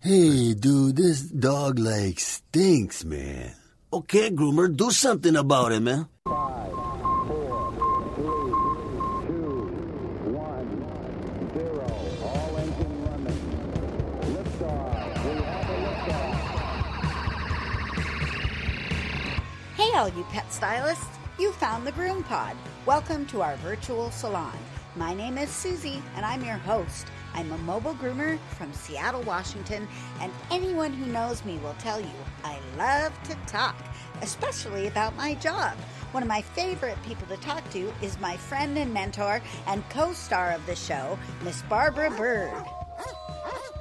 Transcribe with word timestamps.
Hey, 0.00 0.54
dude, 0.54 0.94
this 0.94 1.22
dog 1.22 1.80
like 1.80 2.20
stinks, 2.20 3.04
man. 3.04 3.52
Okay, 3.92 4.30
groomer, 4.30 4.70
do 4.74 4.92
something 4.92 5.34
about 5.34 5.72
it, 5.72 5.80
man. 5.80 6.06
Five, 6.24 6.70
four, 7.26 7.72
three, 8.14 8.54
two, 9.26 9.58
one, 10.38 10.70
zero. 11.52 11.90
All 12.22 12.56
engine 12.58 13.04
running. 13.10 13.42
We 15.26 15.42
have 15.42 15.68
a. 15.68 15.82
Hey, 19.74 19.90
all 19.98 20.08
you 20.10 20.22
pet 20.30 20.52
stylists! 20.52 21.18
You 21.40 21.50
found 21.50 21.84
the 21.84 21.92
Groom 21.92 22.22
Pod. 22.22 22.56
Welcome 22.86 23.26
to 23.26 23.42
our 23.42 23.56
virtual 23.56 24.12
salon. 24.12 24.56
My 24.94 25.12
name 25.12 25.38
is 25.38 25.50
Susy, 25.50 26.00
and 26.14 26.24
I'm 26.24 26.44
your 26.44 26.58
host. 26.58 27.08
I'm 27.38 27.52
a 27.52 27.58
mobile 27.58 27.94
groomer 27.94 28.36
from 28.58 28.72
Seattle, 28.72 29.22
Washington, 29.22 29.86
and 30.20 30.32
anyone 30.50 30.92
who 30.92 31.06
knows 31.06 31.44
me 31.44 31.56
will 31.58 31.76
tell 31.78 32.00
you 32.00 32.10
I 32.42 32.58
love 32.76 33.12
to 33.28 33.36
talk, 33.46 33.76
especially 34.22 34.88
about 34.88 35.14
my 35.14 35.34
job. 35.34 35.76
One 36.10 36.24
of 36.24 36.28
my 36.28 36.42
favorite 36.42 37.00
people 37.04 37.28
to 37.28 37.40
talk 37.40 37.62
to 37.70 37.92
is 38.02 38.18
my 38.18 38.36
friend 38.36 38.76
and 38.76 38.92
mentor 38.92 39.40
and 39.68 39.88
co 39.88 40.12
star 40.14 40.50
of 40.50 40.66
the 40.66 40.74
show, 40.74 41.16
Miss 41.44 41.62
Barbara 41.62 42.10
Bird. 42.10 42.52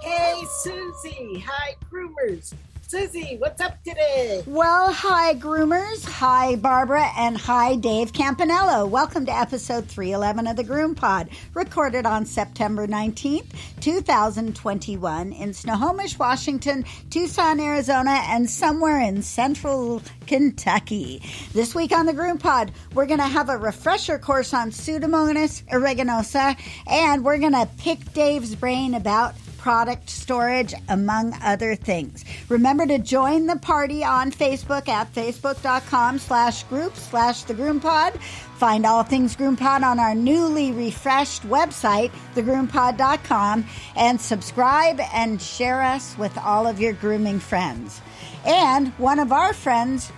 Hey, 0.03 0.39
Susy. 0.61 1.43
Hi, 1.47 1.73
groomers. 1.91 2.53
Susy, 2.89 3.35
what's 3.39 3.59
up 3.59 3.83
today? 3.83 4.43
Well, 4.47 4.93
hi, 4.93 5.33
groomers. 5.33 6.05
Hi, 6.05 6.55
Barbara. 6.55 7.11
And 7.17 7.35
hi, 7.35 7.75
Dave 7.75 8.13
Campanella. 8.13 8.85
Welcome 8.85 9.25
to 9.25 9.37
episode 9.37 9.89
311 9.89 10.47
of 10.47 10.55
the 10.55 10.63
Groom 10.63 10.95
Pod, 10.95 11.29
recorded 11.53 12.05
on 12.05 12.25
September 12.25 12.87
19th, 12.87 13.47
2021, 13.81 15.33
in 15.33 15.53
Snohomish, 15.53 16.17
Washington, 16.17 16.85
Tucson, 17.09 17.59
Arizona, 17.59 18.21
and 18.27 18.49
somewhere 18.49 19.01
in 19.01 19.21
central 19.21 20.01
Kentucky. 20.25 21.21
This 21.51 21.75
week 21.75 21.91
on 21.91 22.05
the 22.05 22.13
Groom 22.13 22.37
Pod, 22.37 22.71
we're 22.93 23.05
going 23.05 23.19
to 23.19 23.25
have 23.25 23.49
a 23.49 23.57
refresher 23.57 24.17
course 24.17 24.53
on 24.53 24.71
Pseudomonas 24.71 25.61
aeruginosa, 25.65 26.57
and 26.89 27.25
we're 27.25 27.37
going 27.37 27.51
to 27.51 27.67
pick 27.79 28.13
Dave's 28.13 28.55
brain 28.55 28.93
about 28.93 29.35
product 29.57 30.09
storage, 30.09 30.73
among 30.89 31.33
other 31.41 31.75
things. 31.75 32.23
Remember 32.49 32.85
to 32.85 32.99
join 32.99 33.47
the 33.47 33.57
party 33.57 34.03
on 34.03 34.31
Facebook 34.31 34.87
at 34.87 35.13
facebook.com 35.13 36.19
slash 36.19 36.63
group 36.63 36.95
slash 36.95 37.43
the 37.43 37.53
groom 37.53 37.79
pod. 37.79 38.13
Find 38.57 38.87
all 38.87 39.03
things 39.03 39.35
Groom 39.35 39.55
Pod 39.55 39.83
on 39.83 39.99
our 39.99 40.15
newly 40.15 40.71
refreshed 40.71 41.43
website, 41.43 42.11
thegroompod.com, 42.33 43.65
and 43.95 44.19
subscribe 44.19 44.99
and 45.13 45.39
share 45.39 45.83
us 45.83 46.17
with 46.17 46.35
all 46.39 46.65
of 46.65 46.79
your 46.79 46.93
grooming 46.93 47.39
friends. 47.39 48.01
And 48.45 48.87
one 48.97 49.19
of 49.19 49.31
our 49.31 49.53
friends 49.53 50.11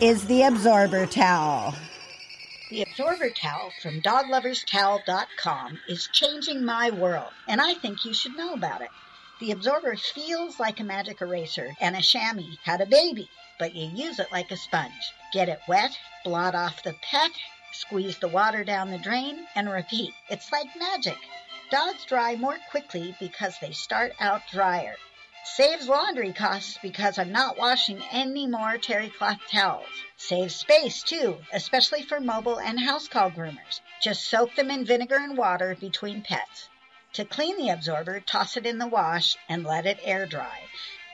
is 0.00 0.26
the 0.26 0.42
Absorber 0.42 1.06
Towel. 1.06 1.74
The 2.76 2.82
Absorber 2.82 3.30
Towel 3.30 3.72
from 3.80 4.02
dogloverstowel.com 4.02 5.80
is 5.88 6.10
changing 6.12 6.62
my 6.62 6.90
world, 6.90 7.32
and 7.48 7.58
I 7.58 7.72
think 7.72 8.04
you 8.04 8.12
should 8.12 8.36
know 8.36 8.52
about 8.52 8.82
it. 8.82 8.90
The 9.40 9.50
Absorber 9.52 9.96
feels 9.96 10.60
like 10.60 10.78
a 10.78 10.84
magic 10.84 11.22
eraser, 11.22 11.74
and 11.80 11.96
a 11.96 12.02
chamois 12.02 12.58
had 12.64 12.82
a 12.82 12.84
baby, 12.84 13.30
but 13.58 13.74
you 13.74 13.86
use 13.86 14.18
it 14.18 14.30
like 14.30 14.50
a 14.50 14.58
sponge. 14.58 15.14
Get 15.32 15.48
it 15.48 15.60
wet, 15.66 15.96
blot 16.22 16.54
off 16.54 16.82
the 16.82 16.94
pet, 17.00 17.30
squeeze 17.72 18.18
the 18.18 18.28
water 18.28 18.62
down 18.62 18.90
the 18.90 18.98
drain, 18.98 19.46
and 19.54 19.70
repeat. 19.70 20.12
It's 20.28 20.52
like 20.52 20.76
magic. 20.78 21.16
Dogs 21.70 22.04
dry 22.04 22.36
more 22.36 22.58
quickly 22.70 23.16
because 23.18 23.58
they 23.58 23.72
start 23.72 24.12
out 24.20 24.42
drier. 24.52 24.96
Saves 25.54 25.86
laundry 25.86 26.32
costs 26.32 26.76
because 26.82 27.18
I'm 27.18 27.30
not 27.30 27.56
washing 27.56 28.02
any 28.10 28.48
more 28.48 28.78
terry 28.78 29.08
cloth 29.08 29.38
towels. 29.48 29.86
Saves 30.16 30.56
space 30.56 31.04
too, 31.04 31.38
especially 31.52 32.02
for 32.02 32.18
mobile 32.18 32.58
and 32.58 32.80
house 32.80 33.06
call 33.06 33.30
groomers. 33.30 33.80
Just 34.02 34.28
soak 34.28 34.56
them 34.56 34.72
in 34.72 34.84
vinegar 34.84 35.16
and 35.16 35.38
water 35.38 35.76
between 35.80 36.22
pets. 36.22 36.68
To 37.12 37.24
clean 37.24 37.56
the 37.58 37.70
absorber, 37.70 38.18
toss 38.18 38.56
it 38.56 38.66
in 38.66 38.78
the 38.78 38.88
wash 38.88 39.36
and 39.48 39.62
let 39.62 39.86
it 39.86 40.00
air 40.02 40.26
dry. 40.26 40.64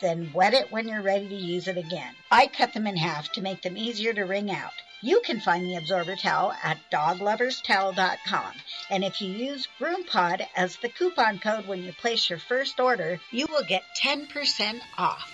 Then 0.03 0.33
wet 0.35 0.53
it 0.53 0.71
when 0.73 0.89
you're 0.89 1.01
ready 1.01 1.29
to 1.29 1.35
use 1.35 1.69
it 1.69 1.79
again. 1.79 2.13
I 2.31 2.49
cut 2.49 2.75
them 2.75 2.89
in 2.89 2.97
half 2.97 3.31
to 3.33 3.41
make 3.41 3.63
them 3.63 3.77
easier 3.79 4.13
to 4.13 4.25
wring 4.25 4.51
out. 4.51 4.73
You 5.01 5.21
can 5.25 5.41
find 5.41 5.65
the 5.65 5.77
absorber 5.77 6.17
towel 6.17 6.53
at 6.63 6.79
dogloverstowel.com. 6.93 8.53
And 8.91 9.05
if 9.05 9.21
you 9.21 9.33
use 9.33 9.69
GroomPod 9.81 10.45
as 10.57 10.77
the 10.77 10.89
coupon 10.89 11.39
code 11.39 11.67
when 11.67 11.83
you 11.85 11.93
place 11.93 12.29
your 12.29 12.41
first 12.41 12.81
order, 12.81 13.21
you 13.31 13.47
will 13.49 13.65
get 13.65 13.83
10% 14.05 14.81
off. 14.99 15.33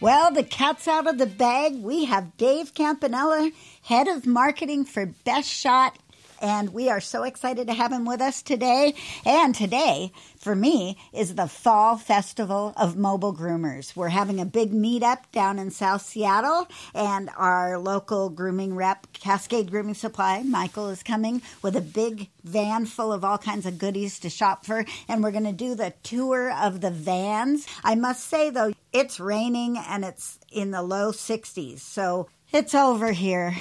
Well, 0.00 0.30
the 0.32 0.44
cat's 0.44 0.88
out 0.88 1.06
of 1.06 1.18
the 1.18 1.26
bag. 1.26 1.74
We 1.76 2.06
have 2.06 2.36
Dave 2.36 2.74
Campanella, 2.74 3.50
head 3.82 4.08
of 4.08 4.26
marketing 4.26 4.84
for 4.86 5.06
Best 5.24 5.48
Shot 5.48 5.96
and 6.40 6.72
we 6.72 6.88
are 6.90 7.00
so 7.00 7.22
excited 7.22 7.66
to 7.66 7.74
have 7.74 7.92
him 7.92 8.04
with 8.04 8.20
us 8.20 8.42
today. 8.42 8.94
And 9.24 9.54
today, 9.54 10.12
for 10.38 10.54
me, 10.54 10.96
is 11.12 11.34
the 11.34 11.48
Fall 11.48 11.96
Festival 11.96 12.72
of 12.76 12.96
Mobile 12.96 13.34
Groomers. 13.34 13.96
We're 13.96 14.08
having 14.08 14.40
a 14.40 14.44
big 14.44 14.72
meetup 14.72 15.30
down 15.32 15.58
in 15.58 15.70
South 15.70 16.02
Seattle, 16.02 16.68
and 16.94 17.30
our 17.36 17.78
local 17.78 18.30
grooming 18.30 18.74
rep, 18.74 19.06
Cascade 19.12 19.70
Grooming 19.70 19.94
Supply, 19.94 20.42
Michael, 20.42 20.90
is 20.90 21.02
coming 21.02 21.42
with 21.62 21.76
a 21.76 21.80
big 21.80 22.28
van 22.44 22.86
full 22.86 23.12
of 23.12 23.24
all 23.24 23.38
kinds 23.38 23.66
of 23.66 23.78
goodies 23.78 24.20
to 24.20 24.30
shop 24.30 24.64
for. 24.64 24.84
And 25.08 25.22
we're 25.22 25.32
going 25.32 25.44
to 25.44 25.52
do 25.52 25.74
the 25.74 25.94
tour 26.02 26.52
of 26.52 26.80
the 26.80 26.90
vans. 26.90 27.66
I 27.82 27.94
must 27.94 28.28
say, 28.28 28.50
though, 28.50 28.72
it's 28.92 29.20
raining 29.20 29.76
and 29.78 30.04
it's 30.04 30.38
in 30.50 30.70
the 30.70 30.82
low 30.82 31.12
60s. 31.12 31.80
So 31.80 32.28
it's 32.52 32.74
over 32.74 33.12
here. 33.12 33.56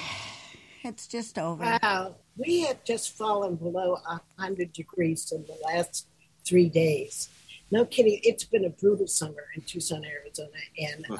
It's 0.85 1.07
just 1.07 1.39
over. 1.39 1.79
Wow. 1.81 2.15
We 2.37 2.61
have 2.61 2.83
just 2.83 3.17
fallen 3.17 3.55
below 3.55 3.97
100 4.37 4.71
degrees 4.71 5.31
in 5.31 5.43
the 5.47 5.57
last 5.65 6.07
three 6.45 6.69
days. 6.69 7.29
No 7.71 7.85
kidding. 7.85 8.19
It's 8.21 8.43
been 8.43 8.65
a 8.65 8.69
brutal 8.69 9.07
summer 9.07 9.45
in 9.55 9.63
Tucson, 9.63 10.05
Arizona, 10.05 10.49
and 10.77 11.05
uh, 11.09 11.17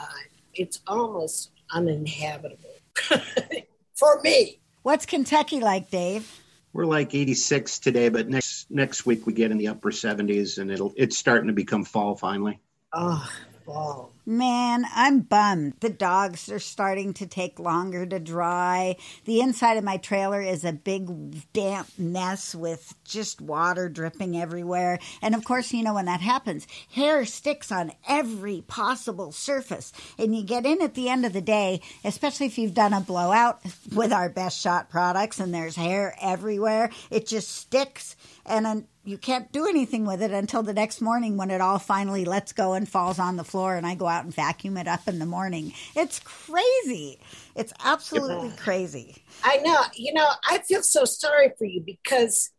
it's 0.54 0.82
almost 0.86 1.50
uninhabitable 1.72 2.76
for 3.96 4.22
me. 4.24 4.60
What's 4.84 5.08
Kentucky 5.08 5.60
like, 5.60 5.90
Dave? 5.90 6.32
We're 6.72 6.86
like 6.86 7.16
86 7.16 7.80
today, 7.80 8.10
but 8.10 8.30
next 8.30 8.70
next 8.70 9.06
week 9.06 9.26
we 9.26 9.34
get 9.34 9.50
in 9.50 9.58
the 9.58 9.70
upper 9.70 9.90
70s, 9.90 10.60
and 10.60 10.70
it'll 10.70 10.94
it's 10.96 11.18
starting 11.18 11.48
to 11.48 11.54
become 11.54 11.86
fall 11.86 12.16
finally. 12.16 12.60
Oh, 12.94 13.28
fall. 13.66 14.12
Man, 14.28 14.86
I'm 14.96 15.20
bummed. 15.20 15.76
The 15.82 15.90
dogs 15.90 16.50
are 16.50 16.60
starting 16.60 17.14
to 17.16 17.28
take 17.28 17.60
longer 17.60 18.06
to 18.06 18.20
dry. 18.20 18.96
The 19.26 19.42
inside 19.42 19.78
of 19.78 19.84
my 19.84 19.98
trailer 19.98 20.42
is 20.42 20.64
a 20.64 20.72
big 20.72 21.54
damp 21.54 21.90
mess 21.98 22.56
with 22.56 22.96
just 23.04 23.40
water 23.40 23.88
dripping 23.88 24.36
everywhere. 24.40 25.00
And 25.22 25.36
of 25.36 25.44
course, 25.44 25.74
you 25.74 25.84
know, 25.84 25.94
when 25.94 26.06
that 26.06 26.22
happens, 26.22 26.66
hair 26.92 27.26
sticks 27.26 27.72
on 27.72 27.92
every 28.08 28.62
possible 28.62 29.32
surface. 29.32 29.92
And 30.18 30.36
you 30.36 30.44
get 30.44 30.66
in 30.66 30.82
at 30.82 30.96
the 30.96 31.10
end 31.10 31.26
of 31.26 31.34
the 31.34 31.42
day, 31.42 31.82
especially 32.04 32.48
if 32.48 32.58
you've 32.58 32.74
done 32.74 32.94
a 32.94 33.02
blowout 33.02 33.62
with 33.94 34.12
our 34.12 34.30
best 34.30 34.60
shot 34.60 34.90
products 34.90 35.40
and 35.40 35.54
there's 35.54 35.76
hair 35.76 36.16
everywhere, 36.20 36.90
it 37.12 37.28
just 37.28 37.50
sticks. 37.50 38.16
And 38.46 38.88
you 39.06 39.18
can't 39.18 39.52
do 39.52 39.68
anything 39.68 40.06
with 40.06 40.22
it 40.22 40.32
until 40.32 40.64
the 40.64 40.74
next 40.74 41.00
morning 41.00 41.38
when 41.38 41.52
it 41.52 41.62
all 41.62 41.78
finally 41.78 42.26
lets 42.26 42.52
go 42.52 42.74
and 42.74 42.90
falls 42.90 43.20
on 43.20 43.36
the 43.36 43.44
floor 43.44 43.76
and 43.76 43.86
I 43.86 43.94
go 43.94 44.08
out 44.08 44.26
and 44.26 44.34
vacuum 44.34 44.78
it 44.78 44.88
up 44.88 45.08
in 45.08 45.20
the 45.20 45.26
morning. 45.26 45.74
It's 45.96 46.20
crazy. 46.20 47.20
It's 47.56 47.72
absolutely 47.84 48.52
crazy. 48.58 49.24
I 49.44 49.58
know. 49.58 49.82
You 49.94 50.14
know, 50.14 50.28
I 50.50 50.58
feel 50.58 50.82
so 50.82 51.06
sorry 51.06 51.52
for 51.58 51.66
you 51.66 51.82
because 51.86 52.50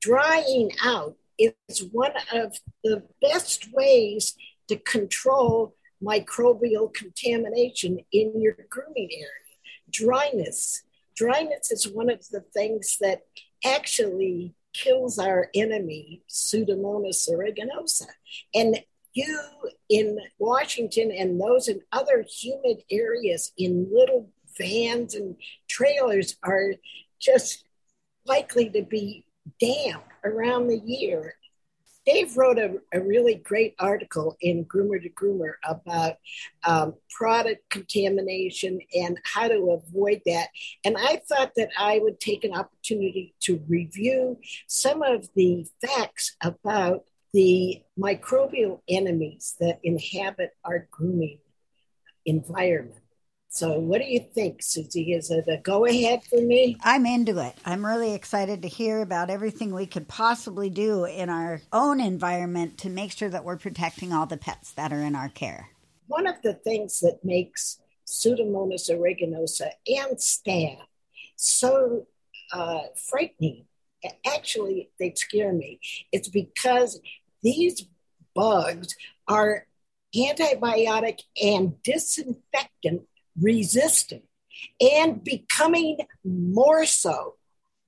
drying 0.00 0.70
out 0.84 1.16
is 1.38 1.82
one 1.90 2.12
of 2.32 2.56
the 2.84 3.02
best 3.20 3.68
ways 3.72 4.36
to 4.68 4.76
control 4.76 5.74
microbial 6.02 6.92
contamination 6.94 7.98
in 8.12 8.40
your 8.40 8.56
grooming 8.68 9.10
area. 9.12 9.26
Dryness. 9.90 10.82
Dryness 11.16 11.72
is 11.72 11.88
one 11.88 12.08
of 12.08 12.26
the 12.28 12.42
things 12.54 12.96
that 13.00 13.22
actually 13.64 14.54
kills 14.72 15.18
our 15.18 15.48
enemy, 15.54 16.22
Pseudomonas 16.28 17.28
aeruginosa. 17.28 18.06
And 18.54 18.78
you 19.12 19.40
in 19.88 20.18
Washington 20.38 21.10
and 21.10 21.40
those 21.40 21.68
in 21.68 21.80
other 21.92 22.24
humid 22.28 22.82
areas 22.90 23.52
in 23.58 23.88
little 23.92 24.30
vans 24.58 25.14
and 25.14 25.36
trailers 25.68 26.36
are 26.42 26.74
just 27.20 27.64
likely 28.26 28.70
to 28.70 28.82
be 28.82 29.24
damp 29.58 30.04
around 30.24 30.68
the 30.68 30.80
year. 30.84 31.34
Dave 32.06 32.36
wrote 32.36 32.58
a, 32.58 32.76
a 32.92 33.00
really 33.00 33.34
great 33.34 33.74
article 33.78 34.36
in 34.40 34.64
Groomer 34.64 35.02
to 35.02 35.10
Groomer 35.10 35.54
about 35.64 36.14
um, 36.64 36.94
product 37.10 37.68
contamination 37.68 38.80
and 38.94 39.18
how 39.24 39.48
to 39.48 39.70
avoid 39.70 40.22
that. 40.26 40.48
And 40.84 40.96
I 40.98 41.20
thought 41.28 41.52
that 41.56 41.70
I 41.78 41.98
would 41.98 42.18
take 42.18 42.44
an 42.44 42.54
opportunity 42.54 43.34
to 43.40 43.62
review 43.68 44.38
some 44.66 45.02
of 45.02 45.28
the 45.34 45.66
facts 45.84 46.36
about 46.42 47.04
the 47.32 47.82
microbial 47.98 48.80
enemies 48.88 49.56
that 49.60 49.78
inhabit 49.82 50.50
our 50.64 50.88
grooming 50.90 51.38
environment. 52.24 52.99
So, 53.52 53.80
what 53.80 54.00
do 54.00 54.06
you 54.06 54.20
think, 54.20 54.62
Susy? 54.62 55.12
Is 55.12 55.32
it 55.32 55.48
a 55.48 55.56
go 55.56 55.84
ahead 55.84 56.22
for 56.22 56.40
me? 56.40 56.76
I'm 56.82 57.04
into 57.04 57.44
it. 57.44 57.56
I'm 57.64 57.84
really 57.84 58.14
excited 58.14 58.62
to 58.62 58.68
hear 58.68 59.02
about 59.02 59.28
everything 59.28 59.74
we 59.74 59.86
could 59.86 60.06
possibly 60.06 60.70
do 60.70 61.04
in 61.04 61.28
our 61.28 61.60
own 61.72 62.00
environment 62.00 62.78
to 62.78 62.88
make 62.88 63.10
sure 63.10 63.28
that 63.28 63.44
we're 63.44 63.56
protecting 63.56 64.12
all 64.12 64.24
the 64.24 64.36
pets 64.36 64.70
that 64.74 64.92
are 64.92 65.00
in 65.00 65.16
our 65.16 65.28
care. 65.28 65.70
One 66.06 66.28
of 66.28 66.36
the 66.42 66.54
things 66.54 67.00
that 67.00 67.24
makes 67.24 67.80
Pseudomonas 68.06 68.88
aeruginosa 68.88 69.70
and 69.88 70.16
staph 70.16 70.78
so 71.34 72.06
uh, 72.52 72.82
frightening, 72.94 73.64
actually, 74.24 74.90
they 75.00 75.12
scare 75.16 75.52
me. 75.52 75.80
It's 76.12 76.28
because 76.28 77.00
these 77.42 77.84
bugs 78.32 78.94
are 79.26 79.66
antibiotic 80.14 81.20
and 81.42 81.82
disinfectant 81.82 83.02
resistant 83.40 84.22
and 84.80 85.22
becoming 85.24 85.98
more 86.24 86.84
so 86.84 87.34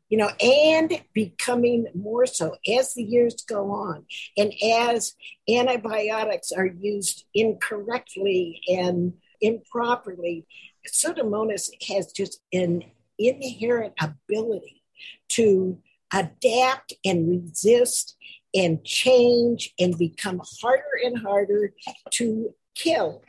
you 0.08 0.19
know 0.19 0.31
and 0.40 1.02
becoming 1.12 1.87
more 1.94 2.26
so 2.26 2.56
as 2.69 2.94
the 2.94 3.02
years 3.02 3.44
go 3.49 3.70
on 3.70 4.04
and 4.37 4.52
as 4.62 5.14
antibiotics 5.49 6.52
are 6.52 6.66
used 6.66 7.25
incorrectly 7.34 8.60
and 8.69 9.14
improperly 9.40 10.46
pseudomonas 10.87 11.70
has 11.88 12.12
just 12.12 12.40
an 12.52 12.82
inherent 13.19 13.94
ability 14.00 14.82
to 15.28 15.78
adapt 16.12 16.93
and 17.04 17.28
resist 17.28 18.16
and 18.54 18.84
change 18.84 19.72
and 19.78 19.96
become 19.96 20.40
harder 20.60 20.99
and 21.04 21.19
harder 21.19 21.72
to 22.10 22.54
kill. 22.75 23.22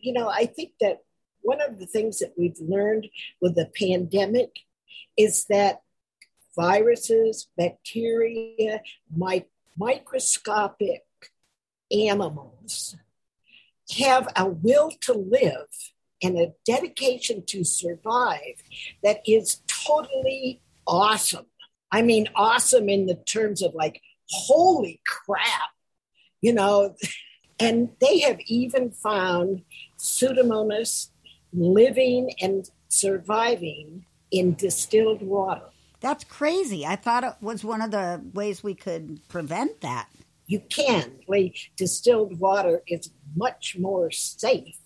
You 0.00 0.12
know, 0.12 0.28
I 0.28 0.46
think 0.46 0.72
that 0.80 0.98
one 1.46 1.60
of 1.60 1.78
the 1.78 1.86
things 1.86 2.18
that 2.18 2.34
we've 2.36 2.58
learned 2.60 3.06
with 3.40 3.54
the 3.54 3.70
pandemic 3.78 4.50
is 5.16 5.44
that 5.48 5.80
viruses, 6.56 7.48
bacteria, 7.56 8.80
mi- 9.16 9.46
microscopic 9.78 11.04
animals 11.92 12.96
have 13.96 14.26
a 14.34 14.44
will 14.44 14.90
to 15.00 15.12
live 15.12 15.68
and 16.20 16.36
a 16.36 16.52
dedication 16.64 17.44
to 17.46 17.62
survive 17.62 18.56
that 19.04 19.20
is 19.24 19.60
totally 19.68 20.60
awesome. 20.84 21.46
I 21.92 22.02
mean, 22.02 22.26
awesome 22.34 22.88
in 22.88 23.06
the 23.06 23.14
terms 23.14 23.62
of 23.62 23.72
like, 23.72 24.00
holy 24.28 25.00
crap, 25.06 25.70
you 26.40 26.52
know. 26.52 26.96
And 27.58 27.88
they 28.02 28.18
have 28.18 28.38
even 28.48 28.90
found 28.90 29.62
Pseudomonas 29.98 31.08
living 31.52 32.32
and 32.40 32.68
surviving 32.88 34.04
in 34.30 34.54
distilled 34.54 35.22
water. 35.22 35.66
That's 36.00 36.24
crazy. 36.24 36.84
I 36.86 36.96
thought 36.96 37.24
it 37.24 37.34
was 37.40 37.64
one 37.64 37.80
of 37.80 37.90
the 37.90 38.22
ways 38.34 38.62
we 38.62 38.74
could 38.74 39.20
prevent 39.28 39.80
that. 39.80 40.08
You 40.46 40.60
can. 40.60 41.20
Like, 41.26 41.56
distilled 41.76 42.38
water 42.38 42.82
is 42.86 43.10
much 43.34 43.76
more 43.78 44.10
safe. 44.10 44.78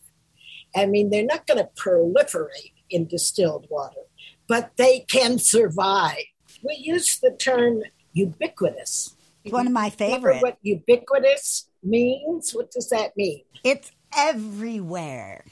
I 0.75 0.87
mean, 0.87 1.11
they're 1.11 1.25
not 1.25 1.47
going 1.47 1.59
to 1.59 1.69
proliferate 1.77 2.73
in 2.89 3.07
distilled 3.07 3.67
water, 3.69 4.01
but 4.47 4.73
they 4.77 5.01
can 5.01 5.39
survive. 5.39 6.17
We 6.63 6.77
use 6.77 7.19
the 7.19 7.33
term 7.33 7.83
ubiquitous. 8.13 9.17
One 9.49 9.67
of 9.67 9.73
my 9.73 9.93
Remember 9.99 10.33
favorite. 10.33 10.43
what 10.43 10.59
ubiquitous 10.63 11.69
means? 11.83 12.53
What 12.53 12.71
does 12.71 12.91
that 12.91 13.17
mean? 13.17 13.43
It's 13.65 13.91
everywhere. 14.17 15.45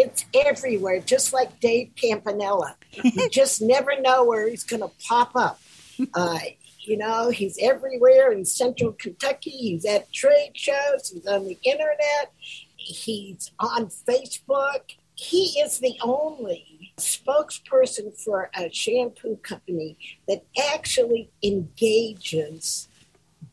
It's 0.00 0.24
everywhere, 0.32 1.00
just 1.00 1.32
like 1.32 1.58
Dave 1.58 1.90
Campanella. 1.96 2.76
you 2.92 3.28
just 3.32 3.60
never 3.60 4.00
know 4.00 4.22
where 4.22 4.48
he's 4.48 4.62
going 4.62 4.82
to 4.82 4.92
pop 5.08 5.34
up. 5.34 5.60
Uh, 6.14 6.38
you 6.78 6.96
know, 6.96 7.30
he's 7.30 7.58
everywhere 7.60 8.30
in 8.30 8.44
central 8.44 8.92
Kentucky. 8.92 9.50
He's 9.50 9.84
at 9.84 10.12
trade 10.12 10.52
shows, 10.54 11.10
he's 11.12 11.26
on 11.26 11.48
the 11.48 11.58
internet, 11.64 12.32
he's 12.76 13.50
on 13.58 13.86
Facebook. 13.86 14.82
He 15.16 15.58
is 15.60 15.80
the 15.80 15.96
only 16.00 16.92
spokesperson 16.96 18.16
for 18.16 18.52
a 18.56 18.70
shampoo 18.72 19.34
company 19.42 19.98
that 20.28 20.44
actually 20.72 21.28
engages, 21.42 22.86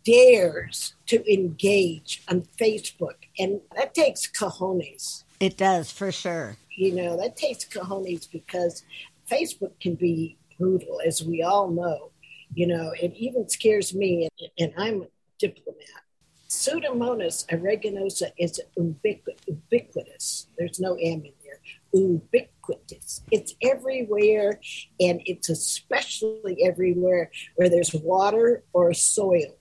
dares 0.06 0.94
to 1.08 1.34
engage 1.34 2.22
on 2.30 2.44
Facebook. 2.62 3.16
And 3.40 3.62
that 3.76 3.96
takes 3.96 4.28
cojones 4.28 5.24
It 5.40 5.58
does 5.58 5.92
for 5.92 6.12
sure. 6.12 6.58
you 6.78 6.94
know 6.94 7.18
that 7.18 7.36
takes 7.38 7.66
cojones 7.66 8.30
because 8.32 8.84
facebook 9.32 9.72
can 9.80 9.96
be 9.96 10.38
brutal 10.58 11.02
as 11.06 11.24
we 11.24 11.42
all 11.44 11.70
know. 11.70 12.12
You 12.54 12.68
know 12.68 12.92
it 13.02 13.14
even 13.16 13.48
scares 13.50 13.94
me 13.94 14.30
and, 14.40 14.50
and 14.60 14.74
i'm 14.78 15.02
a 15.04 15.08
diplomat. 15.40 16.02
Pseudomonas 16.50 17.46
aeruginosa 17.48 18.32
is 18.38 18.62
ubiqu- 18.80 19.40
ubiquitous. 19.48 20.48
There's 20.58 20.80
no 20.80 20.94
m 20.96 21.24
in 21.26 21.34
there. 21.44 21.60
Ubiquitous. 21.94 23.22
It's 23.32 23.56
everywhere 23.62 24.60
and 25.00 25.22
it's 25.26 25.50
especially 25.50 26.64
everywhere 26.64 27.32
where 27.56 27.70
there's 27.70 27.94
water 27.94 28.64
or 28.74 28.94
soil. 28.94 29.58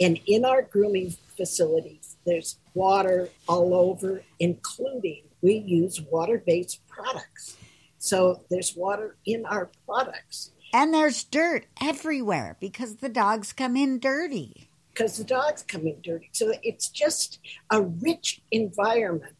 And 0.00 0.20
in 0.26 0.44
our 0.44 0.62
grooming 0.62 1.14
facilities, 1.36 2.16
there's 2.26 2.58
water 2.74 3.28
all 3.48 3.74
over, 3.74 4.22
including 4.38 5.22
we 5.42 5.54
use 5.54 6.00
water 6.00 6.42
based 6.44 6.80
products. 6.88 7.56
So 7.98 8.42
there's 8.50 8.74
water 8.76 9.16
in 9.26 9.44
our 9.46 9.70
products 9.86 10.50
And 10.74 10.92
there's 10.92 11.22
dirt 11.24 11.66
everywhere 11.80 12.56
because 12.60 12.96
the 12.96 13.08
dogs 13.08 13.52
come 13.52 13.76
in 13.76 13.98
dirty. 14.00 14.68
because 14.92 15.16
the 15.18 15.24
dogs 15.24 15.62
come 15.62 15.86
in 15.86 16.00
dirty. 16.02 16.28
So 16.32 16.52
it's 16.62 16.88
just 16.88 17.38
a 17.70 17.80
rich 17.82 18.40
environment 18.50 19.36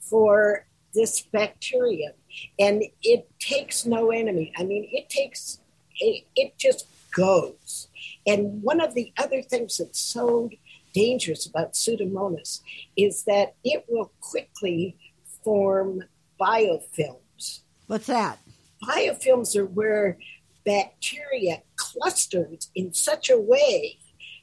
for 0.00 0.66
this 0.94 1.22
bacteria. 1.22 2.12
And 2.58 2.84
it 3.02 3.28
takes 3.38 3.84
no 3.86 4.10
enemy. 4.10 4.52
I 4.56 4.64
mean, 4.64 4.88
it 4.92 5.08
takes, 5.10 5.60
it, 6.00 6.24
it 6.36 6.56
just 6.58 6.86
goes. 7.12 7.88
And 8.26 8.62
one 8.62 8.80
of 8.80 8.94
the 8.94 9.12
other 9.18 9.42
things 9.42 9.78
that's 9.78 9.98
so 10.00 10.48
dangerous 10.96 11.44
about 11.44 11.74
Pseudomonas 11.74 12.62
is 12.96 13.24
that 13.24 13.54
it 13.62 13.84
will 13.86 14.10
quickly 14.20 14.96
form 15.44 16.02
biofilms. 16.40 17.60
What's 17.86 18.06
that? 18.06 18.38
Biofilms 18.82 19.54
are 19.56 19.66
where 19.66 20.16
bacteria 20.64 21.62
clusters 21.76 22.70
in 22.74 22.94
such 22.94 23.28
a 23.28 23.38
way 23.38 23.98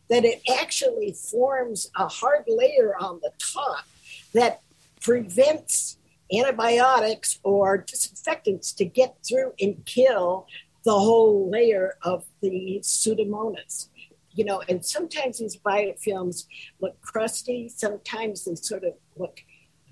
that 0.09 0.25
it 0.25 0.43
actually 0.59 1.13
forms 1.13 1.89
a 1.95 2.07
hard 2.07 2.43
layer 2.47 2.95
on 2.99 3.19
the 3.23 3.31
top 3.39 3.85
that 4.33 4.61
prevents 5.01 5.97
antibiotics 6.31 7.39
or 7.43 7.79
disinfectants 7.79 8.73
to 8.73 8.85
get 8.85 9.17
through 9.27 9.53
and 9.59 9.83
kill 9.85 10.45
the 10.85 10.91
whole 10.91 11.49
layer 11.49 11.95
of 12.03 12.25
the 12.41 12.79
pseudomonas 12.83 13.87
you 14.33 14.45
know 14.45 14.61
and 14.69 14.85
sometimes 14.85 15.39
these 15.39 15.57
biofilms 15.57 16.45
look 16.81 16.99
crusty 17.01 17.69
sometimes 17.69 18.45
they 18.45 18.55
sort 18.55 18.83
of 18.83 18.93
look 19.17 19.39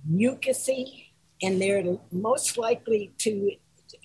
mucusy 0.09 1.07
and 1.41 1.61
they're 1.61 1.97
most 2.11 2.57
likely 2.57 3.11
to 3.17 3.51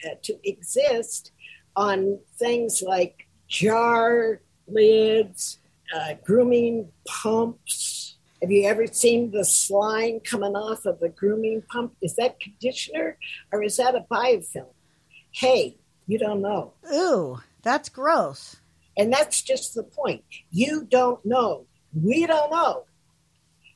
uh, 0.05 0.15
to 0.23 0.37
exist 0.45 1.33
on 1.75 2.19
things 2.39 2.83
like 2.85 3.27
jar 3.49 4.41
lids 4.67 5.59
uh, 5.95 6.15
grooming 6.25 6.91
pumps. 7.07 8.17
Have 8.43 8.51
you 8.51 8.67
ever 8.67 8.87
seen 8.87 9.31
the 9.31 9.45
slime 9.45 10.21
coming 10.21 10.55
off 10.55 10.85
of 10.85 11.01
a 11.03 11.09
grooming 11.09 11.63
pump? 11.71 11.95
Is 12.03 12.17
that 12.17 12.39
conditioner 12.41 13.19
or 13.53 13.63
is 13.63 13.77
that 13.77 13.95
a 13.95 14.05
biofilm? 14.11 14.73
Hey 15.31 15.79
you 16.07 16.19
don't 16.19 16.41
know. 16.41 16.73
Ooh, 16.93 17.41
that's 17.63 17.89
gross. 17.89 18.57
And 18.97 19.13
that's 19.13 19.43
just 19.43 19.75
the 19.75 19.83
point. 19.83 20.25
You 20.51 20.87
don't 20.89 21.25
know. 21.25 21.67
We 21.95 22.27
don't 22.27 22.51
know. 22.51 22.85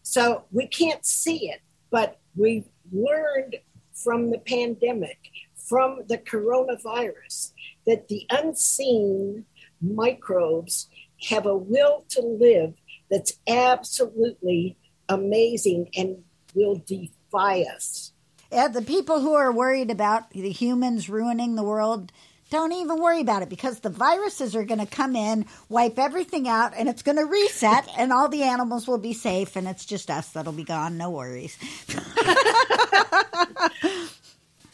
So 0.02 0.44
we 0.50 0.66
can't 0.66 1.04
see 1.04 1.50
it, 1.50 1.60
but 1.90 2.18
we've 2.36 2.68
learned 2.92 3.56
from 3.94 4.30
the 4.30 4.38
pandemic, 4.38 5.18
from 5.56 6.00
the 6.08 6.18
coronavirus, 6.18 7.52
that 7.86 8.08
the 8.08 8.26
unseen 8.30 9.44
microbes 9.80 10.88
have 11.28 11.46
a 11.46 11.56
will 11.56 12.04
to 12.08 12.20
live 12.22 12.74
that's 13.10 13.34
absolutely 13.46 14.76
amazing 15.08 15.90
and 15.96 16.22
will 16.54 16.76
defy 16.86 17.62
us. 17.62 18.12
Yeah, 18.52 18.68
the 18.68 18.82
people 18.82 19.20
who 19.20 19.34
are 19.34 19.52
worried 19.52 19.90
about 19.90 20.30
the 20.30 20.50
humans 20.50 21.08
ruining 21.08 21.54
the 21.54 21.62
world, 21.62 22.10
Don't 22.50 22.73
even 22.73 23.00
worry 23.00 23.21
about 23.21 23.42
it 23.42 23.49
because 23.49 23.78
the 23.78 23.90
viruses 23.90 24.57
are 24.57 24.64
going 24.64 24.80
to 24.80 24.87
come 24.87 25.14
in, 25.14 25.47
wipe 25.69 26.00
everything 26.00 26.49
out, 26.49 26.73
and 26.76 26.88
it's 26.88 27.02
going 27.02 27.16
to 27.16 27.25
reset, 27.25 27.88
and 27.97 28.12
all 28.12 28.28
the 28.28 28.42
animals 28.42 28.88
will 28.88 28.99
be 28.99 29.12
safe, 29.12 29.54
and 29.54 29.69
it's 29.69 29.85
just 29.85 30.11
us 30.11 30.30
that'll 30.30 30.52
be 30.52 30.64
gone. 30.64 30.99
No 30.99 31.11
worries. 31.11 31.57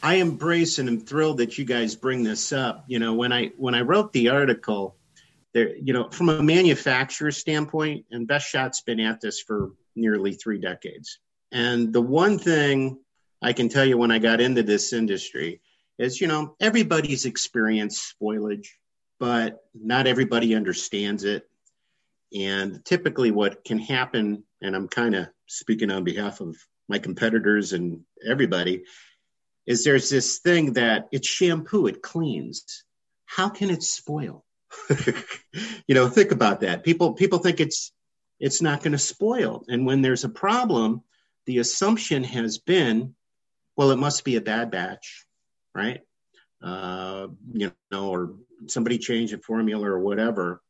I 0.03 0.15
embrace 0.17 0.79
and 0.79 0.89
am 0.89 1.01
thrilled 1.01 1.39
that 1.39 1.59
you 1.59 1.65
guys 1.65 1.97
bring 1.97 2.23
this 2.23 2.53
up. 2.53 2.85
You 2.87 2.99
know, 2.99 3.15
when 3.15 3.33
I 3.33 3.49
when 3.57 3.75
I 3.75 3.83
wrote 3.83 4.13
the 4.13 4.31
article, 4.31 4.97
there, 5.53 5.77
you 5.77 5.93
know, 5.93 6.09
from 6.11 6.29
a 6.29 6.43
manufacturer 6.43 7.31
standpoint, 7.31 8.07
and 8.11 8.27
Best 8.27 8.49
Shot's 8.49 8.81
been 8.81 9.01
at 9.01 9.21
this 9.21 9.41
for 9.41 9.73
nearly 9.95 10.33
three 10.33 10.59
decades. 10.59 11.19
And 11.53 11.93
the 11.93 12.01
one 12.01 12.39
thing 12.39 12.99
I 13.43 13.53
can 13.53 13.69
tell 13.69 13.85
you 13.85 13.99
when 13.99 14.11
I 14.11 14.19
got 14.19 14.41
into 14.41 14.63
this 14.63 14.93
industry 14.93 15.61
is, 15.99 16.21
you 16.21 16.27
know, 16.27 16.55
everybody's 16.61 17.25
experienced 17.25 18.15
spoilage, 18.21 18.69
but 19.19 19.65
not 19.75 20.07
everybody 20.07 20.55
understands 20.55 21.25
it. 21.25 21.49
And 22.35 22.85
typically, 22.85 23.31
what 23.31 23.65
can 23.65 23.79
happen, 23.79 24.45
and 24.61 24.75
I'm 24.75 24.89
kind 24.89 25.15
of 25.15 25.29
speaking 25.47 25.91
on 25.91 26.05
behalf 26.05 26.41
of 26.41 26.57
my 26.89 26.99
competitors 26.99 27.73
and 27.73 28.03
everybody, 28.27 28.85
is 29.67 29.85
there's 29.85 30.11
this 30.11 30.39
thing 30.39 30.75
that 30.75 31.09
it's 31.13 31.29
shampoo, 31.29 31.87
it 31.87 32.03
cleans. 32.03 32.85
How 33.25 33.49
can 33.49 33.71
it 33.71 33.83
spoil? 33.83 34.45
you 35.87 35.95
know, 35.95 36.09
think 36.09 36.33
about 36.33 36.61
that. 36.61 36.85
People 36.85 37.15
people 37.15 37.39
think 37.39 37.61
it's 37.61 37.93
it's 38.39 38.63
not 38.63 38.83
going 38.83 38.93
to 38.93 38.99
spoil. 38.99 39.65
And 39.69 39.87
when 39.87 40.03
there's 40.03 40.25
a 40.25 40.29
problem, 40.29 41.03
the 41.47 41.59
assumption 41.59 42.23
has 42.25 42.59
been, 42.59 43.15
well, 43.77 43.91
it 43.91 43.99
must 43.99 44.25
be 44.25 44.37
a 44.37 44.41
bad 44.41 44.71
batch, 44.71 45.26
right? 45.77 46.01
Uh, 46.63 47.29
you 47.53 47.73
know, 47.91 48.09
or 48.09 48.35
somebody 48.67 48.99
changed 48.99 49.35
a 49.35 49.39
formula 49.39 49.87
or 49.87 50.01
whatever. 50.01 50.63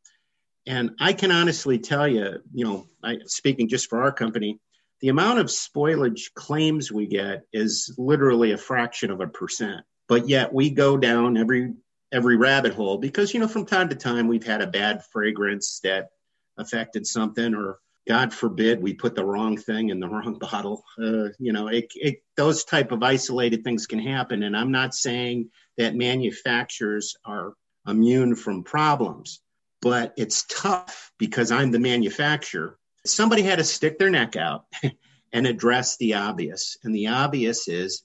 And 0.66 0.90
I 1.00 1.12
can 1.12 1.30
honestly 1.30 1.78
tell 1.78 2.08
you, 2.08 2.40
you 2.52 2.64
know, 2.64 2.86
I, 3.02 3.18
speaking 3.26 3.68
just 3.68 3.88
for 3.88 4.02
our 4.02 4.10
company, 4.10 4.58
the 5.00 5.08
amount 5.08 5.38
of 5.38 5.46
spoilage 5.46 6.34
claims 6.34 6.90
we 6.90 7.06
get 7.06 7.44
is 7.52 7.94
literally 7.96 8.50
a 8.50 8.58
fraction 8.58 9.10
of 9.10 9.20
a 9.20 9.28
percent. 9.28 9.82
But 10.08 10.28
yet 10.28 10.52
we 10.52 10.70
go 10.70 10.96
down 10.96 11.36
every 11.36 11.74
every 12.12 12.36
rabbit 12.36 12.72
hole 12.72 12.98
because 12.98 13.34
you 13.34 13.40
know 13.40 13.48
from 13.48 13.66
time 13.66 13.88
to 13.88 13.96
time 13.96 14.28
we've 14.28 14.46
had 14.46 14.62
a 14.62 14.66
bad 14.66 15.02
fragrance 15.12 15.80
that 15.82 16.08
affected 16.56 17.04
something 17.06 17.54
or 17.54 17.78
god 18.06 18.32
forbid 18.32 18.82
we 18.82 18.94
put 18.94 19.14
the 19.14 19.24
wrong 19.24 19.56
thing 19.56 19.90
in 19.90 20.00
the 20.00 20.08
wrong 20.14 20.38
bottle. 20.38 20.84
Uh, 20.98 21.28
you 21.38 21.52
know 21.52 21.68
it, 21.68 21.90
it, 21.94 22.22
those 22.36 22.64
type 22.64 22.92
of 22.92 23.02
isolated 23.02 23.64
things 23.64 23.86
can 23.86 23.98
happen. 23.98 24.42
And 24.42 24.56
i'm 24.56 24.72
not 24.72 24.94
saying 24.94 25.50
that 25.78 25.94
manufacturers 25.94 27.16
are 27.24 27.54
immune 27.86 28.34
from 28.34 28.64
problems 28.64 29.40
but 29.82 30.14
it's 30.16 30.44
tough 30.48 31.12
because 31.18 31.50
i'm 31.50 31.70
the 31.70 31.78
manufacturer. 31.78 32.78
Somebody 33.04 33.42
had 33.42 33.58
to 33.58 33.64
stick 33.64 33.98
their 33.98 34.10
neck 34.10 34.34
out 34.34 34.64
and 35.32 35.46
address 35.46 35.96
the 35.96 36.14
obvious. 36.14 36.76
And 36.82 36.94
the 36.94 37.08
obvious 37.08 37.68
is 37.68 38.02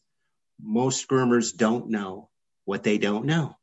most 0.62 1.08
groomers 1.08 1.56
don't 1.56 1.90
know 1.90 2.30
what 2.66 2.84
they 2.84 2.98
don't 2.98 3.26
know. 3.26 3.58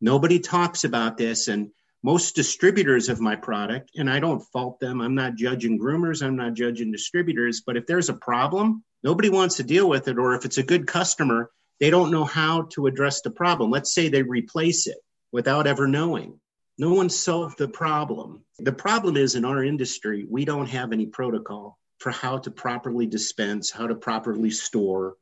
Nobody 0.00 0.40
talks 0.40 0.84
about 0.84 1.16
this. 1.16 1.48
And 1.48 1.70
most 2.06 2.36
distributors 2.36 3.08
of 3.08 3.20
my 3.20 3.34
product, 3.34 3.90
and 3.96 4.08
I 4.08 4.20
don't 4.20 4.38
fault 4.38 4.78
them, 4.78 5.00
I'm 5.00 5.16
not 5.16 5.34
judging 5.34 5.76
groomers, 5.76 6.22
I'm 6.22 6.36
not 6.36 6.54
judging 6.54 6.92
distributors, 6.92 7.62
but 7.66 7.76
if 7.76 7.84
there's 7.84 8.08
a 8.08 8.14
problem, 8.14 8.84
nobody 9.02 9.28
wants 9.28 9.56
to 9.56 9.64
deal 9.64 9.88
with 9.88 10.06
it. 10.06 10.16
Or 10.16 10.36
if 10.36 10.44
it's 10.44 10.58
a 10.58 10.62
good 10.62 10.86
customer, 10.86 11.50
they 11.80 11.90
don't 11.90 12.12
know 12.12 12.24
how 12.24 12.68
to 12.74 12.86
address 12.86 13.22
the 13.22 13.32
problem. 13.32 13.72
Let's 13.72 13.92
say 13.92 14.08
they 14.08 14.22
replace 14.22 14.86
it 14.86 14.98
without 15.32 15.66
ever 15.66 15.88
knowing. 15.88 16.38
No 16.78 16.94
one 16.94 17.10
solved 17.10 17.58
the 17.58 17.66
problem. 17.66 18.44
The 18.60 18.72
problem 18.72 19.16
is 19.16 19.34
in 19.34 19.44
our 19.44 19.64
industry, 19.64 20.24
we 20.30 20.44
don't 20.44 20.68
have 20.68 20.92
any 20.92 21.06
protocol 21.06 21.76
for 21.98 22.12
how 22.12 22.38
to 22.38 22.52
properly 22.52 23.06
dispense, 23.06 23.72
how 23.72 23.88
to 23.88 23.96
properly 23.96 24.50
store, 24.50 25.16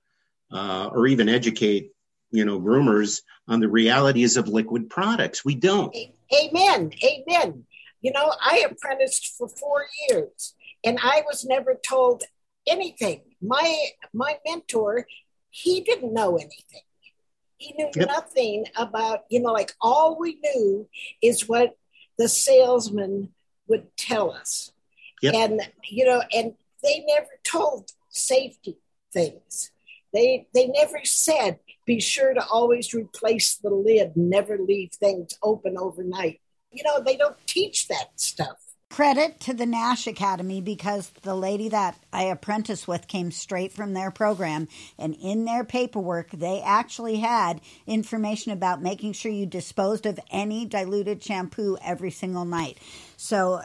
uh, 0.52 0.90
or 0.92 1.06
even 1.06 1.30
educate 1.30 1.92
you 2.34 2.44
know 2.44 2.60
groomers 2.60 3.22
on 3.46 3.60
the 3.60 3.68
realities 3.68 4.36
of 4.36 4.48
liquid 4.48 4.90
products. 4.90 5.44
We 5.44 5.54
don't. 5.54 5.94
Amen. 6.34 6.90
Amen. 7.04 7.64
You 8.02 8.12
know 8.12 8.34
i 8.42 8.66
apprenticed 8.70 9.34
for 9.38 9.48
four 9.48 9.86
years 10.08 10.54
and 10.84 10.98
i 11.02 11.22
was 11.26 11.44
never 11.44 11.74
told 11.74 12.24
anything. 12.66 13.20
My 13.40 13.86
my 14.12 14.38
mentor 14.46 15.06
he 15.50 15.82
didn't 15.82 16.12
know 16.12 16.36
anything. 16.36 16.82
He 17.56 17.72
knew 17.78 17.88
yep. 17.94 18.08
nothing 18.08 18.66
about 18.76 19.20
you 19.30 19.40
know 19.40 19.52
like 19.52 19.72
all 19.80 20.18
we 20.18 20.38
knew 20.42 20.88
is 21.22 21.48
what 21.48 21.76
the 22.18 22.28
salesman 22.28 23.32
would 23.68 23.96
tell 23.96 24.32
us. 24.32 24.72
Yep. 25.22 25.34
and 25.34 25.60
you 25.88 26.04
know 26.04 26.20
and 26.34 26.54
they 26.82 27.04
never 27.06 27.30
told 27.44 27.92
safety 28.10 28.76
things. 29.12 29.70
They 30.12 30.46
they 30.52 30.66
never 30.66 31.00
said 31.04 31.60
be 31.84 32.00
sure 32.00 32.34
to 32.34 32.44
always 32.46 32.94
replace 32.94 33.56
the 33.56 33.70
lid, 33.70 34.16
never 34.16 34.58
leave 34.58 34.92
things 34.92 35.38
open 35.42 35.76
overnight. 35.78 36.40
You 36.70 36.82
know, 36.84 37.00
they 37.00 37.16
don't 37.16 37.36
teach 37.46 37.88
that 37.88 38.20
stuff. 38.20 38.56
Credit 38.90 39.40
to 39.40 39.54
the 39.54 39.66
Nash 39.66 40.06
Academy 40.06 40.60
because 40.60 41.10
the 41.22 41.34
lady 41.34 41.68
that 41.70 41.98
I 42.12 42.24
apprenticed 42.24 42.86
with 42.86 43.08
came 43.08 43.32
straight 43.32 43.72
from 43.72 43.92
their 43.92 44.12
program. 44.12 44.68
And 44.98 45.16
in 45.20 45.46
their 45.46 45.64
paperwork, 45.64 46.30
they 46.30 46.60
actually 46.60 47.16
had 47.16 47.60
information 47.88 48.52
about 48.52 48.82
making 48.82 49.14
sure 49.14 49.32
you 49.32 49.46
disposed 49.46 50.06
of 50.06 50.20
any 50.30 50.64
diluted 50.64 51.24
shampoo 51.24 51.76
every 51.84 52.12
single 52.12 52.44
night. 52.44 52.78
So 53.16 53.60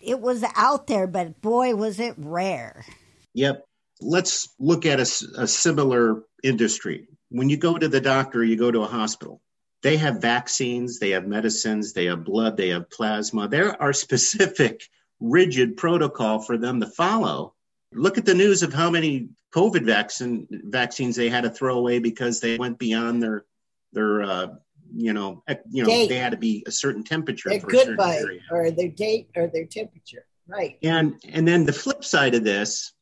it 0.00 0.18
was 0.18 0.44
out 0.56 0.86
there, 0.86 1.06
but 1.06 1.42
boy, 1.42 1.74
was 1.74 2.00
it 2.00 2.14
rare. 2.16 2.86
Yep. 3.34 3.62
Let's 4.00 4.48
look 4.58 4.86
at 4.86 4.98
a, 4.98 5.26
a 5.36 5.46
similar 5.46 6.22
industry 6.42 7.06
when 7.30 7.48
you 7.48 7.56
go 7.56 7.78
to 7.78 7.88
the 7.88 8.00
doctor, 8.00 8.44
you 8.44 8.56
go 8.56 8.70
to 8.70 8.82
a 8.82 8.86
hospital. 8.86 9.40
They 9.82 9.96
have 9.96 10.20
vaccines, 10.20 10.98
they 10.98 11.10
have 11.10 11.26
medicines, 11.26 11.92
they 11.92 12.04
have 12.06 12.24
blood, 12.24 12.56
they 12.56 12.68
have 12.68 12.90
plasma. 12.90 13.48
There 13.48 13.80
are 13.80 13.92
specific, 13.92 14.82
rigid 15.20 15.76
protocol 15.76 16.40
for 16.40 16.58
them 16.58 16.80
to 16.80 16.86
follow. 16.86 17.54
Look 17.92 18.18
at 18.18 18.26
the 18.26 18.34
news 18.34 18.62
of 18.62 18.74
how 18.74 18.90
many 18.90 19.30
COVID 19.54 19.84
vaccine 19.84 20.46
vaccines 20.50 21.16
they 21.16 21.28
had 21.28 21.42
to 21.42 21.50
throw 21.50 21.78
away 21.78 21.98
because 21.98 22.40
they 22.40 22.56
went 22.56 22.78
beyond 22.78 23.22
their 23.22 23.44
their 23.92 24.22
uh, 24.22 24.46
you 24.94 25.12
know 25.12 25.42
you 25.70 25.82
know 25.82 25.88
date. 25.88 26.08
they 26.08 26.16
had 26.16 26.30
to 26.30 26.38
be 26.38 26.62
a 26.66 26.70
certain 26.70 27.02
temperature 27.02 27.50
their 27.50 27.60
for 27.60 28.00
area. 28.00 28.40
or 28.50 28.70
their 28.70 28.88
date 28.88 29.28
or 29.36 29.48
their 29.48 29.64
temperature 29.64 30.24
right 30.46 30.78
and 30.82 31.20
and 31.28 31.46
then 31.46 31.64
the 31.64 31.72
flip 31.72 32.04
side 32.04 32.34
of 32.34 32.44
this 32.44 32.92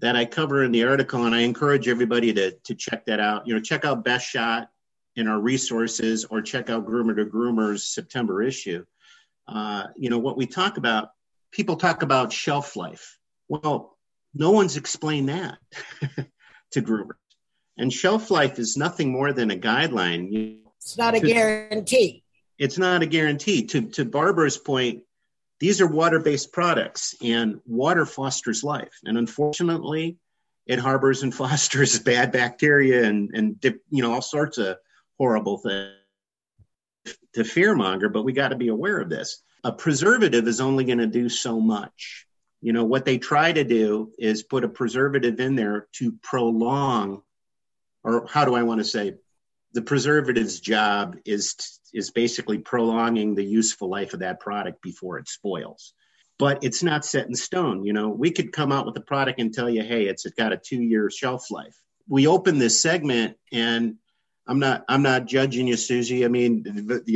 that 0.00 0.16
I 0.16 0.24
cover 0.24 0.62
in 0.62 0.72
the 0.72 0.84
article, 0.84 1.24
and 1.24 1.34
I 1.34 1.40
encourage 1.40 1.88
everybody 1.88 2.32
to 2.34 2.52
to 2.52 2.74
check 2.74 3.06
that 3.06 3.20
out. 3.20 3.46
You 3.46 3.54
know, 3.54 3.60
check 3.60 3.84
out 3.84 4.04
Best 4.04 4.28
Shot 4.28 4.68
in 5.16 5.26
our 5.26 5.40
resources, 5.40 6.24
or 6.24 6.40
check 6.42 6.70
out 6.70 6.86
Groomer 6.86 7.16
to 7.16 7.24
Groomer's 7.24 7.84
September 7.84 8.42
issue. 8.42 8.84
Uh, 9.46 9.84
you 9.96 10.10
know, 10.10 10.18
what 10.18 10.36
we 10.36 10.46
talk 10.46 10.76
about, 10.76 11.10
people 11.50 11.76
talk 11.76 12.02
about 12.02 12.32
shelf 12.32 12.76
life. 12.76 13.18
Well, 13.48 13.96
no 14.34 14.50
one's 14.50 14.76
explained 14.76 15.30
that 15.30 15.58
to 16.72 16.82
groomers, 16.82 17.16
and 17.76 17.92
shelf 17.92 18.30
life 18.30 18.58
is 18.58 18.76
nothing 18.76 19.10
more 19.10 19.32
than 19.32 19.50
a 19.50 19.56
guideline. 19.56 20.60
It's 20.76 20.96
not 20.96 21.16
a 21.16 21.20
to, 21.20 21.26
guarantee. 21.26 22.22
It's 22.58 22.78
not 22.78 23.02
a 23.02 23.06
guarantee. 23.06 23.66
To 23.66 23.82
to 23.90 24.04
Barbara's 24.04 24.58
point, 24.58 25.02
these 25.60 25.80
are 25.80 25.86
water 25.86 26.20
based 26.20 26.52
products, 26.52 27.14
and 27.22 27.60
water 27.66 28.06
fosters 28.06 28.62
life. 28.62 29.00
And 29.04 29.18
unfortunately, 29.18 30.18
it 30.66 30.78
harbors 30.78 31.22
and 31.22 31.34
fosters 31.34 31.98
bad 31.98 32.32
bacteria 32.32 33.04
and, 33.04 33.30
and 33.34 33.56
you 33.90 34.02
know 34.02 34.12
all 34.12 34.22
sorts 34.22 34.58
of 34.58 34.76
horrible 35.18 35.58
things 35.58 35.94
to 37.34 37.42
fearmonger, 37.42 38.12
but 38.12 38.22
we 38.22 38.32
got 38.32 38.48
to 38.48 38.56
be 38.56 38.68
aware 38.68 39.00
of 39.00 39.08
this. 39.08 39.42
A 39.64 39.72
preservative 39.72 40.46
is 40.46 40.60
only 40.60 40.84
going 40.84 40.98
to 40.98 41.06
do 41.06 41.28
so 41.28 41.60
much. 41.60 42.26
You 42.60 42.72
know, 42.72 42.84
what 42.84 43.04
they 43.04 43.18
try 43.18 43.52
to 43.52 43.64
do 43.64 44.12
is 44.18 44.42
put 44.42 44.64
a 44.64 44.68
preservative 44.68 45.38
in 45.40 45.54
there 45.54 45.88
to 45.94 46.12
prolong, 46.22 47.22
or 48.02 48.26
how 48.26 48.44
do 48.44 48.54
I 48.54 48.62
want 48.62 48.80
to 48.80 48.84
say, 48.84 49.14
the 49.78 49.84
preservative's 49.84 50.58
job 50.58 51.16
is 51.24 51.54
is 51.94 52.10
basically 52.10 52.58
prolonging 52.58 53.36
the 53.36 53.44
useful 53.44 53.88
life 53.88 54.12
of 54.12 54.20
that 54.20 54.40
product 54.40 54.82
before 54.82 55.18
it 55.18 55.28
spoils. 55.28 55.94
But 56.36 56.64
it's 56.64 56.82
not 56.82 57.04
set 57.04 57.28
in 57.28 57.36
stone 57.36 57.84
you 57.84 57.92
know. 57.92 58.08
We 58.08 58.32
could 58.32 58.50
come 58.50 58.72
out 58.72 58.86
with 58.86 58.96
a 58.96 59.00
product 59.00 59.38
and 59.38 59.54
tell 59.54 59.70
you 59.70 59.84
hey 59.84 60.06
it's 60.06 60.26
got 60.30 60.52
a 60.52 60.56
two 60.56 60.82
year 60.82 61.08
shelf 61.10 61.48
life. 61.52 61.76
We 62.08 62.26
open 62.26 62.58
this 62.58 62.80
segment 62.80 63.36
and 63.52 63.94
i'm 64.48 64.58
not 64.58 64.84
i'm 64.88 65.02
not 65.02 65.26
judging 65.26 65.68
you 65.68 65.76
susy. 65.76 66.24
I 66.24 66.28
mean 66.28 66.64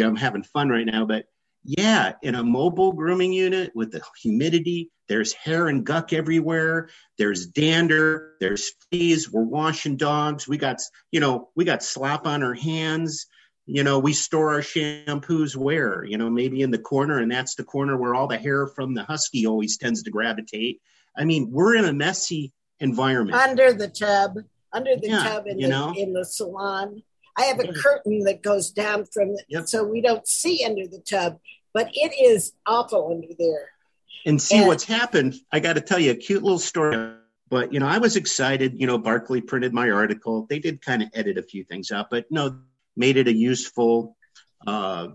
i'm 0.00 0.14
having 0.14 0.44
fun 0.44 0.68
right 0.68 0.86
now 0.86 1.04
but 1.04 1.24
yeah, 1.64 2.14
in 2.22 2.34
a 2.34 2.42
mobile 2.42 2.92
grooming 2.92 3.32
unit 3.32 3.72
with 3.74 3.92
the 3.92 4.02
humidity, 4.20 4.90
there's 5.12 5.34
hair 5.34 5.68
and 5.68 5.84
guck 5.84 6.14
everywhere. 6.14 6.88
There's 7.18 7.44
dander. 7.46 8.32
There's 8.40 8.70
fleas. 8.88 9.30
We're 9.30 9.42
washing 9.44 9.98
dogs. 9.98 10.48
We 10.48 10.56
got, 10.56 10.80
you 11.10 11.20
know, 11.20 11.50
we 11.54 11.66
got 11.66 11.82
slop 11.82 12.26
on 12.26 12.42
our 12.42 12.54
hands. 12.54 13.26
you 13.66 13.84
know, 13.84 13.98
we 13.98 14.12
store 14.14 14.54
our 14.54 14.60
shampoos 14.60 15.54
where, 15.54 16.02
you 16.04 16.16
know, 16.18 16.28
maybe 16.30 16.62
in 16.62 16.70
the 16.70 16.78
corner, 16.78 17.18
and 17.18 17.30
that's 17.30 17.54
the 17.56 17.62
corner 17.62 17.96
where 17.96 18.14
all 18.14 18.26
the 18.26 18.38
hair 18.38 18.66
from 18.66 18.94
the 18.94 19.04
husky 19.04 19.46
always 19.46 19.76
tends 19.76 20.02
to 20.02 20.10
gravitate. 20.10 20.80
I 21.16 21.24
mean, 21.26 21.50
we're 21.50 21.76
in 21.76 21.84
a 21.84 21.92
messy 21.92 22.52
environment. 22.80 23.36
Under 23.36 23.72
the 23.74 23.88
tub, 23.88 24.38
under 24.72 24.96
the 24.96 25.08
Yeah, 25.08 25.22
tub 25.22 25.46
in 25.46 25.58
you 25.60 25.66
the 25.66 25.70
know? 25.70 25.94
in 25.96 26.12
the 26.14 26.24
salon. 26.24 27.02
I 27.38 27.42
have 27.42 27.60
a 27.60 27.72
curtain 27.72 28.24
that 28.24 28.42
goes 28.42 28.70
down 28.70 29.04
from 29.04 29.28
the, 29.34 29.44
Yep. 29.48 29.68
so 29.68 29.84
we 29.84 30.00
don't 30.00 30.26
see 30.26 30.64
under 30.64 30.86
the 30.88 30.98
tub, 31.00 31.38
but 31.72 31.88
it 31.94 32.12
is 32.20 32.54
awful 32.66 33.10
under 33.12 33.32
there. 33.38 33.68
And 34.24 34.40
see 34.40 34.58
And- 34.58 34.66
what's 34.66 34.84
happened. 34.84 35.34
I 35.50 35.60
got 35.60 35.74
to 35.74 35.80
tell 35.80 35.98
you 35.98 36.12
a 36.12 36.14
cute 36.14 36.42
little 36.42 36.58
story. 36.58 37.14
But 37.48 37.72
you 37.72 37.80
know, 37.80 37.86
I 37.86 37.98
was 37.98 38.16
excited. 38.16 38.80
You 38.80 38.86
know, 38.86 38.98
Barkleigh 38.98 39.46
printed 39.46 39.74
my 39.74 39.90
article. 39.90 40.46
They 40.48 40.58
did 40.58 40.80
kind 40.80 41.02
of 41.02 41.10
edit 41.12 41.36
a 41.36 41.42
few 41.42 41.64
things 41.64 41.90
out, 41.90 42.08
but 42.08 42.24
no, 42.30 42.60
made 42.96 43.18
it 43.18 43.28
a 43.28 43.32
useful, 43.32 44.16
uh, 44.66 45.08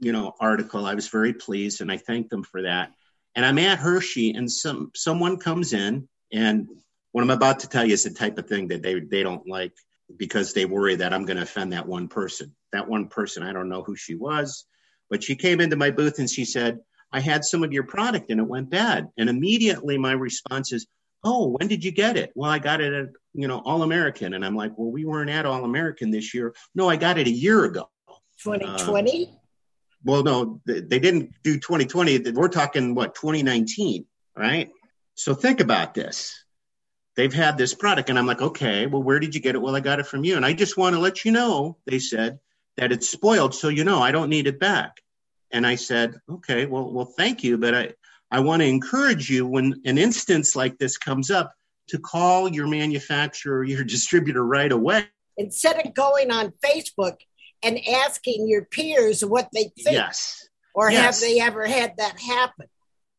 you 0.00 0.12
know, 0.12 0.32
article. 0.38 0.86
I 0.86 0.94
was 0.94 1.08
very 1.08 1.32
pleased, 1.32 1.80
and 1.80 1.90
I 1.90 1.96
thanked 1.96 2.30
them 2.30 2.44
for 2.44 2.62
that. 2.62 2.92
And 3.34 3.44
I'm 3.44 3.58
at 3.58 3.78
Hershey, 3.78 4.30
and 4.30 4.50
some 4.50 4.92
someone 4.94 5.38
comes 5.38 5.72
in, 5.72 6.08
and 6.32 6.68
what 7.10 7.22
I'm 7.22 7.30
about 7.30 7.60
to 7.60 7.68
tell 7.68 7.84
you 7.84 7.94
is 7.94 8.04
the 8.04 8.10
type 8.10 8.38
of 8.38 8.46
thing 8.46 8.68
that 8.68 8.82
they 8.82 9.00
they 9.00 9.24
don't 9.24 9.48
like 9.48 9.72
because 10.16 10.52
they 10.52 10.64
worry 10.64 10.94
that 10.96 11.12
I'm 11.12 11.24
going 11.24 11.38
to 11.38 11.42
offend 11.42 11.72
that 11.72 11.86
one 11.88 12.06
person. 12.06 12.54
That 12.72 12.88
one 12.88 13.08
person, 13.08 13.42
I 13.42 13.52
don't 13.52 13.68
know 13.68 13.82
who 13.82 13.96
she 13.96 14.14
was, 14.14 14.64
but 15.08 15.24
she 15.24 15.34
came 15.34 15.60
into 15.60 15.76
my 15.76 15.90
booth 15.90 16.18
and 16.20 16.30
she 16.30 16.44
said, 16.44 16.80
I 17.12 17.20
had 17.20 17.44
some 17.44 17.64
of 17.64 17.72
your 17.72 17.82
product 17.82 18.30
and 18.30 18.40
it 18.40 18.46
went 18.46 18.70
bad. 18.70 19.08
And 19.18 19.28
immediately 19.28 19.98
my 19.98 20.12
response 20.12 20.72
is, 20.72 20.86
Oh, 21.22 21.48
when 21.48 21.68
did 21.68 21.84
you 21.84 21.90
get 21.90 22.16
it? 22.16 22.32
Well, 22.34 22.50
I 22.50 22.58
got 22.58 22.80
it 22.80 22.94
at, 22.94 23.08
you 23.34 23.46
know, 23.46 23.58
All 23.58 23.82
American. 23.82 24.34
And 24.34 24.44
I'm 24.44 24.56
like, 24.56 24.72
Well, 24.76 24.90
we 24.90 25.04
weren't 25.04 25.30
at 25.30 25.46
All 25.46 25.64
American 25.64 26.10
this 26.10 26.32
year. 26.32 26.54
No, 26.74 26.88
I 26.88 26.96
got 26.96 27.18
it 27.18 27.26
a 27.26 27.30
year 27.30 27.64
ago. 27.64 27.90
2020. 28.42 29.26
Um, 29.26 29.36
well, 30.04 30.22
no, 30.22 30.60
th- 30.66 30.84
they 30.88 30.98
didn't 30.98 31.32
do 31.42 31.56
2020. 31.56 32.30
We're 32.30 32.48
talking 32.48 32.94
what, 32.94 33.14
2019, 33.14 34.06
right? 34.36 34.70
So 35.14 35.34
think 35.34 35.60
about 35.60 35.94
this. 35.94 36.42
They've 37.16 37.34
had 37.34 37.58
this 37.58 37.74
product, 37.74 38.08
and 38.08 38.18
I'm 38.18 38.26
like, 38.26 38.40
okay, 38.40 38.86
well, 38.86 39.02
where 39.02 39.20
did 39.20 39.34
you 39.34 39.40
get 39.42 39.54
it? 39.54 39.60
Well, 39.60 39.76
I 39.76 39.80
got 39.80 40.00
it 40.00 40.06
from 40.06 40.24
you. 40.24 40.36
And 40.36 40.46
I 40.46 40.54
just 40.54 40.78
want 40.78 40.94
to 40.94 41.00
let 41.00 41.24
you 41.24 41.32
know, 41.32 41.76
they 41.86 41.98
said, 41.98 42.38
that 42.76 42.92
it's 42.92 43.10
spoiled. 43.10 43.54
So, 43.54 43.68
you 43.68 43.84
know, 43.84 44.00
I 44.00 44.10
don't 44.10 44.30
need 44.30 44.46
it 44.46 44.58
back. 44.58 45.02
And 45.52 45.66
I 45.66 45.74
said, 45.74 46.20
okay, 46.28 46.66
well, 46.66 46.92
well, 46.92 47.04
thank 47.04 47.42
you. 47.42 47.58
But 47.58 47.74
I, 47.74 47.92
I 48.30 48.40
want 48.40 48.62
to 48.62 48.66
encourage 48.66 49.28
you 49.28 49.46
when 49.46 49.80
an 49.84 49.98
instance 49.98 50.54
like 50.54 50.78
this 50.78 50.96
comes 50.96 51.30
up 51.30 51.52
to 51.88 51.98
call 51.98 52.48
your 52.48 52.68
manufacturer, 52.68 53.64
your 53.64 53.84
distributor 53.96 54.44
right 54.44 54.70
away. 54.70 55.06
Instead 55.36 55.84
of 55.84 55.94
going 55.94 56.30
on 56.30 56.52
Facebook 56.64 57.16
and 57.62 57.78
asking 58.04 58.48
your 58.48 58.64
peers 58.64 59.24
what 59.24 59.48
they 59.52 59.64
think, 59.64 59.92
Yes. 59.92 60.48
or 60.74 60.90
Yes. 60.90 61.20
have 61.20 61.28
they 61.28 61.40
ever 61.40 61.66
had 61.66 61.96
that 61.96 62.18
happen? 62.20 62.66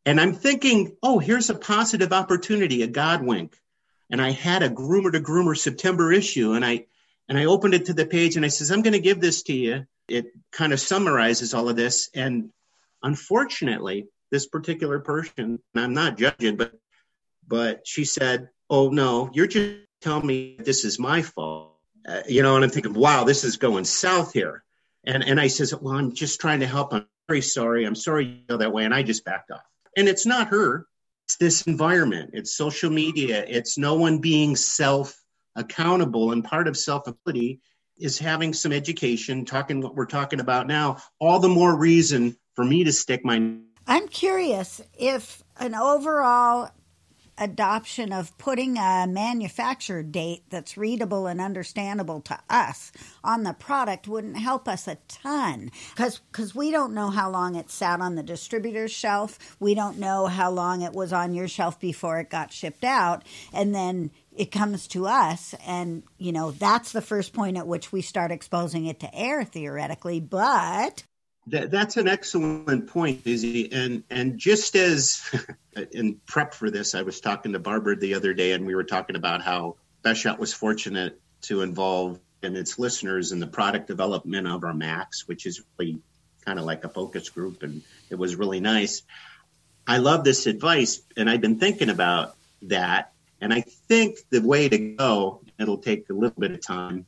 And 0.05 0.19
I'm 0.19 0.33
thinking, 0.33 0.95
oh, 1.03 1.19
here's 1.19 1.49
a 1.49 1.55
positive 1.55 2.11
opportunity, 2.11 2.81
a 2.81 2.87
God 2.87 3.23
wink. 3.23 3.55
And 4.09 4.21
I 4.21 4.31
had 4.31 4.63
a 4.63 4.69
groomer 4.69 5.11
to 5.11 5.19
groomer 5.19 5.57
September 5.57 6.11
issue, 6.11 6.53
and 6.53 6.65
I 6.65 6.85
and 7.29 7.37
I 7.37 7.45
opened 7.45 7.75
it 7.75 7.85
to 7.85 7.93
the 7.93 8.05
page 8.05 8.35
and 8.35 8.43
I 8.43 8.49
says, 8.49 8.71
I'm 8.71 8.81
going 8.81 8.93
to 8.93 8.99
give 8.99 9.21
this 9.21 9.43
to 9.43 9.53
you. 9.53 9.85
It 10.07 10.27
kind 10.51 10.73
of 10.73 10.79
summarizes 10.79 11.53
all 11.53 11.69
of 11.69 11.75
this. 11.75 12.09
And 12.13 12.51
unfortunately, 13.03 14.07
this 14.31 14.47
particular 14.47 14.99
person, 14.99 15.59
I'm 15.75 15.93
not 15.93 16.17
judging, 16.17 16.57
but 16.57 16.73
but 17.47 17.85
she 17.85 18.05
said, 18.05 18.49
Oh 18.69 18.89
no, 18.89 19.29
you're 19.33 19.47
just 19.47 19.81
telling 20.01 20.25
me 20.25 20.57
this 20.59 20.85
is 20.85 20.99
my 20.99 21.21
fault. 21.21 21.75
Uh, 22.07 22.21
you 22.27 22.41
know, 22.41 22.55
and 22.55 22.63
I'm 22.63 22.71
thinking, 22.71 22.93
wow, 22.93 23.25
this 23.25 23.43
is 23.43 23.57
going 23.57 23.83
south 23.83 24.33
here. 24.33 24.63
And 25.03 25.23
and 25.23 25.39
I 25.39 25.47
says, 25.47 25.75
Well, 25.75 25.95
I'm 25.95 26.13
just 26.13 26.39
trying 26.39 26.61
to 26.61 26.67
help. 26.67 26.93
I'm 26.93 27.05
very 27.27 27.41
sorry. 27.41 27.85
I'm 27.85 27.95
sorry 27.95 28.25
you 28.25 28.37
feel 28.47 28.57
that 28.59 28.73
way. 28.73 28.85
And 28.85 28.93
I 28.93 29.03
just 29.03 29.25
backed 29.25 29.51
off. 29.51 29.63
And 29.97 30.07
it's 30.07 30.25
not 30.25 30.47
her. 30.47 30.87
It's 31.27 31.37
this 31.37 31.61
environment. 31.63 32.31
It's 32.33 32.55
social 32.55 32.89
media. 32.89 33.45
It's 33.47 33.77
no 33.77 33.95
one 33.95 34.19
being 34.19 34.55
self 34.55 35.15
accountable. 35.55 36.31
And 36.31 36.43
part 36.43 36.67
of 36.67 36.77
self 36.77 37.07
ability 37.07 37.61
is 38.01 38.17
having 38.17 38.53
some 38.53 38.71
education, 38.71 39.45
talking 39.45 39.81
what 39.81 39.95
we're 39.95 40.05
talking 40.05 40.39
about 40.39 40.67
now. 40.67 40.97
All 41.19 41.39
the 41.39 41.49
more 41.49 41.75
reason 41.75 42.35
for 42.55 42.65
me 42.65 42.83
to 42.83 42.91
stick 42.91 43.23
my 43.23 43.57
I'm 43.87 44.07
curious 44.07 44.81
if 44.97 45.43
an 45.57 45.75
overall 45.75 46.69
adoption 47.37 48.13
of 48.13 48.37
putting 48.37 48.77
a 48.77 49.07
manufacturer 49.07 50.03
date 50.03 50.43
that's 50.49 50.77
readable 50.77 51.25
and 51.25 51.41
understandable 51.41 52.21
to 52.21 52.37
us 52.49 52.91
on 53.23 53.43
the 53.43 53.53
product 53.53 54.07
wouldn't 54.07 54.37
help 54.37 54.67
us 54.67 54.87
a 54.87 54.95
ton 55.07 55.71
because 55.95 56.19
because 56.31 56.53
we 56.53 56.69
don't 56.69 56.93
know 56.93 57.09
how 57.09 57.29
long 57.29 57.55
it 57.55 57.71
sat 57.71 57.99
on 57.99 58.15
the 58.15 58.21
distributor's 58.21 58.91
shelf 58.91 59.55
we 59.59 59.73
don't 59.73 59.97
know 59.97 60.27
how 60.27 60.51
long 60.51 60.81
it 60.83 60.93
was 60.93 61.11
on 61.11 61.33
your 61.33 61.47
shelf 61.47 61.79
before 61.79 62.19
it 62.19 62.29
got 62.29 62.53
shipped 62.53 62.83
out 62.83 63.23
and 63.51 63.73
then 63.73 64.11
it 64.35 64.51
comes 64.51 64.87
to 64.87 65.07
us 65.07 65.53
and 65.65 66.03
you 66.17 66.31
know 66.31 66.51
that's 66.51 66.91
the 66.91 67.01
first 67.01 67.33
point 67.33 67.57
at 67.57 67.67
which 67.67 67.91
we 67.91 68.01
start 68.01 68.31
exposing 68.31 68.85
it 68.85 68.99
to 68.99 69.13
air 69.13 69.43
theoretically 69.43 70.19
but 70.19 71.03
That, 71.47 71.71
that's 71.71 71.97
an 71.97 72.07
excellent 72.07 72.87
point, 72.87 73.25
Izzy. 73.25 73.71
And 73.71 74.03
and 74.09 74.37
just 74.37 74.75
as 74.75 75.23
in 75.91 76.21
prep 76.27 76.53
for 76.53 76.69
this, 76.69 76.93
I 76.93 77.01
was 77.01 77.19
talking 77.19 77.53
to 77.53 77.59
Barbara 77.59 77.95
the 77.95 78.13
other 78.13 78.33
day, 78.33 78.51
and 78.51 78.65
we 78.65 78.75
were 78.75 78.83
talking 78.83 79.15
about 79.15 79.41
how 79.41 79.77
Best 80.03 80.21
Shot 80.21 80.39
was 80.39 80.53
fortunate 80.53 81.19
to 81.43 81.61
involve 81.61 82.19
and 82.43 82.57
its 82.57 82.79
listeners 82.79 83.31
in 83.31 83.39
the 83.39 83.47
product 83.47 83.87
development 83.87 84.47
of 84.47 84.63
our 84.63 84.73
Max, 84.73 85.27
which 85.27 85.45
is 85.45 85.61
really 85.77 85.99
kind 86.45 86.57
of 86.57 86.65
like 86.65 86.83
a 86.83 86.89
focus 86.89 87.29
group, 87.29 87.63
and 87.63 87.81
it 88.09 88.15
was 88.15 88.35
really 88.35 88.59
nice. 88.59 89.03
I 89.87 89.97
love 89.97 90.23
this 90.23 90.47
advice, 90.47 91.01
and 91.17 91.29
I've 91.29 91.41
been 91.41 91.59
thinking 91.59 91.89
about 91.89 92.35
that. 92.63 93.10
And 93.41 93.53
I 93.53 93.61
think 93.61 94.19
the 94.29 94.41
way 94.41 94.69
to 94.69 94.77
go, 94.77 95.41
it'll 95.59 95.79
take 95.79 96.09
a 96.09 96.13
little 96.13 96.39
bit 96.39 96.51
of 96.51 96.65
time, 96.65 97.07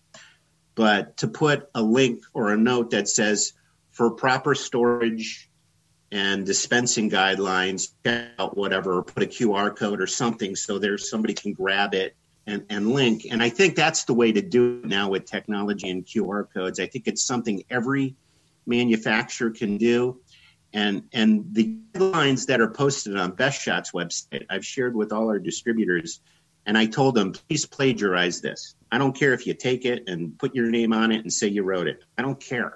but 0.76 1.18
to 1.18 1.28
put 1.28 1.70
a 1.76 1.82
link 1.82 2.24
or 2.34 2.52
a 2.52 2.58
note 2.58 2.92
that 2.92 3.08
says, 3.08 3.54
for 3.92 4.10
proper 4.12 4.56
storage 4.56 5.50
and 6.12 6.46
dispensing 6.46 7.10
guidelines, 7.10 7.92
check 8.04 8.32
out 8.40 8.58
whatever, 8.58 8.98
or 8.98 9.04
put 9.04 9.24
a 9.24 9.28
QR 9.28 9.76
code 9.76 10.02
or 10.02 10.08
something 10.08 10.56
so 10.56 10.80
there's 10.80 11.10
somebody 11.10 11.36
can 11.36 11.54
grab 11.54 11.94
it 11.94 12.16
and, 12.48 12.66
and 12.70 12.92
link. 12.92 13.26
And 13.30 13.42
I 13.42 13.50
think 13.50 13.76
that's 13.76 14.06
the 14.06 14.14
way 14.14 14.32
to 14.32 14.42
do 14.42 14.82
it 14.84 14.86
now 14.86 15.10
with 15.10 15.26
technology 15.26 15.90
and 15.90 16.06
QR 16.06 16.46
codes. 16.52 16.80
I 16.80 16.88
think 16.88 17.08
it's 17.08 17.24
something 17.24 17.64
every 17.70 18.16
manufacturer 18.66 19.52
can 19.52 19.78
do. 19.78 20.20
And 20.74 21.04
and 21.14 21.54
the 21.54 21.78
guidelines 21.94 22.48
that 22.48 22.60
are 22.60 22.70
posted 22.70 23.16
on 23.16 23.32
Best 23.32 23.62
Shots 23.62 23.92
website, 23.92 24.46
I've 24.50 24.66
shared 24.66 24.96
with 24.96 25.14
all 25.14 25.30
our 25.30 25.38
distributors, 25.38 26.20
and 26.66 26.78
I 26.78 26.88
told 26.88 27.14
them, 27.14 27.34
please 27.34 27.66
plagiarize 27.66 28.42
this. 28.42 28.76
I 28.92 28.98
don't 28.98 29.16
care 29.16 29.34
if 29.34 29.46
you 29.46 29.54
take 29.54 29.86
it 29.86 30.04
and 30.08 30.38
put 30.38 30.56
your 30.56 30.70
name 30.70 30.92
on 30.94 31.12
it 31.12 31.22
and 31.22 31.32
say 31.32 31.48
you 31.48 31.64
wrote 31.64 31.88
it. 31.88 32.04
I 32.18 32.24
don't 32.24 32.40
care. 32.40 32.76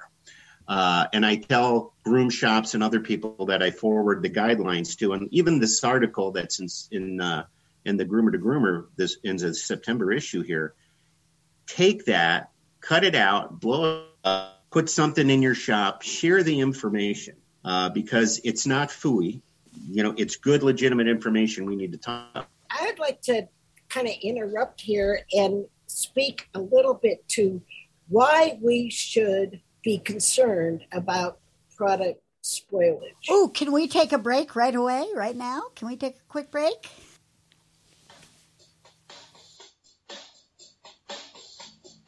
Uh, 0.67 1.07
and 1.13 1.25
I 1.25 1.38
tell 1.38 1.93
groom 2.03 2.29
shops 2.29 2.73
and 2.73 2.83
other 2.83 2.99
people 2.99 3.47
that 3.47 3.63
I 3.63 3.71
forward 3.71 4.21
the 4.21 4.29
guidelines 4.29 4.97
to, 4.99 5.13
and 5.13 5.29
even 5.31 5.60
this 5.60 5.83
article 5.83 6.31
that's 6.31 6.60
in 6.60 6.67
in, 6.91 7.21
uh, 7.21 7.45
in 7.83 7.97
the 7.97 8.05
Groomer 8.05 8.33
to 8.33 8.38
Groomer 8.38 8.88
this 8.95 9.17
in 9.23 9.38
the 9.38 9.55
September 9.55 10.12
issue 10.12 10.43
here. 10.43 10.75
Take 11.65 12.05
that, 12.05 12.51
cut 12.79 13.03
it 13.03 13.15
out, 13.15 13.60
blow 13.60 14.01
it 14.01 14.05
up, 14.23 14.65
put 14.69 14.89
something 14.89 15.29
in 15.29 15.41
your 15.41 15.55
shop, 15.55 16.01
share 16.03 16.43
the 16.43 16.60
information 16.60 17.38
uh, 17.67 17.89
because 17.89 18.39
it's 18.45 18.65
not 18.65 18.89
fooey. 18.89 19.41
You 19.89 20.03
know, 20.03 20.15
it's 20.17 20.38
good, 20.38 20.63
legitimate 20.63 21.08
information 21.08 21.65
we 21.65 21.75
need 21.75 21.91
to 21.91 21.97
talk. 21.97 22.30
About. 22.32 22.47
I'd 22.71 22.97
like 22.97 23.21
to 23.23 23.47
kind 23.89 24.08
of 24.08 24.13
interrupt 24.21 24.82
here 24.82 25.21
and 25.34 25.65
speak 25.88 26.49
a 26.53 26.60
little 26.60 26.93
bit 26.93 27.27
to 27.30 27.62
why 28.08 28.58
we 28.62 28.89
should 28.89 29.62
be 29.84 29.99
concerned 29.99 30.86
about 30.93 31.39
product 31.75 32.21
spoilage. 32.41 33.27
Oh, 33.30 33.51
can 33.53 33.73
we 33.73 33.88
take 33.88 34.13
a 34.13 34.17
break 34.17 34.56
right 34.56 34.73
away, 34.73 35.06
right 35.13 35.36
now? 35.36 35.63
Can 35.75 35.89
we 35.89 35.97
take 35.97 36.15
a 36.15 36.27
quick 36.30 36.49
break? 36.49 36.89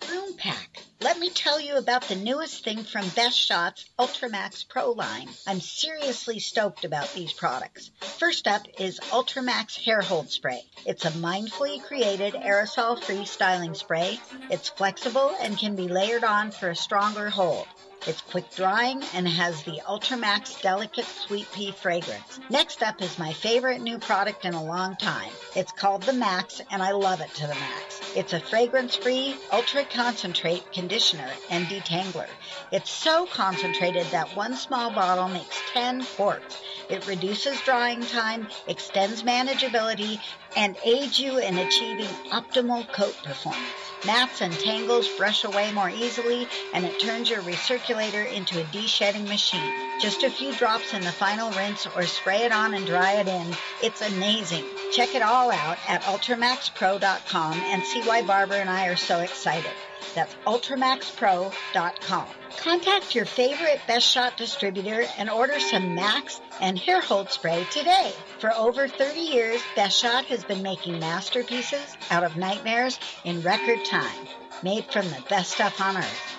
Room 0.10 0.38
Pack. 0.38 0.68
Let 1.02 1.18
me 1.18 1.30
tell 1.30 1.62
you 1.62 1.78
about 1.78 2.10
the 2.10 2.18
newest 2.18 2.66
thing 2.66 2.84
from 2.84 3.08
Best 3.16 3.40
Shots 3.40 3.86
Ultramax 3.98 4.68
Pro 4.68 4.92
line. 4.92 5.30
I'm 5.48 5.62
seriously 5.62 6.40
stoked 6.40 6.84
about 6.84 7.14
these 7.14 7.32
products. 7.32 7.90
First 8.02 8.50
up 8.50 8.64
is 8.78 9.00
Ultramax 9.00 9.82
Hair 9.82 10.02
Hold 10.02 10.30
Spray. 10.30 10.62
It's 10.86 11.06
a 11.06 11.12
mindfully 11.12 11.82
created 11.82 12.34
aerosol 12.34 13.02
free 13.02 13.24
styling 13.24 13.76
spray. 13.76 14.20
It's 14.50 14.68
flexible 14.68 15.34
and 15.40 15.58
can 15.58 15.78
be 15.78 15.88
layered 15.88 16.26
on 16.26 16.52
for 16.52 16.70
a 16.70 16.76
stronger 16.76 17.30
hold. 17.30 17.68
It's 18.06 18.20
quick 18.20 18.54
drying 18.54 19.02
and 19.14 19.26
has 19.26 19.64
the 19.64 19.82
Ultramax 19.88 20.62
Delicate 20.62 21.06
Sweet 21.06 21.50
Pea 21.54 21.72
fragrance. 21.72 22.42
Next 22.50 22.84
up 22.84 23.02
is 23.02 23.18
my 23.18 23.32
favorite 23.32 23.80
new 23.80 24.00
product 24.00 24.44
in 24.44 24.54
a 24.54 24.64
long 24.64 24.98
time. 24.98 25.32
It's 25.56 25.72
called 25.72 26.04
the 26.04 26.12
Max 26.12 26.62
and 26.70 26.84
I 26.84 26.92
love 26.92 27.22
it 27.22 27.34
to 27.36 27.48
the 27.48 27.56
max. 27.56 27.99
It's 28.15 28.34
a 28.34 28.39
fragrance 28.39 28.95
free, 28.95 29.36
ultra 29.52 29.86
concentrate 29.86 30.63
conditioner 30.74 31.30
and 31.52 31.67
detangler. 31.67 32.28
It's 32.72 32.89
so 32.89 33.28
concentrated 33.28 34.08
that 34.08 34.36
one 34.36 34.56
small 34.56 34.91
bottle 34.91 35.28
makes 35.28 35.62
10 35.74 36.04
quarts. 36.17 36.58
It 36.89 37.06
reduces 37.06 37.62
drying 37.62 38.02
time, 38.02 38.48
extends 38.67 39.22
manageability, 39.22 40.19
and 40.56 40.76
aids 40.84 41.19
you 41.19 41.38
in 41.38 41.60
achieving 41.60 42.10
optimal 42.32 42.91
coat 42.91 43.15
performance. 43.24 43.63
Mats 44.08 44.41
and 44.41 44.54
tangles 44.54 45.08
brush 45.15 45.43
away 45.43 45.72
more 45.72 45.89
easily, 45.89 46.48
and 46.74 46.86
it 46.86 47.00
turns 47.00 47.30
your 47.30 47.43
recirculator 47.43 48.26
into 48.34 48.60
a 48.60 48.63
de-shedding 48.72 49.26
machine. 49.26 49.88
Just 50.00 50.24
a 50.24 50.30
few 50.30 50.54
drops 50.54 50.94
in 50.94 51.02
the 51.02 51.12
final 51.12 51.52
rinse 51.52 51.86
or 51.88 52.04
spray 52.04 52.44
it 52.44 52.54
on 52.54 52.74
and 52.74 52.86
dry 52.86 53.16
it 53.16 53.28
in. 53.28 53.48
It's 53.84 54.02
amazing. 54.02 54.64
Check 54.94 55.14
it 55.14 55.22
all 55.22 55.52
out 55.52 55.78
at 55.90 56.04
ultramaxpro.com 56.04 57.54
and 57.54 57.84
see 57.84 58.02
why 58.04 58.22
Barbara 58.22 58.60
and 58.60 58.70
I 58.70 58.88
are 58.88 58.96
so 58.96 59.20
excited. 59.20 59.72
That's 60.16 60.34
ultramaxpro.com. 60.48 62.28
Contact 62.58 63.14
your 63.14 63.26
favorite 63.26 63.82
Best 63.88 64.08
Shot 64.08 64.38
distributor 64.38 65.04
and 65.18 65.30
order 65.30 65.60
some 65.60 65.96
Max 65.96 66.40
and 66.62 66.80
hair 66.80 67.02
hold 67.02 67.30
spray 67.30 67.68
today. 67.70 68.14
For 68.40 68.54
over 68.54 68.88
30 68.88 69.20
years, 69.20 69.62
Best 69.76 70.00
Shot 70.00 70.24
has 70.26 70.46
been 70.46 70.64
making 70.64 71.00
masterpieces 71.00 71.98
out 72.10 72.24
of 72.24 72.38
nightmares 72.38 72.98
in 73.26 73.42
record 73.42 73.84
time, 73.84 74.28
made 74.64 74.86
from 74.86 75.10
the 75.10 75.24
best 75.30 75.52
stuff 75.52 75.82
on 75.82 75.98
earth. 75.98 76.38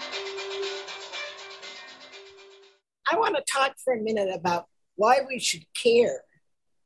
Talk 3.60 3.78
for 3.78 3.94
a 3.94 4.00
minute 4.00 4.30
about 4.34 4.66
why 4.96 5.18
we 5.26 5.38
should 5.38 5.64
care 5.74 6.22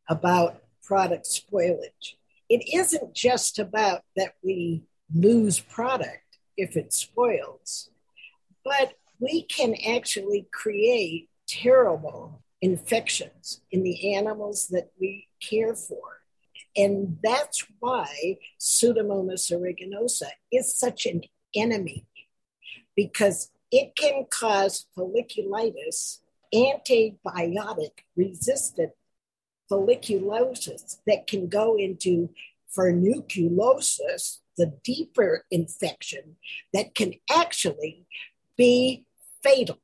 about 0.09 0.63
product 0.83 1.27
spoilage. 1.27 2.15
It 2.49 2.63
isn't 2.75 3.15
just 3.15 3.59
about 3.59 4.03
that 4.17 4.35
we 4.43 4.83
lose 5.15 5.61
product 5.61 6.39
if 6.57 6.77
it 6.77 6.93
spoils, 6.93 7.91
but 8.65 8.95
we 9.19 9.43
can 9.43 9.75
actually 9.89 10.47
create 10.53 11.29
terrible 11.47 12.43
infections 12.61 13.61
in 13.71 13.83
the 13.83 14.15
animals 14.15 14.69
that 14.69 14.91
we 15.01 15.29
care 15.41 15.75
for. 15.75 16.01
And 16.77 17.19
that's 17.23 17.65
why 17.79 18.39
Pseudomonas 18.61 19.51
aeruginosa 19.53 20.29
is 20.51 20.77
such 20.77 21.07
an 21.07 21.23
enemy 21.55 22.07
because 22.97 23.51
it 23.71 23.97
can 23.97 24.27
cause 24.31 24.87
folliculitis, 24.97 26.21
antibiotic 26.55 28.05
resistant 28.17 28.93
folliculosis 29.69 30.99
that 31.07 31.27
can 31.27 31.49
go 31.49 31.77
into 31.77 32.31
furunculosis, 32.71 34.41
the 34.57 34.73
deeper 34.85 35.45
infection 35.51 36.37
that 36.73 36.95
can 36.95 37.15
actually 37.31 38.07
be 38.57 39.05
fatal. 39.43 39.79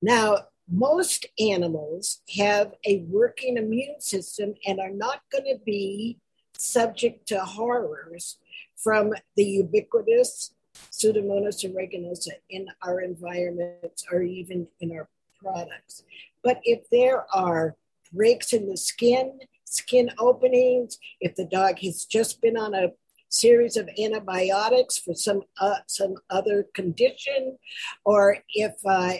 Now, 0.00 0.46
most 0.68 1.26
animals 1.38 2.22
have 2.36 2.72
a 2.84 2.98
working 3.08 3.56
immune 3.56 4.00
system 4.00 4.54
and 4.66 4.80
are 4.80 4.90
not 4.90 5.20
going 5.30 5.44
to 5.44 5.60
be 5.64 6.18
subject 6.58 7.28
to 7.28 7.40
horrors 7.40 8.38
from 8.76 9.12
the 9.36 9.44
ubiquitous 9.44 10.54
Pseudomonas 10.90 11.64
aeruginosa 11.64 12.32
in 12.50 12.68
our 12.82 13.00
environments 13.00 14.04
or 14.10 14.22
even 14.22 14.66
in 14.80 14.92
our 14.92 15.08
products. 15.42 16.02
But 16.42 16.60
if 16.64 16.88
there 16.90 17.26
are 17.34 17.76
breaks 18.12 18.52
in 18.52 18.68
the 18.68 18.76
skin, 18.76 19.38
skin 19.64 20.10
openings, 20.18 20.98
if 21.20 21.34
the 21.34 21.44
dog 21.44 21.78
has 21.80 22.04
just 22.04 22.40
been 22.40 22.56
on 22.56 22.74
a 22.74 22.92
series 23.28 23.76
of 23.76 23.88
antibiotics 24.02 24.96
for 24.98 25.14
some 25.14 25.42
uh, 25.60 25.78
some 25.86 26.14
other 26.30 26.66
condition, 26.74 27.58
or 28.04 28.38
if 28.54 28.74
uh, 28.86 29.14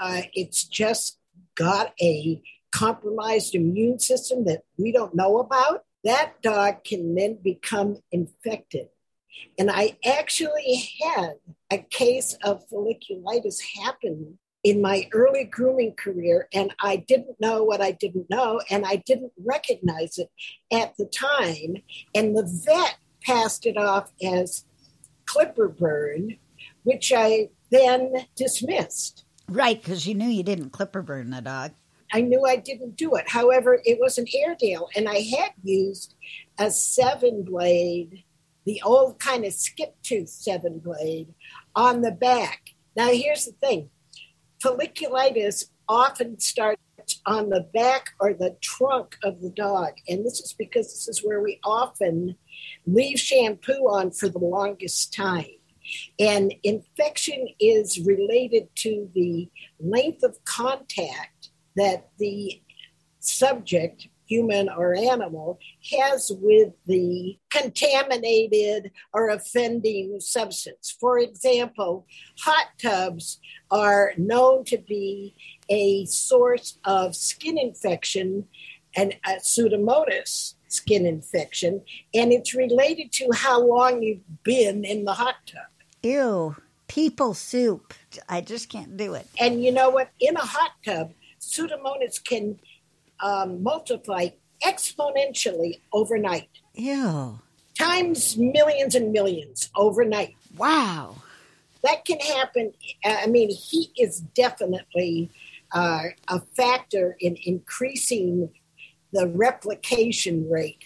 uh, 0.00 0.22
it's 0.32 0.64
just 0.64 1.18
got 1.54 1.92
a 2.00 2.42
compromised 2.72 3.54
immune 3.54 3.98
system 3.98 4.44
that 4.44 4.62
we 4.78 4.92
don't 4.92 5.14
know 5.14 5.38
about, 5.38 5.84
that 6.04 6.40
dog 6.42 6.84
can 6.84 7.14
then 7.14 7.38
become 7.42 7.98
infected. 8.10 8.86
And 9.58 9.70
I 9.70 9.96
actually 10.04 10.88
had 11.02 11.34
a 11.70 11.78
case 11.78 12.36
of 12.42 12.66
folliculitis 12.68 13.60
happen 13.82 14.38
in 14.62 14.82
my 14.82 15.08
early 15.12 15.44
grooming 15.44 15.94
career, 15.94 16.48
and 16.52 16.74
I 16.80 16.96
didn't 16.96 17.40
know 17.40 17.64
what 17.64 17.80
I 17.80 17.92
didn't 17.92 18.28
know, 18.28 18.60
and 18.70 18.84
I 18.84 18.96
didn't 19.06 19.32
recognize 19.42 20.18
it 20.18 20.30
at 20.72 20.96
the 20.96 21.06
time. 21.06 21.76
And 22.14 22.36
the 22.36 22.62
vet 22.66 22.96
passed 23.22 23.66
it 23.66 23.76
off 23.76 24.12
as 24.22 24.64
clipper 25.24 25.68
burn, 25.68 26.36
which 26.82 27.12
I 27.14 27.48
then 27.70 28.26
dismissed. 28.36 29.24
Right, 29.48 29.80
because 29.80 30.06
you 30.06 30.14
knew 30.14 30.28
you 30.28 30.42
didn't 30.42 30.70
clipper 30.70 31.02
burn 31.02 31.30
the 31.30 31.40
dog. 31.40 31.72
I 32.12 32.20
knew 32.20 32.44
I 32.44 32.56
didn't 32.56 32.96
do 32.96 33.14
it. 33.14 33.28
However, 33.28 33.80
it 33.84 33.98
was 34.00 34.18
an 34.18 34.26
Airedale, 34.34 34.88
and 34.94 35.08
I 35.08 35.20
had 35.20 35.52
used 35.62 36.14
a 36.58 36.70
seven 36.70 37.44
blade, 37.44 38.24
the 38.66 38.82
old 38.84 39.18
kind 39.18 39.44
of 39.44 39.52
skip 39.52 39.94
tooth 40.02 40.28
seven 40.28 40.80
blade, 40.80 41.32
on 41.74 42.02
the 42.02 42.10
back. 42.10 42.74
Now, 42.96 43.10
here's 43.10 43.46
the 43.46 43.52
thing 43.52 43.90
folliculitis 44.62 45.70
often 45.88 46.38
starts 46.38 46.80
on 47.26 47.48
the 47.48 47.68
back 47.74 48.10
or 48.20 48.34
the 48.34 48.56
trunk 48.60 49.16
of 49.24 49.40
the 49.40 49.50
dog. 49.50 49.94
And 50.08 50.24
this 50.24 50.40
is 50.40 50.54
because 50.56 50.86
this 50.86 51.08
is 51.08 51.24
where 51.24 51.42
we 51.42 51.58
often 51.64 52.36
leave 52.86 53.18
shampoo 53.18 53.88
on 53.88 54.10
for 54.10 54.28
the 54.28 54.38
longest 54.38 55.12
time. 55.12 55.46
And 56.18 56.54
infection 56.62 57.48
is 57.58 58.00
related 58.00 58.68
to 58.76 59.08
the 59.14 59.48
length 59.80 60.22
of 60.22 60.42
contact 60.44 61.50
that 61.76 62.10
the 62.18 62.62
subject, 63.18 64.08
human 64.30 64.68
or 64.68 64.94
animal, 64.94 65.58
has 65.92 66.30
with 66.40 66.72
the 66.86 67.36
contaminated 67.50 68.92
or 69.12 69.30
offending 69.30 70.20
substance. 70.20 70.96
For 71.00 71.18
example, 71.18 72.06
hot 72.38 72.68
tubs 72.80 73.40
are 73.70 74.12
known 74.16 74.64
to 74.64 74.78
be 74.78 75.34
a 75.68 76.04
source 76.06 76.78
of 76.84 77.16
skin 77.16 77.58
infection 77.58 78.46
and 78.96 79.14
a 79.26 79.36
pseudomonas 79.36 80.54
skin 80.68 81.04
infection, 81.04 81.82
and 82.14 82.32
it's 82.32 82.54
related 82.54 83.10
to 83.12 83.28
how 83.34 83.60
long 83.60 84.02
you've 84.02 84.42
been 84.44 84.84
in 84.84 85.04
the 85.04 85.12
hot 85.12 85.36
tub. 85.46 85.62
Ew, 86.02 86.56
people 86.86 87.34
soup. 87.34 87.94
I 88.28 88.40
just 88.40 88.68
can't 88.68 88.96
do 88.96 89.14
it. 89.14 89.26
And 89.38 89.62
you 89.62 89.72
know 89.72 89.90
what? 89.90 90.10
In 90.20 90.36
a 90.36 90.40
hot 90.40 90.72
tub, 90.84 91.12
pseudomonas 91.40 92.22
can 92.22 92.58
um, 93.22 93.62
multiply 93.62 94.28
exponentially 94.64 95.80
overnight, 95.92 96.48
Ew. 96.74 97.38
times 97.78 98.36
millions 98.36 98.94
and 98.94 99.12
millions 99.12 99.70
overnight. 99.76 100.36
Wow. 100.56 101.16
That 101.82 102.04
can 102.04 102.18
happen. 102.18 102.72
I 103.04 103.26
mean, 103.26 103.50
heat 103.50 103.90
is 103.96 104.20
definitely 104.20 105.30
uh, 105.72 106.02
a 106.28 106.40
factor 106.56 107.16
in 107.20 107.36
increasing 107.44 108.50
the 109.12 109.28
replication 109.28 110.48
rate 110.50 110.84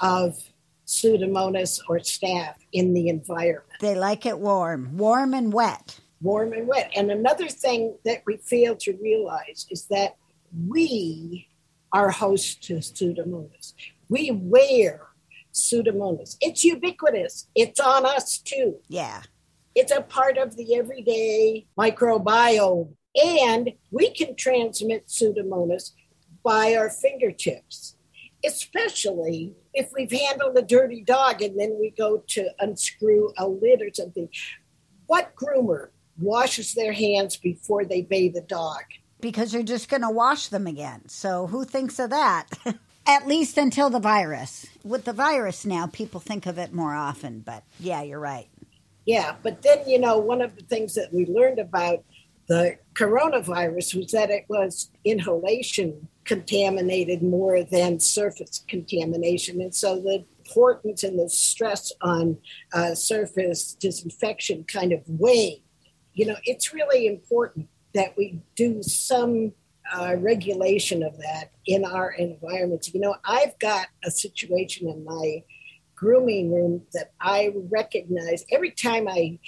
of 0.00 0.38
Pseudomonas 0.86 1.80
or 1.88 1.98
staph 1.98 2.54
in 2.72 2.94
the 2.94 3.08
environment. 3.08 3.80
They 3.80 3.94
like 3.94 4.26
it 4.26 4.38
warm, 4.38 4.96
warm 4.96 5.34
and 5.34 5.52
wet. 5.52 5.98
warm 6.22 6.52
and 6.52 6.66
wet. 6.68 6.92
And 6.96 7.10
another 7.10 7.48
thing 7.48 7.96
that 8.04 8.22
we 8.26 8.36
fail 8.38 8.76
to 8.76 8.92
realize 9.02 9.66
is 9.70 9.86
that 9.86 10.16
we 10.68 11.48
are 11.92 12.10
host 12.10 12.62
to 12.64 12.74
Pseudomonas. 12.74 13.74
We 14.08 14.30
wear 14.30 15.08
Pseudomonas. 15.52 16.36
It's 16.40 16.64
ubiquitous. 16.64 17.48
It's 17.54 17.80
on 17.80 18.06
us 18.06 18.38
too. 18.38 18.76
Yeah. 18.88 19.22
It's 19.74 19.92
a 19.92 20.02
part 20.02 20.38
of 20.38 20.56
the 20.56 20.76
everyday 20.76 21.66
microbiome. 21.78 22.94
And 23.20 23.72
we 23.90 24.10
can 24.10 24.36
transmit 24.36 25.08
Pseudomonas 25.08 25.92
by 26.44 26.76
our 26.76 26.90
fingertips, 26.90 27.96
especially 28.44 29.54
if 29.74 29.90
we've 29.94 30.12
handled 30.12 30.56
a 30.56 30.62
dirty 30.62 31.02
dog 31.02 31.42
and 31.42 31.58
then 31.58 31.76
we 31.80 31.90
go 31.90 32.22
to 32.28 32.48
unscrew 32.60 33.32
a 33.38 33.48
lid 33.48 33.82
or 33.82 33.90
something. 33.92 34.28
What 35.06 35.34
groomer 35.34 35.88
washes 36.18 36.74
their 36.74 36.92
hands 36.92 37.36
before 37.36 37.84
they 37.84 38.02
bathe 38.02 38.36
a 38.36 38.42
dog? 38.42 38.82
Because 39.20 39.52
you're 39.52 39.62
just 39.62 39.88
going 39.88 40.02
to 40.02 40.10
wash 40.10 40.48
them 40.48 40.66
again. 40.66 41.08
So 41.08 41.46
who 41.48 41.64
thinks 41.64 41.98
of 41.98 42.10
that? 42.10 42.46
At 43.06 43.26
least 43.26 43.56
until 43.56 43.90
the 43.90 43.98
virus. 43.98 44.66
With 44.84 45.04
the 45.04 45.12
virus 45.12 45.64
now, 45.64 45.86
people 45.86 46.20
think 46.20 46.46
of 46.46 46.58
it 46.58 46.72
more 46.72 46.94
often. 46.94 47.40
But 47.40 47.64
yeah, 47.80 48.02
you're 48.02 48.20
right. 48.20 48.48
Yeah, 49.06 49.36
but 49.42 49.62
then, 49.62 49.88
you 49.88 49.98
know, 49.98 50.18
one 50.18 50.42
of 50.42 50.54
the 50.54 50.62
things 50.62 50.94
that 50.94 51.12
we 51.14 51.24
learned 51.24 51.58
about 51.58 52.04
the 52.48 52.76
coronavirus 52.94 53.94
was 53.94 54.10
that 54.12 54.30
it 54.30 54.44
was 54.48 54.90
inhalation 55.04 56.08
contaminated 56.24 57.22
more 57.22 57.62
than 57.62 58.00
surface 58.00 58.62
contamination. 58.68 59.60
And 59.62 59.74
so 59.74 60.00
the 60.00 60.24
importance 60.44 61.04
and 61.04 61.18
the 61.18 61.28
stress 61.30 61.92
on 62.02 62.38
uh, 62.72 62.94
surface 62.94 63.74
disinfection 63.74 64.64
kind 64.64 64.92
of 64.92 65.00
wane. 65.06 65.60
You 66.12 66.26
know, 66.26 66.36
it's 66.44 66.74
really 66.74 67.06
important 67.06 67.68
that 67.94 68.16
we 68.16 68.40
do 68.54 68.82
some 68.82 69.52
uh, 69.94 70.16
regulation 70.18 71.02
of 71.02 71.16
that 71.18 71.50
in 71.66 71.84
our 71.84 72.10
environments. 72.12 72.92
You 72.92 73.00
know, 73.00 73.16
I've 73.24 73.58
got 73.58 73.88
a 74.04 74.10
situation 74.10 74.88
in 74.88 75.04
my 75.04 75.42
grooming 75.94 76.52
room 76.52 76.82
that 76.92 77.12
I 77.20 77.52
recognize 77.70 78.44
every 78.52 78.70
time 78.70 79.08
I 79.08 79.38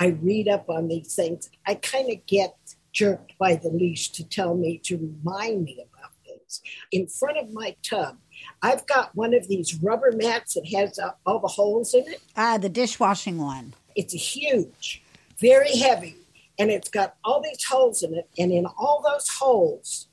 I 0.00 0.16
read 0.22 0.48
up 0.48 0.70
on 0.70 0.88
these 0.88 1.14
things, 1.14 1.50
I 1.66 1.74
kind 1.74 2.10
of 2.10 2.24
get 2.24 2.56
jerked 2.92 3.36
by 3.38 3.56
the 3.56 3.68
leash 3.68 4.08
to 4.12 4.24
tell 4.24 4.54
me 4.56 4.78
to 4.84 4.96
remind 4.96 5.64
me 5.64 5.84
about 5.92 6.12
things. 6.26 6.62
In 6.90 7.06
front 7.06 7.36
of 7.36 7.52
my 7.52 7.76
tub, 7.82 8.16
I've 8.62 8.86
got 8.86 9.14
one 9.14 9.34
of 9.34 9.46
these 9.46 9.74
rubber 9.82 10.12
mats 10.12 10.54
that 10.54 10.66
has 10.74 10.98
uh, 10.98 11.10
all 11.26 11.38
the 11.38 11.48
holes 11.48 11.92
in 11.92 12.04
it. 12.08 12.22
Ah, 12.34 12.56
the 12.56 12.70
dishwashing 12.70 13.36
one. 13.36 13.74
It's 13.94 14.14
huge, 14.14 15.02
very 15.38 15.76
heavy, 15.76 16.16
and 16.60 16.70
it's 16.70 16.90
got 16.90 17.16
all 17.24 17.40
these 17.40 17.64
holes 17.64 18.02
in 18.02 18.14
it. 18.14 18.28
And 18.38 18.52
in 18.52 18.66
all 18.66 19.02
those 19.02 19.26
holes, 19.28 20.08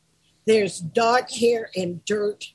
there's 0.45 0.79
dog 0.79 1.29
hair 1.29 1.69
and 1.75 2.03
dirt 2.05 2.53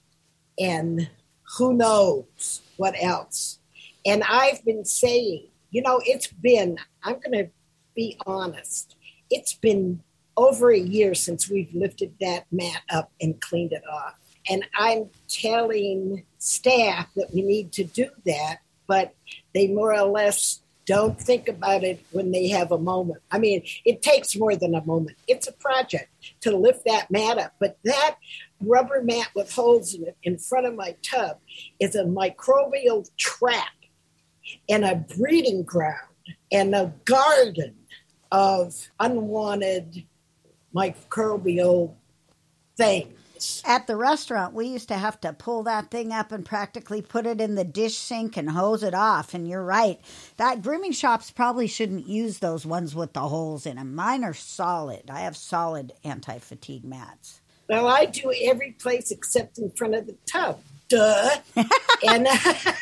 and 0.59 1.11
who 1.59 1.75
knows 1.75 2.63
what 2.79 2.95
else. 3.01 3.59
And 4.07 4.25
I've 4.25 4.65
been 4.65 4.87
saying, 4.87 5.47
you 5.71 5.83
know, 5.83 6.01
it's 6.07 6.29
been, 6.29 6.79
I'm 7.05 7.21
going 7.21 7.45
to 7.45 7.51
be 7.95 8.19
honest, 8.27 8.97
it's 9.29 9.53
been 9.53 10.03
over 10.39 10.73
a 10.73 10.79
year 10.79 11.15
since 11.15 11.51
we've 11.51 11.73
lifted 11.75 12.15
that 12.23 12.47
mat 12.51 12.81
up 12.91 13.13
and 13.21 13.39
cleaned 13.43 13.73
it 13.73 13.83
off. 13.93 14.15
And 14.49 14.65
I'm 14.75 15.11
telling 15.29 16.25
staff 16.39 17.09
that 17.15 17.29
we 17.35 17.43
need 17.43 17.73
to 17.73 17.85
do 17.85 18.09
that, 18.25 18.61
but 18.87 19.15
they 19.55 19.69
more 19.69 19.95
or 19.95 20.09
less 20.09 20.62
don't 20.85 21.21
think 21.21 21.49
about 21.49 21.85
it 21.85 22.05
when 22.11 22.33
they 22.33 22.49
have 22.49 22.73
a 22.73 22.79
moment. 22.79 23.23
I 23.31 23.39
mean, 23.39 23.63
it 23.85 24.03
takes 24.03 24.37
more 24.37 24.57
than 24.57 24.75
a 24.75 24.85
moment. 24.85 25.17
It's 25.29 25.47
a 25.47 25.53
project 25.53 26.09
to 26.41 26.57
lift 26.57 26.85
that 26.87 27.11
mat 27.11 27.39
up, 27.39 27.55
but 27.61 27.79
that 27.85 28.17
rubber 28.61 29.03
mat 29.03 29.29
with 29.35 29.53
holes 29.53 29.95
in 29.95 30.05
it 30.05 30.17
in 30.23 30.39
front 30.39 30.67
of 30.67 30.75
my 30.75 30.97
tub 31.03 31.39
is 31.81 31.95
a 31.95 32.05
microbial 32.05 33.09
trap 33.17 33.73
and 34.69 34.85
a 34.85 34.97
breeding 35.17 35.63
ground 35.63 36.09
and 36.51 36.75
a 36.75 36.93
garden 37.05 37.75
of 38.31 38.89
unwanted 38.99 40.05
microbial 40.75 41.95
things. 42.77 43.19
At 43.65 43.87
the 43.87 43.97
restaurant, 43.97 44.55
we 44.55 44.67
used 44.67 44.89
to 44.89 44.97
have 44.97 45.21
to 45.23 45.33
pull 45.33 45.63
that 45.65 45.91
thing 45.91 46.13
up 46.13 46.33
and 46.33 46.45
practically 46.45 47.03
put 47.03 47.27
it 47.27 47.41
in 47.41 47.55
the 47.55 47.65
dish 47.65 47.97
sink 47.97 48.37
and 48.37 48.51
hose 48.51 48.83
it 48.83 48.95
off. 48.95 49.35
And 49.35 49.49
you're 49.49 49.65
right. 49.65 50.01
That 50.37 50.63
grooming 50.63 50.93
shops 50.93 51.31
probably 51.31 51.67
shouldn't 51.67 52.07
use 52.07 52.39
those 52.39 52.67
ones 52.67 52.95
with 52.95 53.13
the 53.13 53.29
holes 53.29 53.67
in 53.67 53.77
them. 53.77 53.95
Mine 53.95 54.25
are 54.25 54.35
solid. 54.35 55.11
I 55.11 55.21
have 55.21 55.37
solid 55.37 55.93
anti 56.05 56.39
fatigue 56.39 56.85
mats. 56.85 57.41
Well, 57.69 57.87
I 57.87 58.07
do 58.07 58.33
every 58.43 58.73
place 58.73 59.11
except 59.11 59.59
in 59.59 59.71
front 59.71 59.95
of 59.95 60.07
the 60.07 60.17
tub. 60.27 60.61
Duh. 60.89 61.37
and 62.07 62.27
uh, 62.29 62.73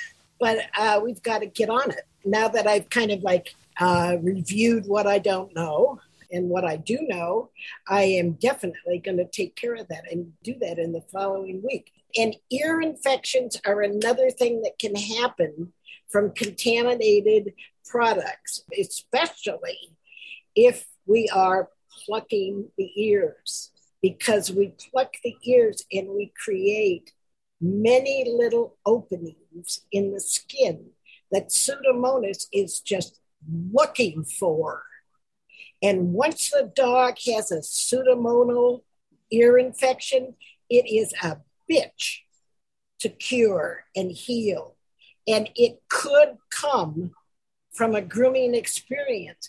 but 0.40 0.58
uh, 0.76 1.00
we've 1.02 1.22
got 1.22 1.40
to 1.40 1.46
get 1.46 1.70
on 1.70 1.90
it 1.90 2.06
now 2.24 2.48
that 2.48 2.66
I've 2.66 2.90
kind 2.90 3.10
of 3.10 3.22
like 3.22 3.54
uh, 3.78 4.16
reviewed 4.20 4.86
what 4.86 5.06
I 5.06 5.18
don't 5.18 5.54
know 5.54 6.00
and 6.32 6.48
what 6.48 6.64
I 6.64 6.76
do 6.76 6.98
know. 7.02 7.50
I 7.88 8.02
am 8.02 8.32
definitely 8.32 8.98
going 8.98 9.18
to 9.18 9.28
take 9.28 9.56
care 9.56 9.74
of 9.74 9.88
that 9.88 10.10
and 10.10 10.32
do 10.42 10.54
that 10.60 10.78
in 10.78 10.92
the 10.92 11.04
following 11.12 11.62
week. 11.62 11.92
And 12.16 12.36
ear 12.50 12.80
infections 12.80 13.60
are 13.66 13.82
another 13.82 14.30
thing 14.30 14.62
that 14.62 14.78
can 14.78 14.94
happen 14.94 15.72
from 16.10 16.32
contaminated 16.32 17.54
products, 17.86 18.62
especially 18.78 19.96
if 20.54 20.86
we 21.06 21.28
are 21.34 21.68
plucking 22.04 22.68
the 22.76 22.90
ears, 23.00 23.70
because 24.02 24.50
we 24.50 24.74
pluck 24.90 25.14
the 25.22 25.36
ears 25.44 25.84
and 25.92 26.08
we 26.08 26.32
create 26.42 27.12
many 27.60 28.24
little 28.26 28.76
openings 28.86 29.82
in 29.92 30.12
the 30.12 30.20
skin 30.20 30.86
that 31.30 31.50
Pseudomonas 31.50 32.46
is 32.52 32.80
just 32.80 33.20
looking 33.72 34.24
for. 34.24 34.82
And 35.82 36.12
once 36.12 36.50
the 36.50 36.70
dog 36.74 37.16
has 37.26 37.50
a 37.50 37.58
pseudomonal 37.58 38.82
ear 39.30 39.58
infection, 39.58 40.34
it 40.68 40.86
is 40.86 41.12
a 41.22 41.38
bitch 41.70 42.20
to 43.00 43.08
cure 43.08 43.84
and 43.96 44.10
heal. 44.10 44.76
And 45.26 45.50
it 45.54 45.80
could 45.88 46.36
come 46.50 47.12
from 47.72 47.94
a 47.94 48.02
grooming 48.02 48.54
experience. 48.54 49.48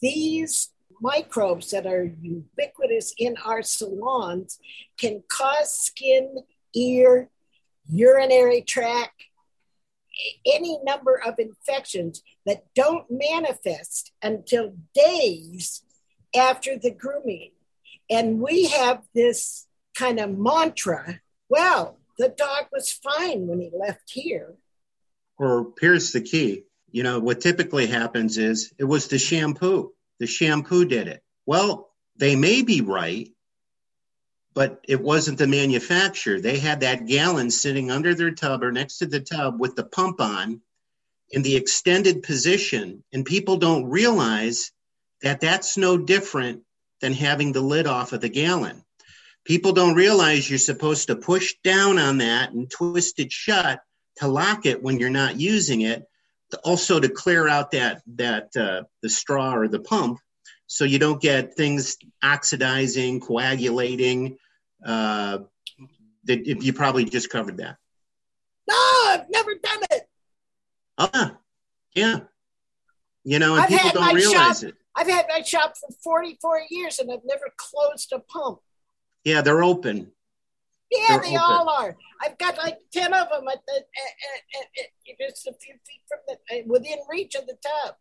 These 0.00 0.70
microbes 1.00 1.70
that 1.70 1.86
are 1.86 2.04
ubiquitous 2.22 3.14
in 3.18 3.36
our 3.44 3.62
salons 3.62 4.58
can 4.98 5.22
cause 5.28 5.72
skin, 5.72 6.38
ear, 6.74 7.28
urinary 7.88 8.62
tract, 8.62 9.24
any 10.46 10.78
number 10.84 11.20
of 11.24 11.38
infections 11.38 12.22
that 12.44 12.64
don't 12.74 13.06
manifest 13.10 14.12
until 14.22 14.74
days 14.94 15.82
after 16.34 16.78
the 16.78 16.90
grooming. 16.90 17.52
And 18.08 18.40
we 18.40 18.68
have 18.68 19.02
this 19.14 19.66
kind 19.94 20.20
of 20.20 20.36
mantra 20.36 21.20
well, 21.48 21.98
the 22.18 22.28
dog 22.28 22.66
was 22.72 22.90
fine 22.90 23.46
when 23.46 23.60
he 23.60 23.70
left 23.72 24.10
here. 24.10 24.54
Or 25.38 25.72
here's 25.80 26.12
the 26.12 26.20
key 26.20 26.64
you 26.90 27.02
know, 27.02 27.18
what 27.18 27.40
typically 27.40 27.86
happens 27.86 28.38
is 28.38 28.72
it 28.78 28.84
was 28.84 29.08
the 29.08 29.18
shampoo. 29.18 29.92
The 30.18 30.26
shampoo 30.26 30.86
did 30.86 31.08
it. 31.08 31.22
Well, 31.44 31.90
they 32.16 32.36
may 32.36 32.62
be 32.62 32.80
right, 32.80 33.28
but 34.56 34.80
it 34.88 35.02
wasn't 35.02 35.36
the 35.36 35.46
manufacturer. 35.46 36.40
They 36.40 36.58
had 36.58 36.80
that 36.80 37.06
gallon 37.06 37.50
sitting 37.50 37.90
under 37.90 38.14
their 38.14 38.30
tub 38.30 38.62
or 38.62 38.72
next 38.72 38.98
to 38.98 39.06
the 39.06 39.20
tub 39.20 39.60
with 39.60 39.76
the 39.76 39.84
pump 39.84 40.18
on 40.18 40.62
in 41.28 41.42
the 41.42 41.56
extended 41.56 42.22
position. 42.22 43.04
And 43.12 43.26
people 43.26 43.58
don't 43.58 43.84
realize 43.84 44.72
that 45.20 45.42
that's 45.42 45.76
no 45.76 45.98
different 45.98 46.62
than 47.02 47.12
having 47.12 47.52
the 47.52 47.60
lid 47.60 47.86
off 47.86 48.14
of 48.14 48.22
the 48.22 48.30
gallon. 48.30 48.82
People 49.44 49.72
don't 49.72 49.94
realize 49.94 50.48
you're 50.48 50.58
supposed 50.58 51.08
to 51.08 51.16
push 51.16 51.54
down 51.62 51.98
on 51.98 52.18
that 52.18 52.52
and 52.52 52.70
twist 52.70 53.20
it 53.20 53.30
shut 53.30 53.82
to 54.16 54.26
lock 54.26 54.64
it 54.64 54.82
when 54.82 54.98
you're 54.98 55.10
not 55.10 55.38
using 55.38 55.82
it. 55.82 56.02
Also 56.64 56.98
to 56.98 57.10
clear 57.10 57.46
out 57.46 57.72
that 57.72 58.00
that 58.14 58.56
uh, 58.56 58.84
the 59.02 59.10
straw 59.10 59.54
or 59.54 59.68
the 59.68 59.80
pump, 59.80 60.18
so 60.66 60.84
you 60.84 60.98
don't 60.98 61.20
get 61.20 61.54
things 61.54 61.98
oxidizing, 62.22 63.20
coagulating, 63.20 64.38
uh, 64.84 65.38
that 66.24 66.46
you 66.46 66.72
probably 66.72 67.04
just 67.04 67.30
covered 67.30 67.58
that. 67.58 67.76
No, 68.68 68.74
I've 68.76 69.30
never 69.30 69.54
done 69.54 69.78
it. 69.90 70.02
Ah, 70.98 71.36
yeah. 71.94 72.20
You 73.24 73.38
know, 73.38 73.54
and 73.54 73.62
I've 73.62 73.68
people 73.68 73.90
don't 73.92 74.14
realize 74.14 74.60
shop- 74.60 74.68
it. 74.70 74.74
I've 74.94 75.08
had 75.08 75.26
my 75.28 75.42
shop 75.42 75.74
for 75.76 75.88
44 76.02 76.62
years 76.70 76.98
and 76.98 77.10
I've 77.12 77.24
never 77.24 77.52
closed 77.56 78.12
a 78.12 78.18
pump. 78.20 78.60
Yeah, 79.24 79.42
they're 79.42 79.62
open. 79.62 80.12
Yeah, 80.90 81.04
They're 81.08 81.18
they 81.20 81.26
open. 81.28 81.38
all 81.40 81.68
are. 81.68 81.96
I've 82.22 82.38
got 82.38 82.56
like 82.56 82.78
10 82.92 83.12
of 83.12 83.28
them 83.28 83.46
at 83.48 83.58
the, 83.66 83.74
at, 83.74 83.80
at, 84.60 85.20
at, 85.20 85.30
just 85.30 85.46
a 85.48 85.52
few 85.60 85.74
feet 85.74 86.02
from 86.08 86.18
the, 86.28 86.34
uh, 86.56 86.62
within 86.66 86.98
reach 87.10 87.34
of 87.34 87.46
the 87.46 87.56
tub. 87.60 87.94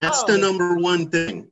That's 0.00 0.22
Oh. 0.24 0.26
the 0.26 0.38
number 0.38 0.76
one 0.76 1.10
thing. 1.10 1.50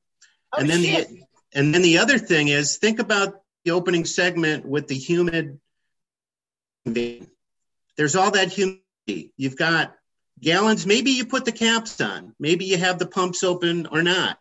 Oh, 0.53 0.59
and 0.61 0.69
then 0.71 0.83
shit. 0.83 1.09
the 1.11 1.23
and 1.55 1.75
then 1.75 1.83
the 1.83 1.99
other 1.99 2.19
thing 2.19 2.49
is 2.49 2.77
think 2.79 2.99
about 2.99 3.43
the 3.69 3.75
opening 3.75 4.07
segment 4.07 4.65
with 4.65 4.89
the 4.89 4.95
humid 4.95 5.61
vein. 6.87 7.29
There's 7.99 8.17
all 8.17 8.31
that 8.31 8.49
humidity. 8.49 9.35
You've 9.37 9.59
got 9.59 9.95
gallons. 10.41 10.87
Maybe 10.87 11.11
you 11.11 11.27
put 11.27 11.45
the 11.45 11.53
caps 11.53 12.01
on. 12.01 12.35
Maybe 12.41 12.65
you 12.65 12.79
have 12.79 12.99
the 12.99 13.07
pumps 13.07 13.45
open 13.45 13.87
or 13.87 14.03
not. 14.03 14.39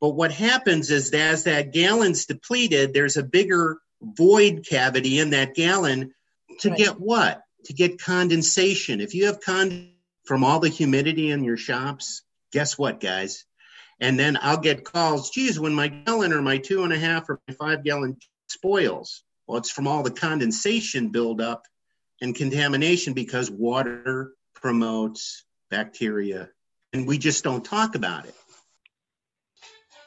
But 0.00 0.10
what 0.10 0.30
happens 0.30 0.92
is 0.92 1.10
that 1.10 1.32
as 1.32 1.44
that 1.44 1.72
gallon's 1.72 2.26
depleted, 2.26 2.94
there's 2.94 3.16
a 3.16 3.24
bigger 3.24 3.78
void 4.00 4.64
cavity 4.68 5.18
in 5.18 5.30
that 5.30 5.56
gallon 5.56 6.14
to 6.60 6.68
Right. 6.68 6.78
get 6.78 7.00
what? 7.00 7.42
To 7.64 7.72
get 7.72 7.98
condensation. 7.98 9.00
If 9.00 9.14
you 9.14 9.26
have 9.26 9.40
con 9.40 9.90
from 10.24 10.44
all 10.44 10.60
the 10.60 10.68
humidity 10.68 11.32
in 11.32 11.42
your 11.42 11.56
shops, 11.56 12.22
guess 12.52 12.78
what, 12.78 13.00
guys? 13.00 13.44
And 13.98 14.18
then 14.18 14.38
I'll 14.40 14.60
get 14.60 14.84
calls, 14.84 15.30
geez, 15.30 15.58
when 15.58 15.72
my 15.72 15.88
gallon 15.88 16.34
or 16.34 16.42
my 16.42 16.58
two 16.58 16.84
and 16.84 16.92
a 16.92 16.98
half 16.98 17.30
or 17.30 17.40
my 17.48 17.54
five 17.54 17.82
gallon 17.82 18.18
spoils. 18.48 19.22
Well, 19.46 19.58
it's 19.58 19.70
from 19.70 19.86
all 19.86 20.02
the 20.02 20.10
condensation 20.10 21.08
buildup 21.08 21.66
and 22.20 22.34
contamination 22.34 23.12
because 23.12 23.50
water 23.50 24.32
promotes 24.54 25.44
bacteria. 25.70 26.48
And 26.92 27.06
we 27.06 27.18
just 27.18 27.44
don't 27.44 27.64
talk 27.64 27.94
about 27.94 28.26
it. 28.26 28.34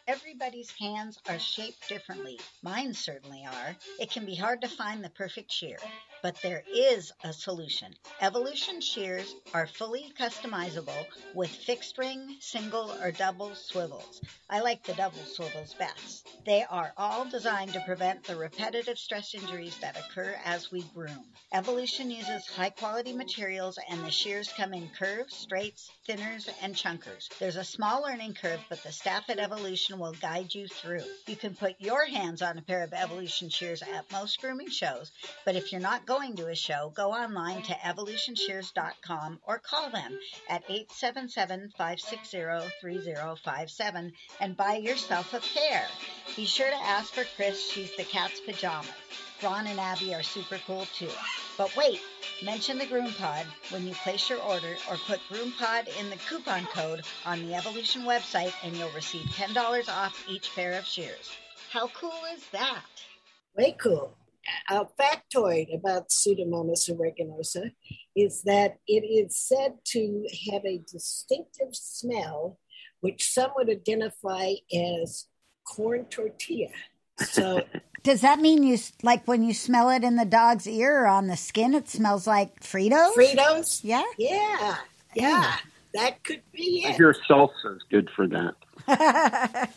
Everybody's 0.08 0.72
hands 0.72 1.20
are 1.30 1.38
shaped 1.38 1.88
differently. 1.88 2.40
Mine 2.64 2.96
certainly 2.96 3.46
are. 3.46 3.76
It 4.00 4.10
can 4.10 4.26
be 4.26 4.34
hard 4.34 4.62
to 4.62 4.68
find 4.68 5.04
the 5.04 5.10
perfect 5.12 5.52
shear. 5.52 5.78
But 6.22 6.42
there 6.42 6.64
is 6.74 7.12
a 7.24 7.34
solution. 7.34 7.94
Evolution 8.22 8.82
shears 8.82 9.36
are 9.54 9.68
fully 9.68 10.12
customizable 10.20 11.06
with 11.34 11.50
fixed 11.50 11.98
ring, 11.98 12.36
single, 12.40 12.92
or 13.02 13.12
double 13.12 13.56
swivels. 13.56 14.22
I 14.50 14.62
like 14.62 14.84
the 14.84 14.94
double 14.94 15.24
swivels 15.26 15.74
best. 15.76 16.28
They 16.46 16.64
are 16.70 16.94
all 16.98 17.26
designed 17.26 17.74
to 17.74 17.82
prevent 17.82 18.24
the 18.24 18.36
repetitive 18.36 18.98
stress 18.98 19.34
injuries 19.34 19.78
that 19.82 19.98
occur 19.98 20.36
as 20.44 20.72
we 20.72 20.82
groom. 20.94 21.26
Evolution 21.54 22.12
uses 22.12 22.48
high 22.48 22.70
quality 22.72 23.14
materials 23.14 23.78
and 23.90 24.04
the 24.04 24.12
shears 24.12 24.52
come 24.56 24.74
in 24.74 24.90
curves, 24.98 25.36
straights, 25.36 25.92
thinners, 26.08 26.50
and 26.62 26.76
chunkers. 26.76 27.30
There's 27.40 27.56
a 27.56 27.64
small 27.64 28.04
learning 28.04 28.34
curve, 28.34 28.60
but 28.70 28.82
the 28.84 28.92
staff 28.92 29.30
at 29.30 29.40
Evolution 29.40 30.00
will 30.00 30.14
guide 30.14 30.54
you 30.54 30.68
through. 30.68 31.04
You 31.28 31.36
can 31.36 31.56
put 31.56 31.76
your 31.80 32.06
hands 32.06 32.42
on 32.42 32.58
a 32.58 32.62
pair 32.62 32.84
of 32.84 32.94
Evolution 32.94 33.50
shears 33.50 33.82
at 33.82 34.12
most 34.12 34.42
grooming 34.42 34.70
shows, 34.70 35.12
but 35.46 35.56
if 35.56 35.72
you're 35.72 35.82
not 35.82 36.06
going 36.10 36.36
to 36.36 36.48
a 36.48 36.56
show, 36.56 36.92
go 36.96 37.12
online 37.12 37.62
to 37.62 37.72
evolutionshears.com 37.74 39.40
or 39.46 39.60
call 39.60 39.92
them 39.92 40.18
at 40.50 40.64
877 40.68 41.70
560 41.78 42.72
3057 42.82 44.14
and 44.42 44.58
buy 44.58 44.78
yourself 44.78 45.36
a 45.36 45.40
pair. 45.40 45.86
Be 46.36 46.46
sure 46.46 46.68
to 46.68 46.84
ask 46.84 47.14
for 47.14 47.26
Chris, 47.36 47.70
she's 47.70 47.96
the 47.96 48.04
cat's 48.06 48.40
pajamas. 48.40 48.90
Ron 49.44 49.68
and 49.68 49.80
Abby 49.80 50.16
are 50.16 50.24
super 50.24 50.60
cool 50.66 50.88
too. 50.98 51.12
But 51.60 51.76
wait, 51.78 52.02
mention 52.44 52.80
the 52.80 52.88
Groom 52.88 53.14
Pod 53.14 53.46
when 53.70 53.86
you 53.86 53.94
place 53.94 54.32
your 54.32 54.42
order 54.42 54.78
or 54.90 54.98
put 55.06 55.20
Groom 55.30 55.54
Pod 55.60 55.88
in 56.00 56.10
the 56.10 56.18
coupon 56.28 56.66
code 56.74 57.04
on 57.24 57.46
the 57.46 57.54
Evolution 57.54 58.02
website 58.02 58.54
and 58.64 58.76
you'll 58.76 58.90
receive 58.96 59.28
$10 59.28 59.88
off 59.90 60.26
each 60.28 60.56
pair 60.56 60.74
of 60.74 60.86
shears. 60.86 61.30
How 61.70 61.88
cool 61.90 62.20
is 62.34 62.44
that? 62.48 62.82
Way 63.56 63.76
cool. 63.80 64.16
A 64.70 64.86
factoid 65.00 65.74
about 65.74 66.10
Pseudomonas 66.10 66.90
aeruginosa 66.90 67.72
is 68.16 68.42
that 68.44 68.78
it 68.88 69.02
is 69.02 69.36
said 69.36 69.74
to 69.86 70.28
have 70.52 70.66
a 70.66 70.82
distinctive 70.92 71.74
smell, 71.76 72.60
which 73.02 73.24
some 73.32 73.52
would 73.56 73.70
identify 73.70 74.54
as 74.74 75.26
corn 75.66 76.06
tortilla. 76.06 76.70
So 77.18 77.64
Does 78.04 78.22
that 78.22 78.40
mean 78.40 78.64
you 78.64 78.78
like 79.04 79.28
when 79.28 79.44
you 79.44 79.54
smell 79.54 79.90
it 79.90 80.04
in 80.04 80.16
the 80.16 80.26
dog's 80.26 80.68
ear 80.68 81.02
or 81.04 81.08
on 81.08 81.28
the 81.28 81.36
skin? 81.36 81.74
It 81.74 81.90
smells 81.90 82.26
like 82.26 82.62
Fritos. 82.62 83.14
Fritos, 83.14 83.82
Yeah. 83.84 84.04
yeah, 84.18 84.78
yeah, 85.16 85.56
that 85.94 86.24
could 86.24 86.42
be 86.54 86.84
it. 86.86 86.94
I 86.94 86.94
hear 86.94 87.14
salsa 87.30 87.76
is 87.76 87.84
good 87.90 88.10
for 88.16 88.26
that. 88.28 88.56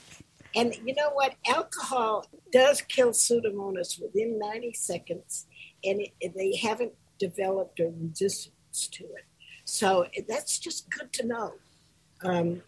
And 0.54 0.74
you 0.84 0.94
know 0.94 1.10
what? 1.12 1.34
Alcohol 1.46 2.26
does 2.50 2.82
kill 2.82 3.10
Pseudomonas 3.10 4.00
within 4.00 4.38
90 4.38 4.74
seconds, 4.74 5.46
and 5.84 6.02
it, 6.20 6.34
they 6.36 6.56
haven't 6.56 6.92
developed 7.18 7.80
a 7.80 7.86
resistance 7.86 8.88
to 8.92 9.04
it. 9.04 9.24
So 9.64 10.06
that's 10.28 10.58
just 10.58 10.90
good 10.90 11.12
to 11.14 11.26
know. 11.26 11.52
Um, 12.22 12.62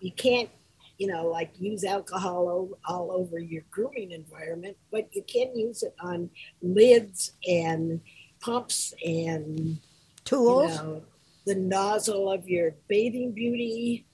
you 0.00 0.12
can't, 0.12 0.50
you 0.98 1.06
know, 1.06 1.26
like 1.26 1.52
use 1.58 1.84
alcohol 1.84 2.48
all, 2.48 2.78
all 2.86 3.12
over 3.12 3.38
your 3.38 3.62
grooming 3.70 4.10
environment, 4.10 4.76
but 4.90 5.08
you 5.12 5.22
can 5.22 5.56
use 5.56 5.82
it 5.82 5.94
on 6.00 6.30
lids 6.60 7.32
and 7.46 8.00
pumps 8.40 8.92
and 9.04 9.58
you 9.58 9.78
Tools. 10.24 10.76
know, 10.76 11.02
the 11.46 11.54
nozzle 11.54 12.30
of 12.30 12.48
your 12.48 12.74
bathing 12.88 13.32
beauty, 13.32 14.06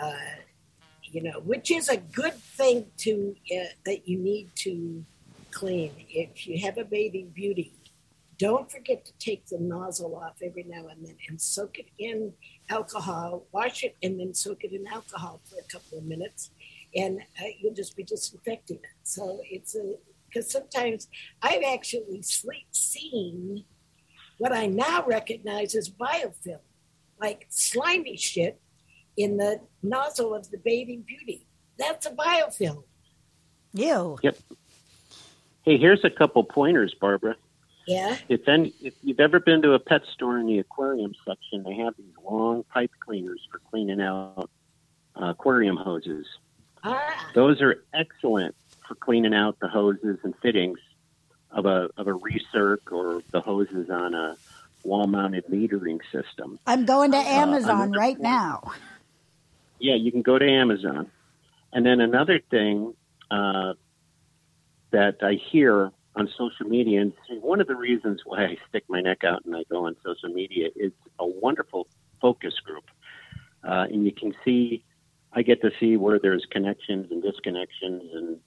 uh, 0.00 0.12
you 1.12 1.22
know, 1.22 1.40
which 1.40 1.70
is 1.70 1.88
a 1.88 1.98
good 1.98 2.34
thing 2.34 2.86
to 2.96 3.36
uh, 3.54 3.64
that 3.84 4.08
you 4.08 4.18
need 4.18 4.48
to 4.56 5.04
clean. 5.50 5.92
If 6.08 6.46
you 6.46 6.58
have 6.64 6.78
a 6.78 6.84
bathing 6.84 7.28
beauty, 7.28 7.72
don't 8.38 8.72
forget 8.72 9.04
to 9.04 9.12
take 9.18 9.46
the 9.46 9.58
nozzle 9.58 10.16
off 10.16 10.36
every 10.42 10.64
now 10.64 10.86
and 10.88 11.06
then 11.06 11.16
and 11.28 11.40
soak 11.40 11.78
it 11.78 11.88
in 11.98 12.32
alcohol. 12.70 13.44
Wash 13.52 13.84
it 13.84 13.94
and 14.02 14.18
then 14.18 14.32
soak 14.32 14.64
it 14.64 14.72
in 14.72 14.86
alcohol 14.86 15.40
for 15.44 15.60
a 15.60 15.64
couple 15.64 15.98
of 15.98 16.04
minutes, 16.04 16.50
and 16.96 17.20
uh, 17.40 17.44
you'll 17.58 17.74
just 17.74 17.94
be 17.94 18.04
disinfecting 18.04 18.78
it. 18.78 18.96
So 19.02 19.40
it's 19.44 19.76
a 19.76 19.94
because 20.26 20.50
sometimes 20.50 21.08
I've 21.42 21.62
actually 21.62 22.22
seen 22.70 23.64
what 24.38 24.52
I 24.52 24.64
now 24.64 25.04
recognize 25.06 25.74
as 25.74 25.90
biofilm, 25.90 26.60
like 27.20 27.46
slimy 27.50 28.16
shit 28.16 28.58
in 29.16 29.36
the 29.36 29.60
nozzle 29.82 30.34
of 30.34 30.50
the 30.50 30.58
bathing 30.58 31.02
beauty. 31.02 31.46
That's 31.78 32.06
a 32.06 32.10
biofilm. 32.10 32.84
You. 33.72 34.18
Hey, 35.62 35.78
here's 35.78 36.04
a 36.04 36.10
couple 36.10 36.44
pointers, 36.44 36.94
Barbara. 37.00 37.36
Yeah. 37.86 38.16
If 38.28 38.48
any, 38.48 38.72
if 38.80 38.94
you've 39.02 39.20
ever 39.20 39.40
been 39.40 39.62
to 39.62 39.72
a 39.72 39.78
pet 39.78 40.02
store 40.12 40.38
in 40.38 40.46
the 40.46 40.58
aquarium 40.58 41.14
section, 41.26 41.62
they 41.64 41.74
have 41.76 41.94
these 41.96 42.14
long 42.22 42.64
pipe 42.64 42.92
cleaners 43.00 43.40
for 43.50 43.60
cleaning 43.70 44.00
out 44.00 44.50
uh, 45.20 45.26
aquarium 45.26 45.76
hoses. 45.76 46.26
Ah, 46.84 47.30
Those 47.34 47.60
are 47.60 47.82
excellent 47.94 48.54
for 48.86 48.94
cleaning 48.94 49.34
out 49.34 49.58
the 49.60 49.68
hoses 49.68 50.18
and 50.22 50.34
fittings 50.42 50.78
of 51.50 51.66
a 51.66 51.90
of 51.96 52.08
a 52.08 52.12
recirc 52.12 52.90
or 52.90 53.22
the 53.30 53.40
hoses 53.40 53.90
on 53.90 54.14
a 54.14 54.36
wall-mounted 54.84 55.46
metering 55.46 56.00
system. 56.10 56.58
I'm 56.66 56.84
going 56.84 57.12
to 57.12 57.18
Amazon 57.18 57.82
another 57.82 57.98
right 57.98 58.16
point. 58.16 58.22
now. 58.22 58.72
Yeah, 59.82 59.96
you 59.96 60.12
can 60.12 60.22
go 60.22 60.38
to 60.38 60.48
Amazon. 60.48 61.10
And 61.72 61.84
then 61.84 62.00
another 62.00 62.38
thing 62.38 62.94
uh, 63.32 63.72
that 64.92 65.16
I 65.22 65.32
hear 65.50 65.90
on 66.14 66.28
social 66.38 66.68
media, 66.68 67.00
and 67.00 67.12
one 67.40 67.60
of 67.60 67.66
the 67.66 67.74
reasons 67.74 68.20
why 68.24 68.44
I 68.44 68.56
stick 68.68 68.84
my 68.88 69.00
neck 69.00 69.24
out 69.24 69.44
and 69.44 69.56
I 69.56 69.64
go 69.68 69.86
on 69.86 69.96
social 70.04 70.28
media 70.28 70.68
is 70.76 70.92
a 71.18 71.26
wonderful 71.26 71.88
focus 72.20 72.54
group. 72.64 72.84
Uh, 73.64 73.86
and 73.90 74.04
you 74.04 74.12
can 74.12 74.36
see, 74.44 74.84
I 75.32 75.42
get 75.42 75.60
to 75.62 75.72
see 75.80 75.96
where 75.96 76.20
there's 76.20 76.46
connections 76.48 77.10
and 77.10 77.20
disconnections 77.20 78.14
and 78.14 78.38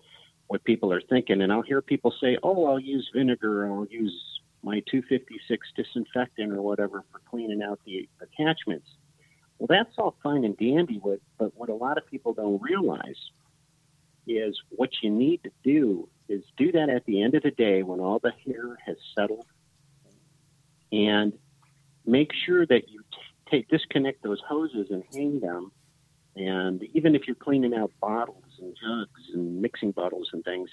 what 0.47 0.63
people 0.63 0.93
are 0.93 1.01
thinking. 1.01 1.41
And 1.41 1.51
I'll 1.51 1.63
hear 1.63 1.81
people 1.81 2.13
say, 2.21 2.37
oh, 2.43 2.65
I'll 2.65 2.79
use 2.79 3.09
vinegar, 3.13 3.65
or 3.65 3.79
I'll 3.79 3.87
use 3.87 4.39
my 4.63 4.81
256 4.89 5.67
disinfectant 5.75 6.53
or 6.53 6.61
whatever 6.61 7.03
for 7.11 7.19
cleaning 7.29 7.61
out 7.61 7.81
the 7.85 8.07
attachments. 8.21 8.87
Well, 9.57 9.67
that's 9.69 9.97
all 9.97 10.15
fine 10.21 10.43
and 10.43 10.57
dandy, 10.57 10.99
what, 11.01 11.19
but 11.37 11.55
what 11.55 11.69
a 11.69 11.75
lot 11.75 11.97
of 11.97 12.05
people 12.07 12.33
don't 12.33 12.61
realize 12.61 13.31
is 14.27 14.59
what 14.69 14.89
you 15.01 15.09
need 15.09 15.43
to 15.43 15.51
do 15.63 16.09
is 16.27 16.43
do 16.57 16.71
that 16.71 16.89
at 16.89 17.05
the 17.05 17.21
end 17.21 17.35
of 17.35 17.43
the 17.43 17.51
day 17.51 17.83
when 17.83 17.99
all 17.99 18.19
the 18.19 18.33
hair 18.45 18.77
has 18.85 18.97
settled. 19.17 19.45
And 20.91 21.33
make 22.05 22.31
sure 22.45 22.65
that 22.65 22.89
you 22.89 23.01
t- 23.11 23.49
take 23.49 23.69
disconnect 23.69 24.23
those 24.23 24.41
hoses 24.47 24.87
and 24.89 25.03
hang 25.13 25.39
them. 25.39 25.71
And 26.35 26.83
even 26.93 27.15
if 27.15 27.27
you're 27.27 27.35
cleaning 27.35 27.73
out 27.73 27.91
bottles 28.01 28.43
and 28.59 28.75
jugs 28.75 29.29
and 29.33 29.61
mixing 29.61 29.91
bottles 29.91 30.29
and 30.33 30.43
things 30.43 30.69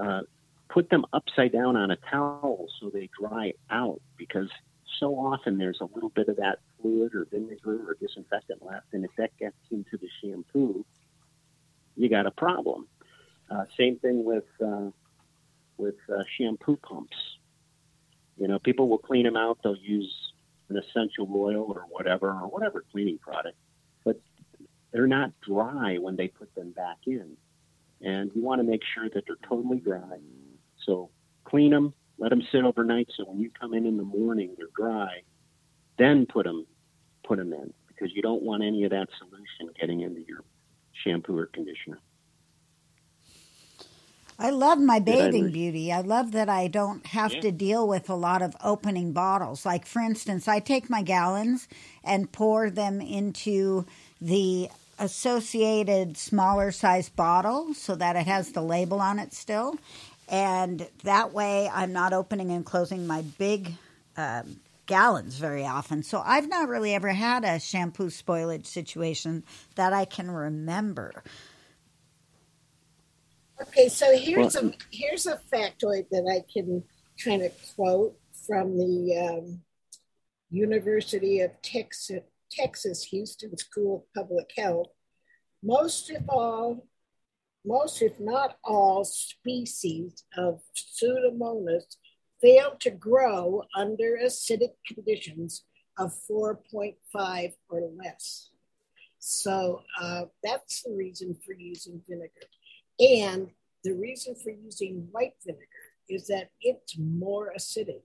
uh, 0.00 0.22
put 0.68 0.90
them 0.90 1.04
upside 1.12 1.52
down 1.52 1.76
on 1.76 1.90
a 1.90 1.96
towel 2.10 2.66
so 2.80 2.90
they 2.90 3.08
dry 3.18 3.54
out 3.70 4.00
because 4.16 4.50
so 4.98 5.14
often 5.14 5.58
there's 5.58 5.80
a 5.80 5.88
little 5.94 6.10
bit 6.10 6.28
of 6.28 6.36
that 6.36 6.58
fluid 6.80 7.14
or 7.14 7.26
vinegar 7.30 7.80
or 7.88 7.96
disinfectant 8.00 8.64
left 8.64 8.86
and 8.92 9.04
if 9.04 9.10
that 9.16 9.36
gets 9.38 9.56
into 9.70 9.96
the 9.96 10.08
shampoo 10.20 10.84
you 11.96 12.08
got 12.08 12.26
a 12.26 12.30
problem 12.30 12.86
uh, 13.50 13.64
same 13.76 13.98
thing 13.98 14.24
with 14.24 14.44
uh, 14.64 14.90
with 15.78 15.96
uh, 16.08 16.22
shampoo 16.36 16.76
pumps. 16.76 17.16
You 18.36 18.48
know, 18.48 18.58
people 18.58 18.88
will 18.88 18.98
clean 18.98 19.24
them 19.24 19.36
out. 19.36 19.58
They'll 19.62 19.76
use 19.76 20.14
an 20.68 20.76
essential 20.76 21.28
oil 21.34 21.72
or 21.74 21.86
whatever 21.88 22.28
or 22.28 22.48
whatever 22.48 22.84
cleaning 22.92 23.18
product, 23.18 23.56
but 24.04 24.20
they're 24.92 25.06
not 25.06 25.32
dry 25.40 25.96
when 25.98 26.16
they 26.16 26.28
put 26.28 26.54
them 26.54 26.72
back 26.72 26.98
in. 27.06 27.36
And 28.00 28.30
you 28.34 28.42
want 28.42 28.60
to 28.60 28.64
make 28.64 28.82
sure 28.94 29.08
that 29.08 29.24
they're 29.26 29.48
totally 29.48 29.80
dry. 29.80 30.18
So 30.84 31.10
clean 31.44 31.70
them, 31.70 31.94
let 32.18 32.30
them 32.30 32.42
sit 32.52 32.64
overnight. 32.64 33.08
So 33.16 33.24
when 33.24 33.40
you 33.40 33.50
come 33.58 33.74
in 33.74 33.86
in 33.86 33.96
the 33.96 34.04
morning, 34.04 34.54
they're 34.56 34.68
dry. 34.76 35.22
Then 35.98 36.26
put 36.26 36.44
them 36.44 36.66
put 37.26 37.38
them 37.38 37.52
in 37.52 37.72
because 37.88 38.10
you 38.14 38.22
don't 38.22 38.42
want 38.42 38.62
any 38.62 38.84
of 38.84 38.90
that 38.90 39.08
solution 39.18 39.74
getting 39.80 40.00
into 40.02 40.22
your 40.26 40.40
shampoo 41.04 41.36
or 41.36 41.46
conditioner. 41.46 42.00
I 44.38 44.50
love 44.50 44.78
my 44.78 45.00
Did 45.00 45.20
I 45.20 45.30
bathing 45.32 45.50
beauty. 45.52 45.92
I 45.92 46.00
love 46.00 46.32
that 46.32 46.48
I 46.48 46.68
don't 46.68 47.04
have 47.06 47.34
Yeah. 47.34 47.40
to 47.40 47.52
deal 47.52 47.88
with 47.88 48.08
a 48.08 48.14
lot 48.14 48.42
of 48.42 48.56
opening 48.62 49.12
bottles. 49.12 49.66
Like, 49.66 49.86
for 49.86 50.00
instance, 50.00 50.46
I 50.48 50.60
take 50.60 50.88
my 50.90 51.02
gallons 51.02 51.68
and 52.04 52.30
pour 52.30 52.70
them 52.70 53.00
into 53.00 53.86
the 54.20 54.70
associated 54.98 56.16
smaller 56.16 56.72
size 56.72 57.08
bottle 57.08 57.74
so 57.74 57.96
that 57.96 58.16
it 58.16 58.26
has 58.26 58.52
the 58.52 58.62
label 58.62 59.00
on 59.00 59.18
it 59.18 59.32
still. 59.32 59.76
And 60.28 60.86
that 61.04 61.32
way 61.32 61.70
I'm 61.72 61.92
not 61.92 62.12
opening 62.12 62.50
and 62.50 62.64
closing 62.64 63.06
my 63.06 63.22
big 63.38 63.72
um, 64.16 64.60
gallons 64.86 65.36
very 65.36 65.64
often. 65.64 66.02
So 66.02 66.22
I've 66.24 66.48
not 66.48 66.68
really 66.68 66.94
ever 66.94 67.08
had 67.08 67.44
a 67.44 67.60
shampoo 67.60 68.08
spoilage 68.08 68.66
situation 68.66 69.44
that 69.76 69.92
I 69.92 70.04
can 70.04 70.30
remember. 70.30 71.22
Okay, 73.60 73.88
so 73.88 74.16
here's 74.16 74.54
a 74.54 74.72
here's 74.90 75.26
a 75.26 75.40
factoid 75.52 76.08
that 76.10 76.28
I 76.30 76.44
can 76.52 76.82
kind 77.22 77.42
of 77.42 77.52
quote 77.74 78.16
from 78.46 78.76
the 78.78 79.16
um, 79.16 79.60
University 80.50 81.40
of 81.40 81.50
Texas, 81.60 82.20
Texas, 82.50 83.04
Houston 83.04 83.56
School 83.58 83.96
of 83.96 84.22
Public 84.22 84.50
Health, 84.56 84.88
most 85.62 86.10
of 86.10 86.28
all, 86.28 86.86
most 87.68 88.00
if 88.00 88.18
not 88.18 88.56
all 88.64 89.04
species 89.04 90.24
of 90.38 90.60
Pseudomonas 90.74 91.96
fail 92.40 92.76
to 92.80 92.90
grow 92.90 93.62
under 93.76 94.18
acidic 94.24 94.72
conditions 94.86 95.64
of 95.98 96.14
4.5 96.30 97.52
or 97.68 97.80
less. 98.02 98.50
So 99.18 99.82
uh, 100.00 100.22
that's 100.42 100.82
the 100.82 100.94
reason 100.94 101.36
for 101.44 101.52
using 101.52 102.00
vinegar. 102.08 102.48
And 103.00 103.50
the 103.84 103.92
reason 103.92 104.34
for 104.34 104.50
using 104.50 105.08
white 105.10 105.34
vinegar 105.44 105.66
is 106.08 106.28
that 106.28 106.48
it's 106.62 106.96
more 106.98 107.52
acidic 107.56 108.02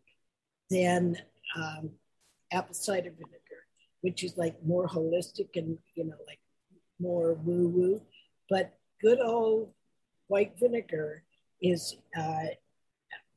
than 0.70 1.16
um, 1.56 1.92
apple 2.52 2.74
cider 2.74 3.12
vinegar, 3.12 3.62
which 4.02 4.24
is 4.24 4.36
like 4.36 4.56
more 4.66 4.88
holistic 4.88 5.50
and, 5.56 5.78
you 5.96 6.04
know, 6.04 6.18
like 6.28 6.40
more 7.00 7.36
woo 7.36 7.70
woo. 7.70 8.02
But 8.50 8.74
good 9.04 9.20
old 9.20 9.70
white 10.28 10.54
vinegar 10.60 11.24
is 11.62 11.98
uh, 12.18 12.46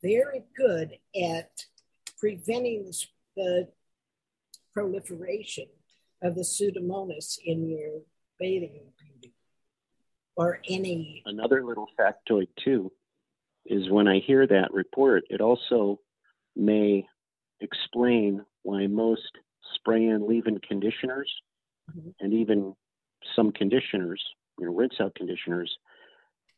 very 0.03 0.43
good 0.57 0.93
at 1.21 1.51
preventing 2.19 2.91
the 3.37 3.69
proliferation 4.73 5.67
of 6.23 6.35
the 6.37 6.43
pseudomonas 6.43 7.39
in 7.45 7.69
your 7.69 8.01
bathing 8.39 8.81
beauty 8.99 9.35
or 10.37 10.61
any. 10.69 11.23
Another 11.27 11.65
little 11.65 11.89
factoid, 11.99 12.47
too, 12.63 12.93
is 13.67 13.91
when 13.91 14.07
I 14.07 14.21
hear 14.21 14.47
that 14.47 14.73
report, 14.73 15.25
it 15.31 15.41
also 15.41 15.99
may 16.55 17.07
explain 17.61 18.45
why 18.63 18.87
most 18.87 19.31
spray 19.75 20.07
in 20.07 20.27
leave 20.29 20.47
in 20.47 20.59
conditioners 20.61 21.31
Mhm. 21.91 22.15
and 22.21 22.33
even 22.35 22.75
some 23.35 23.51
conditioners, 23.53 24.23
you 24.59 24.67
know, 24.67 24.75
rinse 24.75 24.95
out 25.01 25.15
conditioners, 25.15 25.77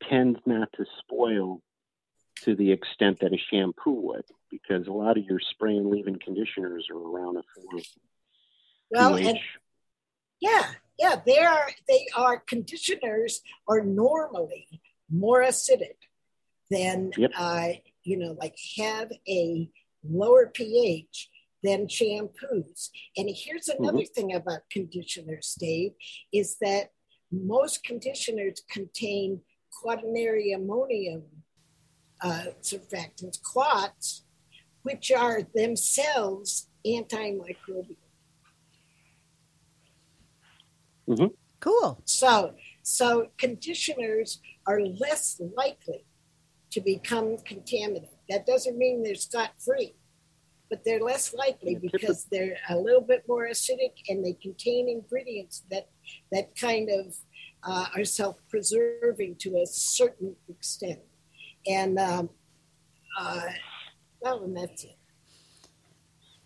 tend 0.08 0.40
not 0.46 0.72
to 0.74 0.84
spoil 1.00 1.62
to 2.44 2.54
the 2.54 2.70
extent 2.70 3.18
that 3.20 3.32
a 3.32 3.38
shampoo 3.50 3.92
would, 3.92 4.24
because 4.50 4.86
a 4.86 4.92
lot 4.92 5.18
of 5.18 5.24
your 5.24 5.40
spray 5.40 5.76
and 5.76 5.90
leave 5.90 6.06
in 6.06 6.18
conditioners 6.18 6.86
are 6.90 6.96
around 6.96 7.36
a 7.36 7.42
four 7.54 7.80
Well, 8.90 9.16
and 9.16 9.38
yeah, 10.40 10.72
yeah, 10.98 11.16
they 11.26 11.40
are 11.40 11.68
they 11.88 12.06
are 12.16 12.38
conditioners 12.38 13.40
are 13.66 13.82
normally 13.82 14.80
more 15.10 15.42
acidic 15.42 15.96
than 16.70 17.10
Yep. 17.16 17.30
uh, 17.36 17.68
you 18.04 18.16
know, 18.18 18.36
like 18.38 18.56
have 18.76 19.10
a 19.28 19.68
lower 20.08 20.46
pH 20.46 21.28
than 21.62 21.88
shampoos. 21.88 22.90
And 23.16 23.28
here's 23.34 23.68
another 23.68 24.04
thing 24.04 24.32
about 24.32 24.70
conditioners, 24.70 25.56
Dave, 25.58 25.92
is 26.32 26.56
that 26.60 26.92
most 27.30 27.84
conditioners 27.84 28.62
contain 28.70 29.40
quaternary 29.70 30.52
ammonium 30.52 31.22
uh, 32.22 32.46
surfactants, 32.62 33.40
quats, 33.42 34.24
which 34.82 35.12
are 35.12 35.42
themselves 35.54 36.68
antimicrobial. 36.86 37.96
Cool. 41.60 42.00
So, 42.04 42.54
so 42.82 43.28
conditioners 43.38 44.40
are 44.66 44.80
less 44.80 45.40
likely 45.56 46.04
to 46.70 46.80
become 46.80 47.38
contaminated. 47.38 48.08
That 48.28 48.46
doesn't 48.46 48.76
mean 48.76 49.02
they're 49.02 49.14
scot 49.14 49.52
free, 49.58 49.94
but 50.70 50.84
they're 50.84 51.00
less 51.00 51.34
likely 51.34 51.76
because 51.76 52.26
they're 52.30 52.56
a 52.68 52.76
little 52.76 53.00
bit 53.00 53.24
more 53.28 53.48
acidic 53.48 53.92
and 54.08 54.24
they 54.24 54.34
contain 54.34 54.88
ingredients 54.88 55.64
that 55.70 55.88
that 56.32 56.54
kind 56.56 56.88
of 56.90 57.14
uh, 57.64 57.86
are 57.96 58.04
self-preserving 58.04 59.36
to 59.36 59.56
a 59.56 59.66
certain 59.66 60.36
extent. 60.48 61.00
And 61.66 61.98
um, 61.98 62.30
uh, 63.18 63.40
well, 64.20 64.44
and 64.44 64.56
that's 64.56 64.84
it. 64.84 64.96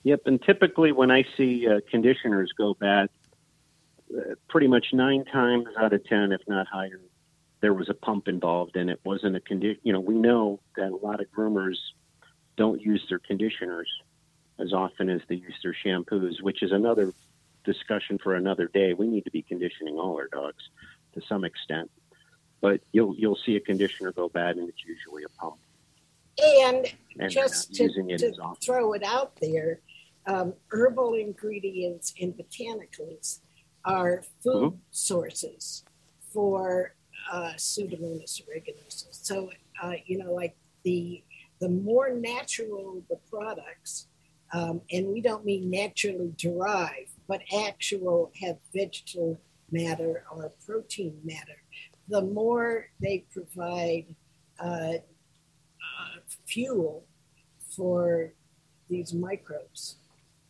Yep, 0.05 0.23
and 0.27 0.43
typically 0.43 0.93
when 0.93 1.11
I 1.11 1.25
see 1.37 1.69
uh, 1.69 1.81
conditioners 1.91 2.53
go 2.57 2.75
bad, 2.75 3.09
uh, 4.17 4.35
pretty 4.49 4.67
much 4.67 4.87
nine 4.93 5.25
times 5.25 5.67
out 5.79 5.93
of 5.93 6.05
ten, 6.05 6.33
if 6.33 6.41
not 6.49 6.67
higher, 6.67 7.01
there 7.61 7.73
was 7.73 7.89
a 7.89 7.95
pump 7.95 8.27
involved, 8.27 8.77
and 8.77 8.91
it 8.91 9.01
wasn't 9.05 9.37
a 9.37 9.41
condition. 9.41 9.81
You 9.85 9.93
know, 9.93 10.01
we 10.01 10.15
know 10.15 10.61
that 10.77 10.91
a 10.91 10.97
lot 10.97 11.21
of 11.21 11.27
groomers 11.31 11.77
don't 12.57 12.81
use 12.81 13.05
their 13.09 13.21
conditioners 13.21 13.89
as 14.63 14.73
often 14.73 15.11
as 15.11 15.21
they 15.29 15.35
use 15.35 15.55
their 15.63 15.75
shampoos, 15.85 16.41
which 16.41 16.63
is 16.63 16.73
another 16.73 17.13
discussion 17.65 18.19
for 18.19 18.35
another 18.35 18.69
day. 18.73 18.95
We 18.95 19.09
need 19.09 19.25
to 19.25 19.31
be 19.31 19.43
conditioning 19.43 19.99
all 19.99 20.17
our 20.17 20.29
dogs 20.29 20.63
to 21.15 21.23
some 21.29 21.45
extent, 21.45 21.91
but 22.61 22.81
you'll 22.93 23.15
you'll 23.17 23.39
see 23.45 23.57
a 23.57 23.61
conditioner 23.61 24.13
go 24.13 24.29
bad, 24.29 24.57
and 24.57 24.69
it's 24.69 24.85
usually 24.85 25.25
a 25.25 25.29
pump, 25.41 25.57
And 26.39 26.93
and 27.19 27.31
just 27.31 27.75
to, 27.75 27.85
it 27.85 28.19
to 28.19 28.55
throw 28.65 28.93
it 28.95 29.03
out 29.05 29.37
there, 29.37 29.81
um, 30.27 30.55
herbal 30.69 31.15
ingredients 31.15 32.15
and 32.21 32.35
botanicals 32.35 33.41
are 33.85 34.23
food 34.43 34.79
sources 34.91 35.85
for 36.33 36.95
uh, 37.31 37.53
Pseudomonas 37.57 38.41
aeruginosa. 38.41 39.09
So, 39.11 39.51
uh, 39.83 39.95
you 40.07 40.19
know, 40.19 40.33
like 40.33 40.57
the 40.85 41.23
the 41.61 41.69
more 41.69 42.11
natural 42.11 43.03
the 43.09 43.19
products, 43.31 44.09
um, 44.53 44.81
and 44.91 45.09
we 45.09 45.21
don't 45.21 45.45
mean 45.45 45.71
naturally 45.71 46.33
derived, 46.37 47.11
but 47.27 47.41
actual 47.67 48.31
have 48.43 48.59
vegetable 48.75 49.41
matter 49.71 50.25
or 50.31 50.53
protein 50.67 51.19
matter, 51.25 51.63
the 52.09 52.21
more 52.21 52.87
they 53.01 53.25
provide 53.33 54.15
uh, 54.61 54.93
uh, 54.93 56.21
fuel 56.47 57.05
for 57.75 58.33
these 58.89 59.15
microbes. 59.15 59.97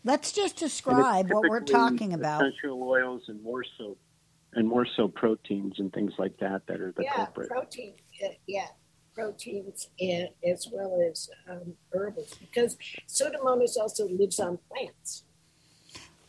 Let's 0.04 0.32
just 0.32 0.56
describe 0.56 1.30
what 1.30 1.48
we're 1.48 1.60
talking 1.60 2.12
about. 2.12 2.42
Essential 2.42 2.82
oils 2.82 3.22
and 3.28 3.40
more 3.40 3.64
so, 3.78 3.96
and 4.54 4.66
more 4.66 4.84
so 4.96 5.06
proteins 5.06 5.74
and 5.78 5.92
things 5.92 6.12
like 6.18 6.36
that 6.38 6.66
that 6.66 6.80
are 6.80 6.92
the 6.96 7.04
yeah, 7.04 7.14
culprit. 7.14 7.48
protein. 7.48 7.94
Uh, 8.22 8.30
yeah, 8.48 8.66
proteins 9.14 9.88
and 10.00 10.28
as 10.44 10.68
well 10.72 11.00
as 11.10 11.28
um, 11.48 11.74
herbals 11.92 12.34
because 12.40 12.76
Pseudomonas 13.08 13.76
also 13.76 14.08
lives 14.08 14.40
on 14.40 14.58
plants. 14.70 15.24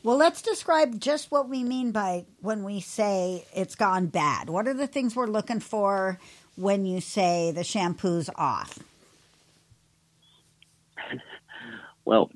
Well, 0.03 0.17
let's 0.17 0.41
describe 0.41 0.99
just 0.99 1.31
what 1.31 1.47
we 1.47 1.63
mean 1.63 1.91
by 1.91 2.25
when 2.41 2.63
we 2.63 2.81
say 2.81 3.45
it's 3.55 3.75
gone 3.75 4.07
bad. 4.07 4.49
What 4.49 4.67
are 4.67 4.73
the 4.73 4.87
things 4.87 5.15
we're 5.15 5.27
looking 5.27 5.61
for 5.61 6.19
when 6.55 6.85
you 6.85 6.99
say 6.99 7.51
the 7.51 7.63
shampoo's 7.63 8.29
off? 8.35 8.79
Well, 12.05 12.29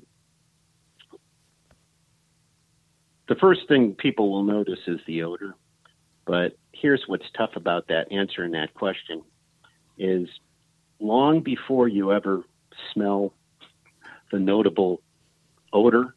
the 3.28 3.34
first 3.34 3.68
thing 3.68 3.94
people 3.94 4.32
will 4.32 4.44
notice 4.44 4.78
is 4.86 4.98
the 5.06 5.24
odor. 5.24 5.54
But 6.26 6.56
here's 6.72 7.04
what's 7.06 7.30
tough 7.36 7.50
about 7.54 7.88
that 7.88 8.10
answering 8.10 8.52
that 8.52 8.72
question 8.74 9.22
is 9.98 10.28
long 11.00 11.40
before 11.40 11.88
you 11.88 12.12
ever 12.12 12.44
smell 12.92 13.34
the 14.30 14.38
notable 14.38 15.02
odor 15.72 16.14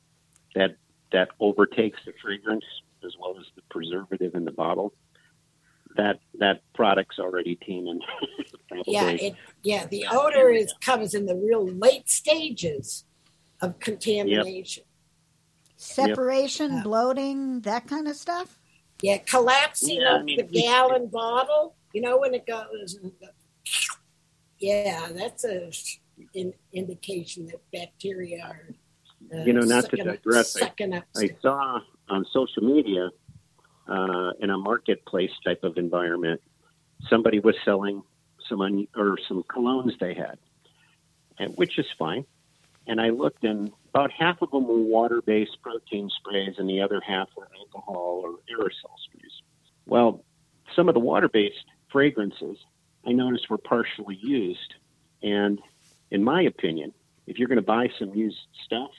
that 0.55 0.75
that 1.11 1.29
overtakes 1.39 1.99
the 2.05 2.13
fragrance 2.21 2.65
as 3.03 3.13
well 3.19 3.36
as 3.39 3.45
the 3.55 3.61
preservative 3.69 4.36
in 4.36 4.45
the 4.45 4.51
bottle, 4.51 4.93
that 5.95 6.19
that 6.39 6.61
product's 6.73 7.19
already 7.19 7.55
teeming. 7.55 7.99
Yeah, 8.88 9.09
it, 9.09 9.36
yeah. 9.63 9.86
The 9.86 10.05
odor 10.09 10.49
is 10.49 10.73
comes 10.79 11.13
in 11.13 11.25
the 11.25 11.36
real 11.36 11.67
late 11.67 12.09
stages 12.09 13.03
of 13.61 13.79
contamination. 13.79 14.84
Separation, 15.75 16.75
Yeah. 16.75 16.84
bloating, 16.84 17.59
that 17.61 17.86
kind 17.88 18.07
of 18.07 18.15
stuff? 18.15 18.57
Yeah, 19.01 19.17
collapsing 19.17 19.99
Yeah, 19.99 20.13
I 20.13 20.19
of 20.19 20.23
mean, 20.23 20.38
the 20.38 20.43
gallon 20.43 21.07
bottle. 21.07 21.75
You 21.93 22.01
know 22.01 22.17
when 22.19 22.34
it 22.34 22.45
goes. 22.47 22.97
Yeah, 24.59 25.09
that's 25.12 25.43
a 25.43 25.72
in, 26.34 26.53
indication 26.72 27.47
that 27.47 27.62
bacteria 27.72 28.43
are. 28.43 28.68
Uh, 29.34 29.43
You 29.43 29.53
know, 29.53 29.62
not 29.62 29.86
to 29.89 29.97
digress, 29.97 30.55
I- 30.62 30.66
I 31.16 31.30
saw 31.41 31.82
on 32.09 32.26
social 32.32 32.64
media 32.64 33.09
uh, 33.88 34.32
in 34.39 34.49
a 34.49 34.57
marketplace 34.57 35.32
type 35.43 35.64
of 35.64 35.78
environment, 35.78 36.41
somebody 37.09 37.39
was 37.39 37.55
selling 37.66 38.03
some 38.47 38.62
un- 38.62 38.88
or 38.95 39.18
some 39.28 39.43
colognes 39.43 39.97
they 39.99 40.14
had, 40.14 40.38
and 41.39 41.55
which 41.55 41.78
is 41.80 41.86
fine. 41.97 42.26
And 42.88 42.99
I 43.01 43.09
looked, 43.09 43.43
and 43.43 43.72
about 43.89 44.12
half 44.12 44.41
of 44.41 44.51
them 44.51 44.68
were 44.68 44.78
water-based 44.82 45.62
protein 45.62 46.09
sprays, 46.09 46.55
and 46.57 46.70
the 46.70 46.82
other 46.82 47.01
half 47.01 47.30
were 47.36 47.47
alcohol 47.57 48.22
or 48.24 48.39
aerosol 48.51 48.95
sprays. 49.05 49.41
Well, 49.86 50.24
some 50.76 50.88
of 50.88 50.93
the 50.93 50.99
water-based 50.99 51.66
fragrances 51.91 52.57
I 53.05 53.11
noticed 53.11 53.49
were 53.49 53.57
partially 53.57 54.17
used, 54.21 54.75
and 55.23 55.59
in 56.11 56.23
my 56.23 56.43
opinion, 56.43 56.93
if 57.27 57.39
you're 57.39 57.47
going 57.47 57.57
to 57.57 57.61
buy 57.61 57.89
some 57.97 58.13
used 58.13 58.37
stuff, 58.65 58.91